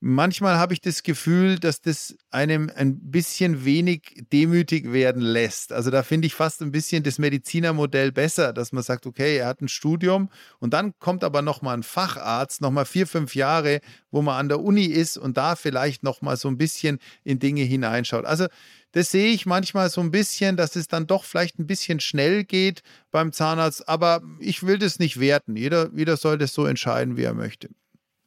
Manchmal 0.00 0.58
habe 0.58 0.74
ich 0.74 0.80
das 0.80 1.02
Gefühl, 1.02 1.58
dass 1.58 1.80
das 1.80 2.16
einem 2.30 2.70
ein 2.72 3.10
bisschen 3.10 3.64
wenig 3.64 4.26
demütig 4.32 4.92
werden 4.92 5.20
lässt. 5.20 5.72
Also 5.72 5.90
da 5.90 6.04
finde 6.04 6.28
ich 6.28 6.34
fast 6.34 6.62
ein 6.62 6.70
bisschen 6.70 7.02
das 7.02 7.18
Medizinermodell 7.18 8.12
besser, 8.12 8.52
dass 8.52 8.70
man 8.70 8.84
sagt, 8.84 9.06
okay, 9.06 9.38
er 9.38 9.48
hat 9.48 9.60
ein 9.60 9.66
Studium 9.66 10.30
und 10.60 10.72
dann 10.72 10.96
kommt 11.00 11.24
aber 11.24 11.42
nochmal 11.42 11.76
ein 11.76 11.82
Facharzt, 11.82 12.60
nochmal 12.60 12.84
vier, 12.84 13.08
fünf 13.08 13.34
Jahre, 13.34 13.80
wo 14.12 14.22
man 14.22 14.36
an 14.36 14.48
der 14.48 14.60
Uni 14.60 14.84
ist 14.84 15.18
und 15.18 15.36
da 15.36 15.56
vielleicht 15.56 16.04
nochmal 16.04 16.36
so 16.36 16.46
ein 16.46 16.58
bisschen 16.58 16.98
in 17.24 17.40
Dinge 17.40 17.62
hineinschaut. 17.62 18.24
Also 18.24 18.46
das 18.92 19.10
sehe 19.10 19.32
ich 19.32 19.46
manchmal 19.46 19.90
so 19.90 20.00
ein 20.00 20.12
bisschen, 20.12 20.56
dass 20.56 20.76
es 20.76 20.86
dann 20.86 21.08
doch 21.08 21.24
vielleicht 21.24 21.58
ein 21.58 21.66
bisschen 21.66 21.98
schnell 21.98 22.44
geht 22.44 22.82
beim 23.10 23.32
Zahnarzt, 23.32 23.88
aber 23.88 24.22
ich 24.38 24.62
will 24.62 24.78
das 24.78 25.00
nicht 25.00 25.18
werten. 25.18 25.56
Jeder, 25.56 25.90
jeder 25.92 26.16
soll 26.16 26.38
das 26.38 26.54
so 26.54 26.66
entscheiden, 26.66 27.16
wie 27.16 27.24
er 27.24 27.34
möchte. 27.34 27.68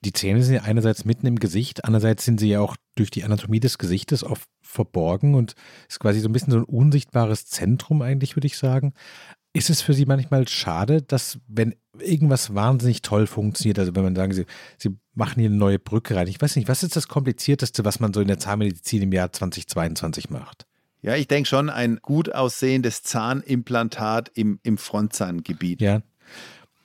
Die 0.03 0.13
Zähne 0.13 0.41
sind 0.41 0.55
ja 0.55 0.61
einerseits 0.63 1.05
mitten 1.05 1.27
im 1.27 1.39
Gesicht, 1.39 1.85
andererseits 1.85 2.25
sind 2.25 2.39
sie 2.39 2.49
ja 2.49 2.59
auch 2.59 2.75
durch 2.95 3.11
die 3.11 3.23
Anatomie 3.23 3.59
des 3.59 3.77
Gesichtes 3.77 4.23
oft 4.23 4.49
verborgen 4.61 5.35
und 5.35 5.53
ist 5.87 5.99
quasi 5.99 6.19
so 6.19 6.29
ein 6.29 6.33
bisschen 6.33 6.51
so 6.51 6.57
ein 6.57 6.63
unsichtbares 6.63 7.45
Zentrum 7.45 8.01
eigentlich, 8.01 8.35
würde 8.35 8.47
ich 8.47 8.57
sagen. 8.57 8.93
Ist 9.53 9.69
es 9.69 9.81
für 9.81 9.93
Sie 9.93 10.05
manchmal 10.05 10.47
schade, 10.47 11.01
dass 11.01 11.39
wenn 11.47 11.75
irgendwas 11.99 12.55
wahnsinnig 12.55 13.01
toll 13.01 13.27
funktioniert, 13.27 13.77
also 13.77 13.95
wenn 13.95 14.03
man 14.03 14.15
sagen, 14.15 14.33
Sie, 14.33 14.45
Sie 14.77 14.97
machen 15.13 15.39
hier 15.39 15.49
eine 15.49 15.57
neue 15.57 15.77
Brücke 15.77 16.15
rein, 16.15 16.27
ich 16.27 16.41
weiß 16.41 16.55
nicht, 16.55 16.67
was 16.67 16.83
ist 16.83 16.95
das 16.95 17.07
Komplizierteste, 17.07 17.85
was 17.85 17.99
man 17.99 18.13
so 18.13 18.21
in 18.21 18.27
der 18.27 18.39
Zahnmedizin 18.39 19.03
im 19.03 19.11
Jahr 19.11 19.31
2022 19.31 20.29
macht? 20.29 20.65
Ja, 21.01 21.15
ich 21.15 21.27
denke 21.27 21.49
schon 21.49 21.69
ein 21.69 21.97
gut 22.01 22.33
aussehendes 22.33 23.03
Zahnimplantat 23.03 24.31
im, 24.35 24.59
im 24.63 24.77
Frontzahngebiet. 24.77 25.81
Ja. 25.81 26.01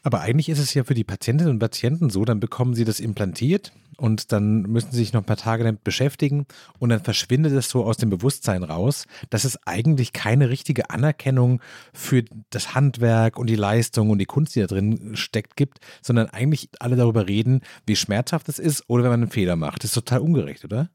Aber 0.07 0.21
eigentlich 0.21 0.49
ist 0.49 0.61
es 0.61 0.73
ja 0.73 0.85
für 0.85 0.95
die 0.95 1.03
Patientinnen 1.03 1.55
und 1.55 1.59
Patienten 1.59 2.11
so, 2.11 2.25
dann 2.25 2.39
bekommen 2.39 2.75
sie 2.75 2.85
das 2.85 3.01
implantiert 3.01 3.73
und 3.97 4.31
dann 4.31 4.63
müssen 4.63 4.93
sie 4.93 4.99
sich 4.99 5.13
noch 5.13 5.23
ein 5.23 5.27
paar 5.27 5.37
Tage 5.37 5.65
damit 5.65 5.83
beschäftigen 5.83 6.47
und 6.79 6.91
dann 6.91 7.03
verschwindet 7.03 7.53
es 7.55 7.69
so 7.69 7.85
aus 7.85 7.97
dem 7.97 8.09
Bewusstsein 8.09 8.63
raus, 8.63 9.07
dass 9.31 9.43
es 9.43 9.59
eigentlich 9.67 10.13
keine 10.13 10.49
richtige 10.49 10.91
Anerkennung 10.91 11.61
für 11.93 12.23
das 12.51 12.73
Handwerk 12.73 13.37
und 13.37 13.49
die 13.49 13.57
Leistung 13.57 14.11
und 14.11 14.19
die 14.19 14.27
Kunst, 14.27 14.55
die 14.55 14.61
da 14.61 14.69
drin 14.69 15.17
steckt, 15.17 15.57
gibt, 15.57 15.81
sondern 16.03 16.29
eigentlich 16.29 16.69
alle 16.79 16.95
darüber 16.95 17.27
reden, 17.27 17.63
wie 17.85 17.97
schmerzhaft 17.97 18.49
es 18.49 18.61
ist 18.61 18.85
oder 18.87 19.03
wenn 19.03 19.11
man 19.11 19.23
einen 19.23 19.33
Fehler 19.33 19.57
macht. 19.57 19.83
Das 19.83 19.91
ist 19.91 19.95
total 19.95 20.21
ungerecht, 20.21 20.65
oder? 20.65 20.89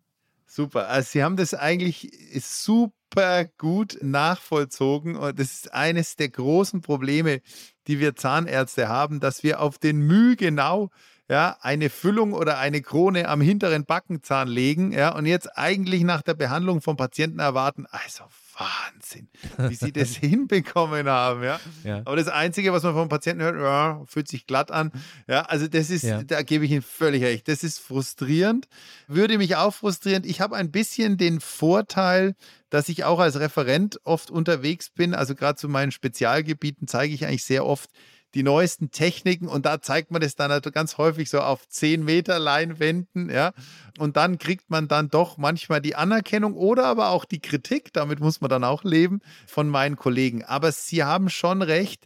Super. 0.53 0.87
Also 0.87 1.09
Sie 1.11 1.23
haben 1.23 1.35
das 1.35 1.53
eigentlich 1.53 2.11
super 2.39 3.45
gut 3.57 3.97
nachvollzogen 4.01 5.17
und 5.17 5.37
das 5.37 5.51
ist 5.51 5.73
eines 5.73 6.15
der 6.15 6.29
großen 6.29 6.81
Probleme, 6.81 7.41
die 7.87 7.99
wir 7.99 8.15
Zahnärzte 8.15 8.87
haben, 8.87 9.19
dass 9.19 9.43
wir 9.43 9.59
auf 9.59 9.77
den 9.77 9.99
Müh 10.01 10.35
genau 10.35 10.89
ja, 11.29 11.57
eine 11.61 11.89
Füllung 11.89 12.33
oder 12.33 12.57
eine 12.57 12.81
Krone 12.81 13.29
am 13.29 13.39
hinteren 13.39 13.85
Backenzahn 13.85 14.49
legen, 14.49 14.91
ja, 14.91 15.15
und 15.15 15.25
jetzt 15.25 15.57
eigentlich 15.57 16.03
nach 16.03 16.21
der 16.21 16.33
Behandlung 16.33 16.81
vom 16.81 16.97
Patienten 16.97 17.39
erwarten, 17.39 17.85
also 17.89 18.25
Wahnsinn, 18.61 19.27
wie 19.57 19.75
sie 19.75 19.91
das 19.91 20.09
hinbekommen 20.15 21.07
haben, 21.07 21.43
ja? 21.43 21.59
ja. 21.83 22.01
Aber 22.05 22.15
das 22.15 22.27
Einzige, 22.27 22.71
was 22.73 22.83
man 22.83 22.93
vom 22.93 23.09
Patienten 23.09 23.41
hört, 23.43 23.55
ja, 23.59 24.03
fühlt 24.05 24.27
sich 24.27 24.45
glatt 24.45 24.71
an, 24.71 24.91
ja, 25.27 25.41
also 25.43 25.67
das 25.67 25.89
ist, 25.89 26.03
ja. 26.03 26.23
da 26.23 26.41
gebe 26.43 26.65
ich 26.65 26.71
Ihnen 26.71 26.81
völlig 26.81 27.23
recht, 27.23 27.47
das 27.47 27.63
ist 27.63 27.79
frustrierend, 27.79 28.67
würde 29.07 29.37
mich 29.37 29.55
auch 29.55 29.73
frustrieren. 29.73 30.23
Ich 30.25 30.41
habe 30.41 30.55
ein 30.55 30.71
bisschen 30.71 31.17
den 31.17 31.39
Vorteil, 31.39 32.35
dass 32.69 32.89
ich 32.89 33.03
auch 33.03 33.19
als 33.19 33.39
Referent 33.39 33.99
oft 34.03 34.31
unterwegs 34.31 34.89
bin, 34.89 35.13
also 35.13 35.35
gerade 35.35 35.57
zu 35.57 35.67
meinen 35.67 35.91
Spezialgebieten 35.91 36.87
zeige 36.87 37.13
ich 37.13 37.25
eigentlich 37.25 37.45
sehr 37.45 37.65
oft 37.65 37.89
die 38.33 38.43
neuesten 38.43 38.91
Techniken 38.91 39.47
und 39.47 39.65
da 39.65 39.81
zeigt 39.81 40.11
man 40.11 40.21
das 40.21 40.35
dann 40.35 40.51
halt 40.51 40.71
ganz 40.73 40.97
häufig 40.97 41.29
so 41.29 41.39
auf 41.39 41.67
10 41.67 42.03
Meter 42.03 42.39
Leinwänden, 42.39 43.29
ja. 43.29 43.51
Und 43.97 44.17
dann 44.17 44.37
kriegt 44.37 44.69
man 44.69 44.87
dann 44.87 45.09
doch 45.09 45.37
manchmal 45.37 45.81
die 45.81 45.95
Anerkennung 45.95 46.53
oder 46.53 46.85
aber 46.85 47.09
auch 47.09 47.25
die 47.25 47.39
Kritik, 47.39 47.91
damit 47.93 48.19
muss 48.19 48.41
man 48.41 48.49
dann 48.49 48.63
auch 48.63 48.83
leben, 48.83 49.19
von 49.47 49.67
meinen 49.67 49.97
Kollegen. 49.97 50.43
Aber 50.43 50.71
sie 50.71 51.03
haben 51.03 51.29
schon 51.29 51.61
recht, 51.61 52.05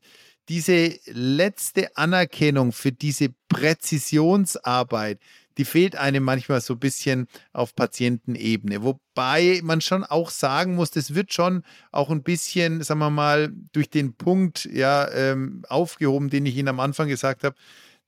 diese 0.49 0.97
letzte 1.07 1.95
Anerkennung 1.97 2.71
für 2.71 2.91
diese 2.91 3.29
Präzisionsarbeit, 3.49 5.19
die 5.57 5.65
fehlt 5.65 5.95
einem 5.95 6.23
manchmal 6.23 6.61
so 6.61 6.73
ein 6.73 6.79
bisschen 6.79 7.27
auf 7.53 7.75
Patientenebene. 7.75 8.83
Wobei 8.83 9.61
man 9.63 9.81
schon 9.81 10.03
auch 10.03 10.29
sagen 10.29 10.75
muss, 10.75 10.91
das 10.91 11.15
wird 11.15 11.33
schon 11.33 11.63
auch 11.91 12.09
ein 12.09 12.23
bisschen, 12.23 12.83
sagen 12.83 12.99
wir 12.99 13.09
mal, 13.09 13.51
durch 13.71 13.89
den 13.89 14.13
Punkt 14.15 14.65
ja, 14.71 15.09
ähm, 15.11 15.63
aufgehoben, 15.69 16.29
den 16.29 16.45
ich 16.45 16.55
Ihnen 16.57 16.67
am 16.67 16.79
Anfang 16.79 17.07
gesagt 17.07 17.43
habe, 17.43 17.55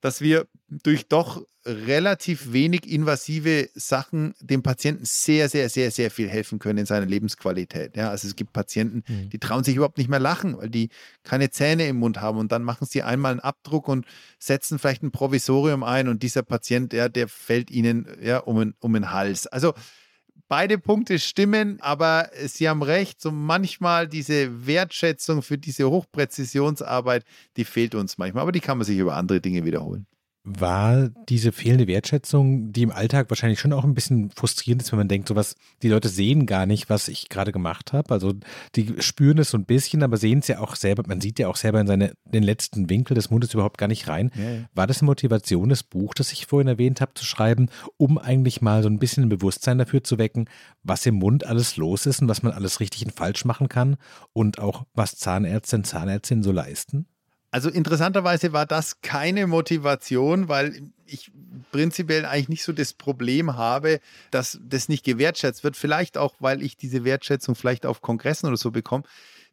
dass 0.02 0.22
wir 0.22 0.48
durch 0.70 1.08
doch 1.08 1.46
relativ 1.66 2.54
wenig 2.54 2.90
invasive 2.90 3.70
Sachen 3.74 4.34
dem 4.40 4.64
Patienten 4.64 5.04
sehr, 5.06 5.50
sehr, 5.50 5.70
sehr, 5.70 5.92
sehr 5.92 6.12
viel 6.12 6.30
helfen 6.30 6.60
können 6.60 6.80
in 6.80 6.86
seiner 6.86 7.06
Lebensqualität. 7.06 7.98
Ja, 7.98 8.10
also 8.10 8.28
es 8.28 8.36
gibt 8.36 8.54
Patienten, 8.54 9.04
mhm. 9.08 9.30
die 9.30 9.40
trauen 9.40 9.64
sich 9.64 9.76
überhaupt 9.76 9.98
nicht 9.98 10.10
mehr 10.10 10.20
lachen, 10.20 10.58
weil 10.58 10.70
die 10.70 10.90
keine 11.24 11.50
Zähne 11.50 11.88
im 11.88 11.98
Mund 11.98 12.22
haben 12.22 12.38
und 12.38 12.52
dann 12.52 12.64
machen 12.64 12.88
sie 12.90 13.04
einmal 13.04 13.32
einen 13.32 13.42
Abdruck 13.42 13.88
und 13.88 14.06
setzen 14.40 14.80
vielleicht 14.80 15.04
ein 15.04 15.12
Provisorium 15.12 15.84
ein 15.84 16.08
und 16.08 16.24
dieser 16.24 16.44
Patient, 16.44 16.94
ja, 16.94 17.10
der 17.10 17.28
fällt 17.28 17.70
ihnen 17.70 18.08
ja 18.22 18.40
um, 18.40 18.60
den, 18.60 18.76
um 18.80 18.94
den 18.94 19.12
Hals. 19.12 19.48
Also 19.48 19.74
beide 20.48 20.78
Punkte 20.78 21.20
stimmen, 21.20 21.80
aber 21.82 22.30
Sie 22.46 22.68
haben 22.68 22.84
recht, 22.84 23.22
so 23.22 23.32
manchmal 23.32 24.08
diese 24.08 24.66
Wertschätzung 24.66 25.42
für 25.42 25.58
diese 25.58 25.90
Hochpräzisionsarbeit, 25.90 27.24
die 27.58 27.66
fehlt 27.66 27.96
uns 27.96 28.18
manchmal, 28.18 28.44
aber 28.44 28.52
die 28.52 28.60
kann 28.60 28.78
man 28.78 28.86
sich 28.86 28.98
über 28.98 29.16
andere 29.16 29.42
Dinge 29.42 29.66
wiederholen 29.66 30.08
war 30.50 31.10
diese 31.28 31.52
fehlende 31.52 31.88
Wertschätzung, 31.88 32.72
die 32.72 32.84
im 32.84 32.92
Alltag 32.92 33.30
wahrscheinlich 33.30 33.60
schon 33.60 33.74
auch 33.74 33.84
ein 33.84 33.94
bisschen 33.94 34.32
frustrierend 34.32 34.82
ist, 34.82 34.94
wenn 34.94 34.98
man 34.98 35.10
denkt, 35.10 35.28
so 35.28 35.36
was, 35.36 35.56
die 35.84 35.90
Leute 35.90 36.08
sehen 36.08 36.46
gar 36.46 36.66
nicht, 36.66 36.90
was 36.90 37.10
ich 37.10 37.28
gerade 37.28 37.52
gemacht 37.52 37.92
habe. 37.92 38.14
Also 38.14 38.34
die 38.76 38.96
spüren 39.00 39.40
es 39.40 39.50
so 39.50 39.58
ein 39.58 39.66
bisschen, 39.66 40.04
aber 40.04 40.16
sehen 40.16 40.40
es 40.40 40.48
ja 40.48 40.60
auch 40.60 40.78
selber, 40.78 41.04
man 41.06 41.20
sieht 41.20 41.38
ja 41.38 41.50
auch 41.50 41.58
selber 41.58 41.82
in 41.82 41.88
seine, 41.88 42.14
den 42.24 42.44
letzten 42.44 42.90
Winkel 42.90 43.14
des 43.14 43.30
Mundes 43.30 43.54
überhaupt 43.54 43.78
gar 43.78 43.90
nicht 43.90 44.08
rein. 44.08 44.32
Ja, 44.36 44.44
ja. 44.44 44.60
War 44.74 44.88
das 44.88 45.02
eine 45.02 45.08
Motivation, 45.08 45.68
das 45.68 45.84
Buch, 45.84 46.14
das 46.14 46.32
ich 46.32 46.46
vorhin 46.46 46.70
erwähnt 46.70 47.02
habe, 47.02 47.14
zu 47.14 47.26
schreiben, 47.26 47.68
um 47.98 48.18
eigentlich 48.18 48.62
mal 48.62 48.84
so 48.84 48.90
ein 48.90 49.00
bisschen 49.00 49.24
ein 49.24 49.30
Bewusstsein 49.30 49.78
dafür 49.78 50.02
zu 50.02 50.18
wecken, 50.18 50.50
was 50.82 51.06
im 51.06 51.16
Mund 51.16 51.46
alles 51.46 51.76
los 51.76 52.06
ist 52.06 52.22
und 52.22 52.30
was 52.30 52.42
man 52.42 52.54
alles 52.54 52.80
richtig 52.80 53.06
und 53.06 53.12
falsch 53.12 53.44
machen 53.44 53.68
kann 53.68 53.98
und 54.32 54.60
auch 54.60 54.86
was 54.94 55.18
Zahnärzte 55.18 55.76
und 55.76 55.86
Zahnärztinnen 55.86 56.44
so 56.44 56.54
leisten? 56.54 57.06
Also 57.50 57.70
interessanterweise 57.70 58.52
war 58.52 58.66
das 58.66 59.02
keine 59.02 59.48
Motivation, 59.48 60.50
weil 60.50 60.92
ich 61.06 61.32
prinzipiell 61.72 62.26
eigentlich 62.26 62.50
nicht 62.50 62.64
so 62.64 62.74
das 62.74 62.94
Problem 62.94 63.56
habe, 63.56 64.00
dass 64.32 64.60
das 64.62 64.90
nicht 64.90 65.06
gewertschätzt 65.06 65.64
wird. 65.64 65.78
Vielleicht 65.78 66.18
auch, 66.18 66.36
weil 66.40 66.62
ich 66.62 66.76
diese 66.76 67.04
Wertschätzung 67.04 67.56
vielleicht 67.56 67.86
auf 67.86 68.02
Kongressen 68.02 68.48
oder 68.48 68.58
so 68.58 68.72
bekomme. 68.72 69.04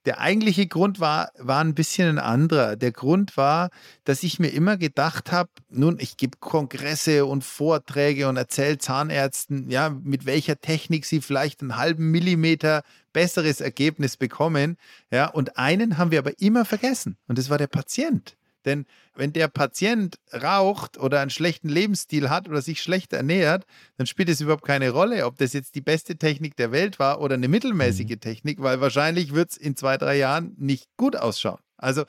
Der 0.04 0.20
eigentliche 0.20 0.66
Grund 0.66 1.00
war, 1.00 1.30
war 1.38 1.60
ein 1.60 1.74
bisschen 1.74 2.08
ein 2.08 2.18
anderer. 2.18 2.76
Der 2.76 2.92
Grund 2.92 3.36
war, 3.36 3.70
dass 4.04 4.22
ich 4.22 4.38
mir 4.38 4.48
immer 4.48 4.76
gedacht 4.76 5.32
habe, 5.32 5.48
nun, 5.70 5.98
ich 5.98 6.16
gebe 6.18 6.36
Kongresse 6.38 7.24
und 7.24 7.42
Vorträge 7.42 8.28
und 8.28 8.36
erzähle 8.36 8.78
Zahnärzten, 8.78 9.70
ja, 9.70 9.88
mit 9.88 10.26
welcher 10.26 10.60
Technik 10.60 11.06
sie 11.06 11.22
vielleicht 11.22 11.62
einen 11.62 11.76
halben 11.76 12.10
Millimeter 12.10 12.82
besseres 13.14 13.62
Ergebnis 13.62 14.18
bekommen. 14.18 14.76
Ja, 15.10 15.26
und 15.26 15.56
einen 15.56 15.96
haben 15.96 16.10
wir 16.10 16.18
aber 16.18 16.38
immer 16.38 16.66
vergessen. 16.66 17.16
Und 17.26 17.38
das 17.38 17.48
war 17.48 17.56
der 17.56 17.68
Patient. 17.68 18.36
Denn 18.64 18.86
wenn 19.14 19.32
der 19.32 19.48
Patient 19.48 20.18
raucht 20.32 20.98
oder 20.98 21.20
einen 21.20 21.30
schlechten 21.30 21.68
Lebensstil 21.68 22.30
hat 22.30 22.48
oder 22.48 22.62
sich 22.62 22.82
schlecht 22.82 23.12
ernährt, 23.12 23.64
dann 23.96 24.06
spielt 24.06 24.28
es 24.28 24.40
überhaupt 24.40 24.64
keine 24.64 24.90
Rolle, 24.90 25.26
ob 25.26 25.36
das 25.38 25.52
jetzt 25.52 25.74
die 25.74 25.80
beste 25.80 26.16
Technik 26.16 26.56
der 26.56 26.72
Welt 26.72 26.98
war 26.98 27.20
oder 27.20 27.34
eine 27.34 27.48
mittelmäßige 27.48 28.10
mhm. 28.10 28.20
Technik, 28.20 28.62
weil 28.62 28.80
wahrscheinlich 28.80 29.34
wird 29.34 29.50
es 29.50 29.56
in 29.56 29.76
zwei, 29.76 29.96
drei 29.96 30.16
Jahren 30.16 30.54
nicht 30.58 30.88
gut 30.96 31.16
ausschauen. 31.16 31.58
Also 31.76 32.04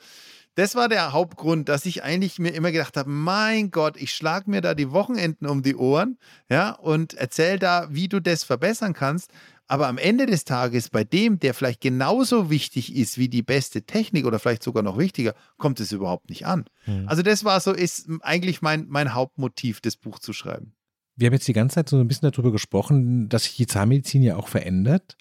das 0.56 0.74
war 0.74 0.88
der 0.88 1.12
Hauptgrund, 1.12 1.68
dass 1.68 1.84
ich 1.84 2.02
eigentlich 2.02 2.38
mir 2.38 2.54
immer 2.54 2.72
gedacht 2.72 2.96
habe, 2.96 3.10
mein 3.10 3.70
Gott, 3.70 3.98
ich 3.98 4.12
schlage 4.12 4.50
mir 4.50 4.62
da 4.62 4.72
die 4.74 4.90
Wochenenden 4.90 5.46
um 5.46 5.62
die 5.62 5.76
Ohren, 5.76 6.16
ja, 6.48 6.70
und 6.70 7.12
erzähl 7.12 7.58
da, 7.58 7.88
wie 7.90 8.08
du 8.08 8.20
das 8.20 8.42
verbessern 8.42 8.94
kannst. 8.94 9.30
Aber 9.68 9.88
am 9.88 9.98
Ende 9.98 10.26
des 10.26 10.44
Tages, 10.44 10.90
bei 10.90 11.02
dem, 11.02 11.40
der 11.40 11.52
vielleicht 11.52 11.80
genauso 11.80 12.50
wichtig 12.50 12.94
ist 12.94 13.18
wie 13.18 13.28
die 13.28 13.42
beste 13.42 13.82
Technik 13.82 14.24
oder 14.24 14.38
vielleicht 14.38 14.62
sogar 14.62 14.82
noch 14.82 14.96
wichtiger, 14.96 15.34
kommt 15.56 15.80
es 15.80 15.90
überhaupt 15.90 16.28
nicht 16.30 16.46
an. 16.46 16.66
Mhm. 16.86 17.08
Also 17.08 17.22
das 17.22 17.44
war 17.44 17.58
so, 17.60 17.72
ist 17.72 18.08
eigentlich 18.20 18.62
mein, 18.62 18.86
mein 18.88 19.14
Hauptmotiv, 19.14 19.80
das 19.80 19.96
Buch 19.96 20.20
zu 20.20 20.32
schreiben. 20.32 20.72
Wir 21.16 21.26
haben 21.26 21.32
jetzt 21.32 21.48
die 21.48 21.52
ganze 21.52 21.76
Zeit 21.76 21.88
so 21.88 21.98
ein 21.98 22.06
bisschen 22.06 22.30
darüber 22.30 22.52
gesprochen, 22.52 23.28
dass 23.28 23.44
sich 23.44 23.56
die 23.56 23.66
Zahnmedizin 23.66 24.22
ja 24.22 24.36
auch 24.36 24.48
verändert. 24.48 25.16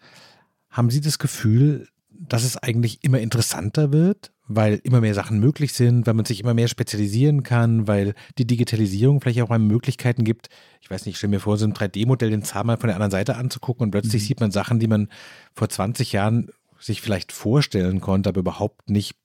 Haben 0.70 0.90
Sie 0.90 1.02
das 1.02 1.20
Gefühl, 1.20 1.88
dass 2.28 2.44
es 2.44 2.58
eigentlich 2.58 3.04
immer 3.04 3.20
interessanter 3.20 3.92
wird? 3.92 4.32
weil 4.48 4.80
immer 4.84 5.02
mehr 5.02 5.14
Sachen 5.14 5.40
möglich 5.40 5.74
sind, 5.74 6.06
weil 6.06 6.14
man 6.14 6.26
sich 6.26 6.40
immer 6.40 6.54
mehr 6.54 6.68
spezialisieren 6.68 7.44
kann, 7.44 7.88
weil 7.88 8.14
die 8.38 8.46
Digitalisierung 8.46 9.20
vielleicht 9.20 9.42
auch 9.42 9.50
einem 9.50 9.68
Möglichkeiten 9.68 10.24
gibt. 10.24 10.50
Ich 10.82 10.90
weiß 10.90 11.06
nicht, 11.06 11.14
ich 11.14 11.18
stelle 11.18 11.32
mir 11.32 11.40
vor, 11.40 11.58
so 11.58 11.66
ein 11.66 11.74
3D-Modell 11.74 12.30
den 12.30 12.44
Zahn 12.44 12.68
mal 12.68 12.78
von 12.78 12.88
der 12.88 12.96
anderen 12.96 13.12
Seite 13.12 13.38
anzugucken 13.38 13.86
und 13.86 13.92
plötzlich 13.92 14.24
mhm. 14.24 14.28
sieht 14.28 14.40
man 14.40 14.52
Sachen, 14.52 14.80
die 14.80 14.88
man 14.88 15.10
vor 15.54 15.70
20 15.70 16.12
Jahren 16.12 16.50
sich 16.80 17.02
vielleicht 17.02 17.32
vorstellen 17.32 18.02
konnte, 18.02 18.30
aber 18.30 18.42
überhaupt 18.42 18.90
nicht 18.90 19.16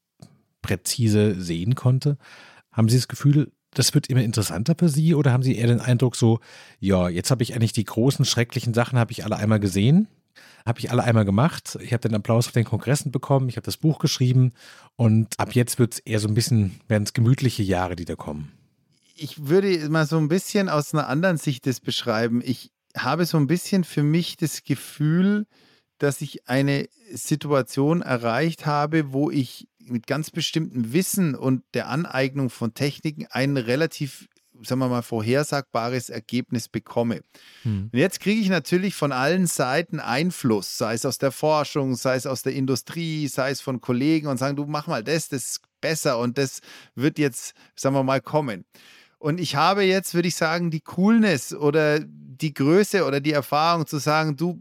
präzise 0.63 1.39
sehen 1.41 1.75
konnte. 1.75 2.17
Haben 2.73 2.89
Sie 2.89 2.97
das 2.97 3.09
Gefühl, 3.09 3.53
das 3.73 3.93
wird 3.93 4.09
immer 4.09 4.23
interessanter 4.23 4.75
für 4.79 4.89
Sie 4.89 5.15
oder 5.15 5.33
haben 5.33 5.43
Sie 5.43 5.57
eher 5.57 5.67
den 5.67 5.81
Eindruck 5.81 6.17
so, 6.17 6.41
ja, 6.79 7.09
jetzt 7.09 7.31
habe 7.31 7.43
ich 7.43 7.55
eigentlich 7.55 7.73
die 7.73 7.85
großen, 7.85 8.25
schrecklichen 8.25 8.73
Sachen, 8.73 8.99
habe 8.99 9.13
ich 9.13 9.25
alle 9.25 9.37
einmal 9.37 9.61
gesehen 9.61 10.09
habe 10.67 10.79
ich 10.79 10.91
alle 10.91 11.05
einmal 11.05 11.25
gemacht. 11.25 11.79
Ich 11.81 11.93
habe 11.93 12.07
den 12.07 12.15
Applaus 12.15 12.47
auf 12.47 12.53
den 12.53 12.65
Kongressen 12.65 13.13
bekommen, 13.13 13.49
ich 13.49 13.57
habe 13.57 13.65
das 13.65 13.77
Buch 13.77 13.99
geschrieben 13.99 14.53
und 14.97 15.39
ab 15.39 15.55
jetzt 15.55 15.79
wird 15.79 15.95
es 15.95 15.99
eher 16.01 16.21
so 16.21 16.29
ein 16.29 16.35
bisschen, 16.35 16.81
werden 16.89 17.05
es 17.05 17.13
gemütliche 17.13 17.63
Jahre, 17.63 17.97
die 17.97 18.05
da 18.05 18.17
kommen. 18.17 18.53
Ich 19.17 19.49
würde 19.49 19.89
mal 19.89 20.07
so 20.07 20.17
ein 20.17 20.29
bisschen 20.29 20.69
aus 20.69 20.95
einer 20.95 21.09
anderen 21.09 21.37
Sicht 21.37 21.67
das 21.67 21.81
beschreiben. 21.81 22.43
Ich 22.45 22.73
habe 22.97 23.27
so 23.27 23.37
ein 23.37 23.47
bisschen 23.47 23.85
für 23.85 24.03
mich 24.03 24.37
das 24.37 24.65
Gefühl, 24.65 25.47
dass 25.99 26.23
ich 26.23 26.49
eine 26.49 26.89
Situation 27.13 28.01
erreicht 28.01 28.65
habe, 28.65 29.13
wo 29.13 29.31
ich 29.31 29.69
mit 29.79 30.07
ganz 30.07 30.31
bestimmtem 30.31 30.93
Wissen 30.93 31.35
und 31.35 31.63
der 31.75 31.89
Aneignung 31.89 32.49
von 32.49 32.75
Techniken 32.75 33.27
einen 33.31 33.57
relativ 33.57 34.29
sagen 34.63 34.81
wir 34.81 34.89
mal, 34.89 35.03
vorhersagbares 35.03 36.11
Ergebnis 36.11 36.69
bekomme. 36.69 37.21
Hm. 37.63 37.91
Und 37.93 37.99
jetzt 37.99 38.21
kriege 38.21 38.41
ich 38.41 38.49
natürlich 38.49 38.95
von 38.95 39.13
allen 39.13 39.47
Seiten 39.47 40.01
Einfluss, 40.01 40.79
sei 40.79 40.95
es 40.95 41.07
aus 41.07 41.19
der 41.19 41.33
Forschung, 41.33 41.97
sei 41.97 42.17
es 42.17 42.27
aus 42.27 42.43
der 42.43 42.55
Industrie, 42.55 43.29
sei 43.29 43.51
es 43.51 43.61
von 43.61 43.81
Kollegen 43.81 44.27
und 44.27 44.39
sagen, 44.39 44.57
du 44.57 44.67
mach 44.67 44.87
mal 44.87 45.05
das, 45.05 45.29
das 45.29 45.45
ist 45.45 45.63
besser 45.81 46.19
und 46.19 46.39
das 46.39 46.61
wird 46.95 47.19
jetzt, 47.19 47.55
sagen 47.75 47.95
wir 47.95 48.03
mal, 48.03 48.21
kommen. 48.21 48.65
Und 49.19 49.39
ich 49.39 49.55
habe 49.55 49.83
jetzt, 49.83 50.15
würde 50.15 50.29
ich 50.29 50.37
sagen, 50.37 50.71
die 50.71 50.81
Coolness 50.81 51.53
oder 51.53 52.01
die 52.01 52.55
Größe 52.55 53.05
oder 53.05 53.21
die 53.21 53.33
Erfahrung 53.33 53.87
zu 53.87 53.99
sagen, 53.99 54.37
du, 54.37 54.59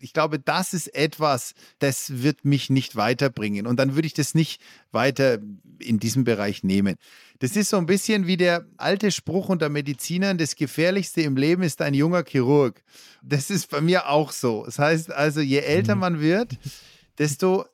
ich 0.00 0.12
glaube, 0.12 0.38
das 0.38 0.74
ist 0.74 0.94
etwas, 0.94 1.54
das 1.78 2.22
wird 2.22 2.44
mich 2.44 2.70
nicht 2.70 2.96
weiterbringen. 2.96 3.66
Und 3.66 3.76
dann 3.78 3.94
würde 3.94 4.06
ich 4.06 4.14
das 4.14 4.34
nicht 4.34 4.60
weiter 4.92 5.38
in 5.78 5.98
diesem 5.98 6.24
Bereich 6.24 6.64
nehmen. 6.64 6.96
Das 7.38 7.56
ist 7.56 7.70
so 7.70 7.78
ein 7.78 7.86
bisschen 7.86 8.26
wie 8.26 8.36
der 8.36 8.66
alte 8.76 9.10
Spruch 9.10 9.48
unter 9.48 9.68
Medizinern, 9.68 10.36
das 10.36 10.56
Gefährlichste 10.56 11.22
im 11.22 11.36
Leben 11.36 11.62
ist 11.62 11.80
ein 11.80 11.94
junger 11.94 12.24
Chirurg. 12.24 12.82
Das 13.22 13.50
ist 13.50 13.70
bei 13.70 13.80
mir 13.80 14.08
auch 14.08 14.32
so. 14.32 14.64
Das 14.64 14.78
heißt 14.78 15.12
also, 15.12 15.40
je 15.40 15.58
älter 15.58 15.94
mhm. 15.94 16.00
man 16.00 16.20
wird, 16.20 16.58
desto 17.18 17.64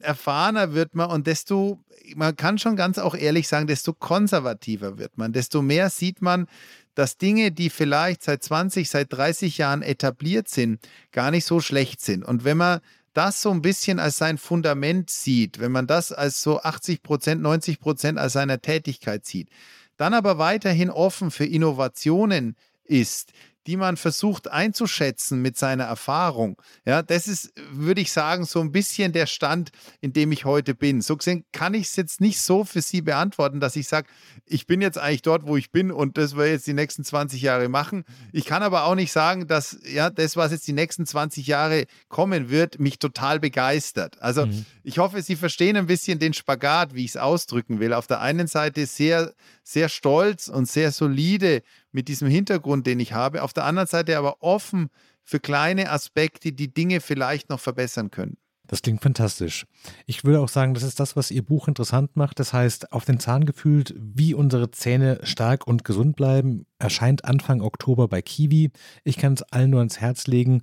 erfahrener 0.00 0.74
wird 0.74 0.94
man 0.94 1.10
und 1.10 1.26
desto, 1.26 1.78
man 2.14 2.36
kann 2.36 2.58
schon 2.58 2.76
ganz 2.76 2.98
auch 2.98 3.14
ehrlich 3.14 3.48
sagen, 3.48 3.66
desto 3.66 3.92
konservativer 3.92 4.98
wird 4.98 5.16
man, 5.18 5.32
desto 5.32 5.62
mehr 5.62 5.90
sieht 5.90 6.20
man, 6.20 6.46
dass 6.94 7.16
Dinge, 7.16 7.52
die 7.52 7.70
vielleicht 7.70 8.22
seit 8.22 8.42
20, 8.42 8.88
seit 8.88 9.12
30 9.12 9.58
Jahren 9.58 9.82
etabliert 9.82 10.48
sind, 10.48 10.80
gar 11.10 11.30
nicht 11.30 11.44
so 11.44 11.60
schlecht 11.60 12.00
sind. 12.00 12.24
Und 12.24 12.44
wenn 12.44 12.56
man 12.56 12.80
das 13.14 13.42
so 13.42 13.50
ein 13.50 13.62
bisschen 13.62 13.98
als 13.98 14.16
sein 14.16 14.38
Fundament 14.38 15.10
sieht, 15.10 15.58
wenn 15.60 15.72
man 15.72 15.86
das 15.86 16.12
als 16.12 16.42
so 16.42 16.60
80 16.60 17.02
Prozent, 17.02 17.42
90 17.42 17.80
Prozent 17.80 18.18
als 18.18 18.34
seiner 18.34 18.60
Tätigkeit 18.60 19.26
sieht, 19.26 19.48
dann 19.96 20.14
aber 20.14 20.38
weiterhin 20.38 20.90
offen 20.90 21.30
für 21.30 21.44
Innovationen 21.44 22.56
ist, 22.84 23.32
die 23.66 23.76
man 23.76 23.96
versucht 23.96 24.50
einzuschätzen 24.50 25.40
mit 25.40 25.56
seiner 25.56 25.84
Erfahrung. 25.84 26.60
Ja, 26.84 27.02
das 27.02 27.28
ist, 27.28 27.52
würde 27.70 28.00
ich 28.00 28.12
sagen, 28.12 28.44
so 28.44 28.60
ein 28.60 28.72
bisschen 28.72 29.12
der 29.12 29.26
Stand, 29.26 29.70
in 30.00 30.12
dem 30.12 30.32
ich 30.32 30.44
heute 30.44 30.74
bin. 30.74 31.00
So 31.00 31.16
gesehen 31.16 31.44
kann 31.52 31.74
ich 31.74 31.84
es 31.84 31.96
jetzt 31.96 32.20
nicht 32.20 32.40
so 32.40 32.64
für 32.64 32.82
Sie 32.82 33.02
beantworten, 33.02 33.60
dass 33.60 33.76
ich 33.76 33.86
sage, 33.86 34.08
ich 34.46 34.66
bin 34.66 34.80
jetzt 34.80 34.98
eigentlich 34.98 35.22
dort, 35.22 35.46
wo 35.46 35.56
ich 35.56 35.70
bin 35.70 35.92
und 35.92 36.18
das 36.18 36.36
wir 36.36 36.48
jetzt 36.48 36.66
die 36.66 36.74
nächsten 36.74 37.04
20 37.04 37.40
Jahre 37.40 37.68
machen. 37.68 38.04
Ich 38.32 38.44
kann 38.44 38.62
aber 38.62 38.84
auch 38.84 38.94
nicht 38.94 39.12
sagen, 39.12 39.46
dass 39.46 39.78
ja, 39.84 40.10
das, 40.10 40.36
was 40.36 40.52
jetzt 40.52 40.66
die 40.66 40.72
nächsten 40.72 41.06
20 41.06 41.46
Jahre 41.46 41.86
kommen 42.08 42.50
wird, 42.50 42.80
mich 42.80 42.98
total 42.98 43.38
begeistert. 43.38 44.20
Also 44.20 44.46
mhm. 44.46 44.66
ich 44.82 44.98
hoffe, 44.98 45.22
Sie 45.22 45.36
verstehen 45.36 45.76
ein 45.76 45.86
bisschen 45.86 46.18
den 46.18 46.34
Spagat, 46.34 46.94
wie 46.94 47.04
ich 47.04 47.10
es 47.10 47.16
ausdrücken 47.16 47.78
will. 47.78 47.92
Auf 47.92 48.06
der 48.06 48.20
einen 48.20 48.48
Seite 48.48 48.86
sehr, 48.86 49.34
sehr 49.62 49.88
stolz 49.88 50.48
und 50.48 50.68
sehr 50.68 50.90
solide 50.90 51.62
mit 51.92 52.08
diesem 52.08 52.28
Hintergrund, 52.28 52.86
den 52.86 53.00
ich 53.00 53.12
habe. 53.12 53.42
Auf 53.42 53.52
der 53.52 53.64
anderen 53.64 53.88
Seite 53.88 54.18
aber 54.18 54.42
offen 54.42 54.88
für 55.22 55.40
kleine 55.40 55.90
Aspekte, 55.90 56.52
die 56.52 56.72
Dinge 56.72 57.00
vielleicht 57.00 57.48
noch 57.48 57.60
verbessern 57.60 58.10
können. 58.10 58.36
Das 58.66 58.80
klingt 58.80 59.02
fantastisch. 59.02 59.66
Ich 60.06 60.24
würde 60.24 60.40
auch 60.40 60.48
sagen, 60.48 60.72
das 60.72 60.82
ist 60.82 60.98
das, 60.98 61.14
was 61.14 61.30
Ihr 61.30 61.42
Buch 61.42 61.68
interessant 61.68 62.16
macht. 62.16 62.40
Das 62.40 62.52
heißt, 62.52 62.92
auf 62.92 63.04
den 63.04 63.20
Zahn 63.20 63.44
gefühlt, 63.44 63.94
wie 63.98 64.34
unsere 64.34 64.70
Zähne 64.70 65.20
stark 65.24 65.66
und 65.66 65.84
gesund 65.84 66.16
bleiben, 66.16 66.64
erscheint 66.78 67.24
Anfang 67.24 67.60
Oktober 67.60 68.08
bei 68.08 68.22
Kiwi. 68.22 68.70
Ich 69.04 69.18
kann 69.18 69.34
es 69.34 69.42
allen 69.42 69.70
nur 69.70 69.80
ans 69.80 70.00
Herz 70.00 70.26
legen 70.26 70.62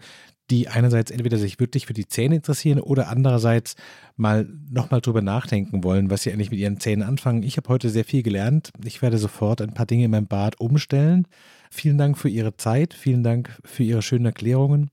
die 0.49 0.67
einerseits 0.67 1.11
entweder 1.11 1.37
sich 1.37 1.59
wirklich 1.59 1.85
für 1.85 1.93
die 1.93 2.07
Zähne 2.07 2.35
interessieren 2.35 2.79
oder 2.79 3.09
andererseits 3.09 3.75
mal 4.15 4.47
nochmal 4.69 5.01
drüber 5.01 5.21
nachdenken 5.21 5.83
wollen, 5.83 6.09
was 6.09 6.23
sie 6.23 6.31
eigentlich 6.31 6.51
mit 6.51 6.59
ihren 6.59 6.79
Zähnen 6.79 7.03
anfangen. 7.03 7.43
Ich 7.43 7.57
habe 7.57 7.69
heute 7.69 7.89
sehr 7.89 8.05
viel 8.05 8.23
gelernt. 8.23 8.71
Ich 8.83 9.01
werde 9.01 9.17
sofort 9.17 9.61
ein 9.61 9.73
paar 9.73 9.85
Dinge 9.85 10.05
in 10.05 10.11
meinem 10.11 10.27
Bad 10.27 10.59
umstellen. 10.59 11.27
Vielen 11.69 11.97
Dank 11.97 12.17
für 12.17 12.29
Ihre 12.29 12.57
Zeit. 12.57 12.93
Vielen 12.93 13.23
Dank 13.23 13.59
für 13.63 13.83
Ihre 13.83 14.01
schönen 14.01 14.25
Erklärungen. 14.25 14.89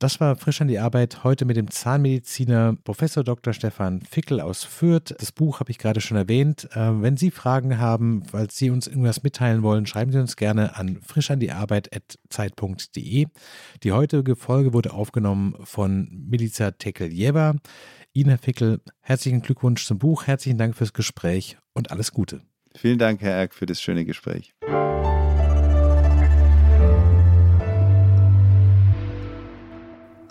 Das 0.00 0.18
war 0.20 0.34
frisch 0.36 0.60
an 0.60 0.68
die 0.68 0.80
Arbeit 0.80 1.24
heute 1.24 1.44
mit 1.44 1.56
dem 1.56 1.70
Zahnmediziner 1.70 2.76
Professor 2.82 3.22
Dr. 3.22 3.52
Stefan 3.52 4.00
Fickel 4.02 4.40
aus 4.40 4.64
Fürth. 4.64 5.14
Das 5.18 5.30
Buch 5.30 5.60
habe 5.60 5.70
ich 5.70 5.78
gerade 5.78 6.00
schon 6.00 6.16
erwähnt. 6.16 6.68
Äh, 6.72 7.00
wenn 7.00 7.16
Sie 7.16 7.30
Fragen 7.30 7.78
haben, 7.78 8.24
falls 8.24 8.56
Sie 8.56 8.70
uns 8.70 8.88
irgendwas 8.88 9.22
mitteilen 9.22 9.62
wollen, 9.62 9.86
schreiben 9.86 10.10
Sie 10.10 10.18
uns 10.18 10.34
gerne 10.36 10.74
an 10.76 10.98
frischandiearbeit.zeit.de. 11.00 13.26
Die 13.82 13.92
heutige 13.92 14.36
Folge 14.36 14.72
wurde 14.72 14.92
aufgenommen 14.92 15.54
von 15.62 16.08
Milica 16.28 16.72
Tekeljeva. 16.72 17.54
Ihnen, 18.12 18.30
Herr 18.30 18.38
Fickel, 18.38 18.80
herzlichen 19.00 19.42
Glückwunsch 19.42 19.86
zum 19.86 19.98
Buch, 19.98 20.26
herzlichen 20.26 20.58
Dank 20.58 20.74
fürs 20.76 20.92
Gespräch 20.92 21.56
und 21.72 21.92
alles 21.92 22.10
Gute. 22.12 22.42
Vielen 22.76 22.98
Dank, 22.98 23.20
Herr 23.20 23.36
Erk, 23.36 23.54
für 23.54 23.66
das 23.66 23.80
schöne 23.80 24.04
Gespräch. 24.04 24.56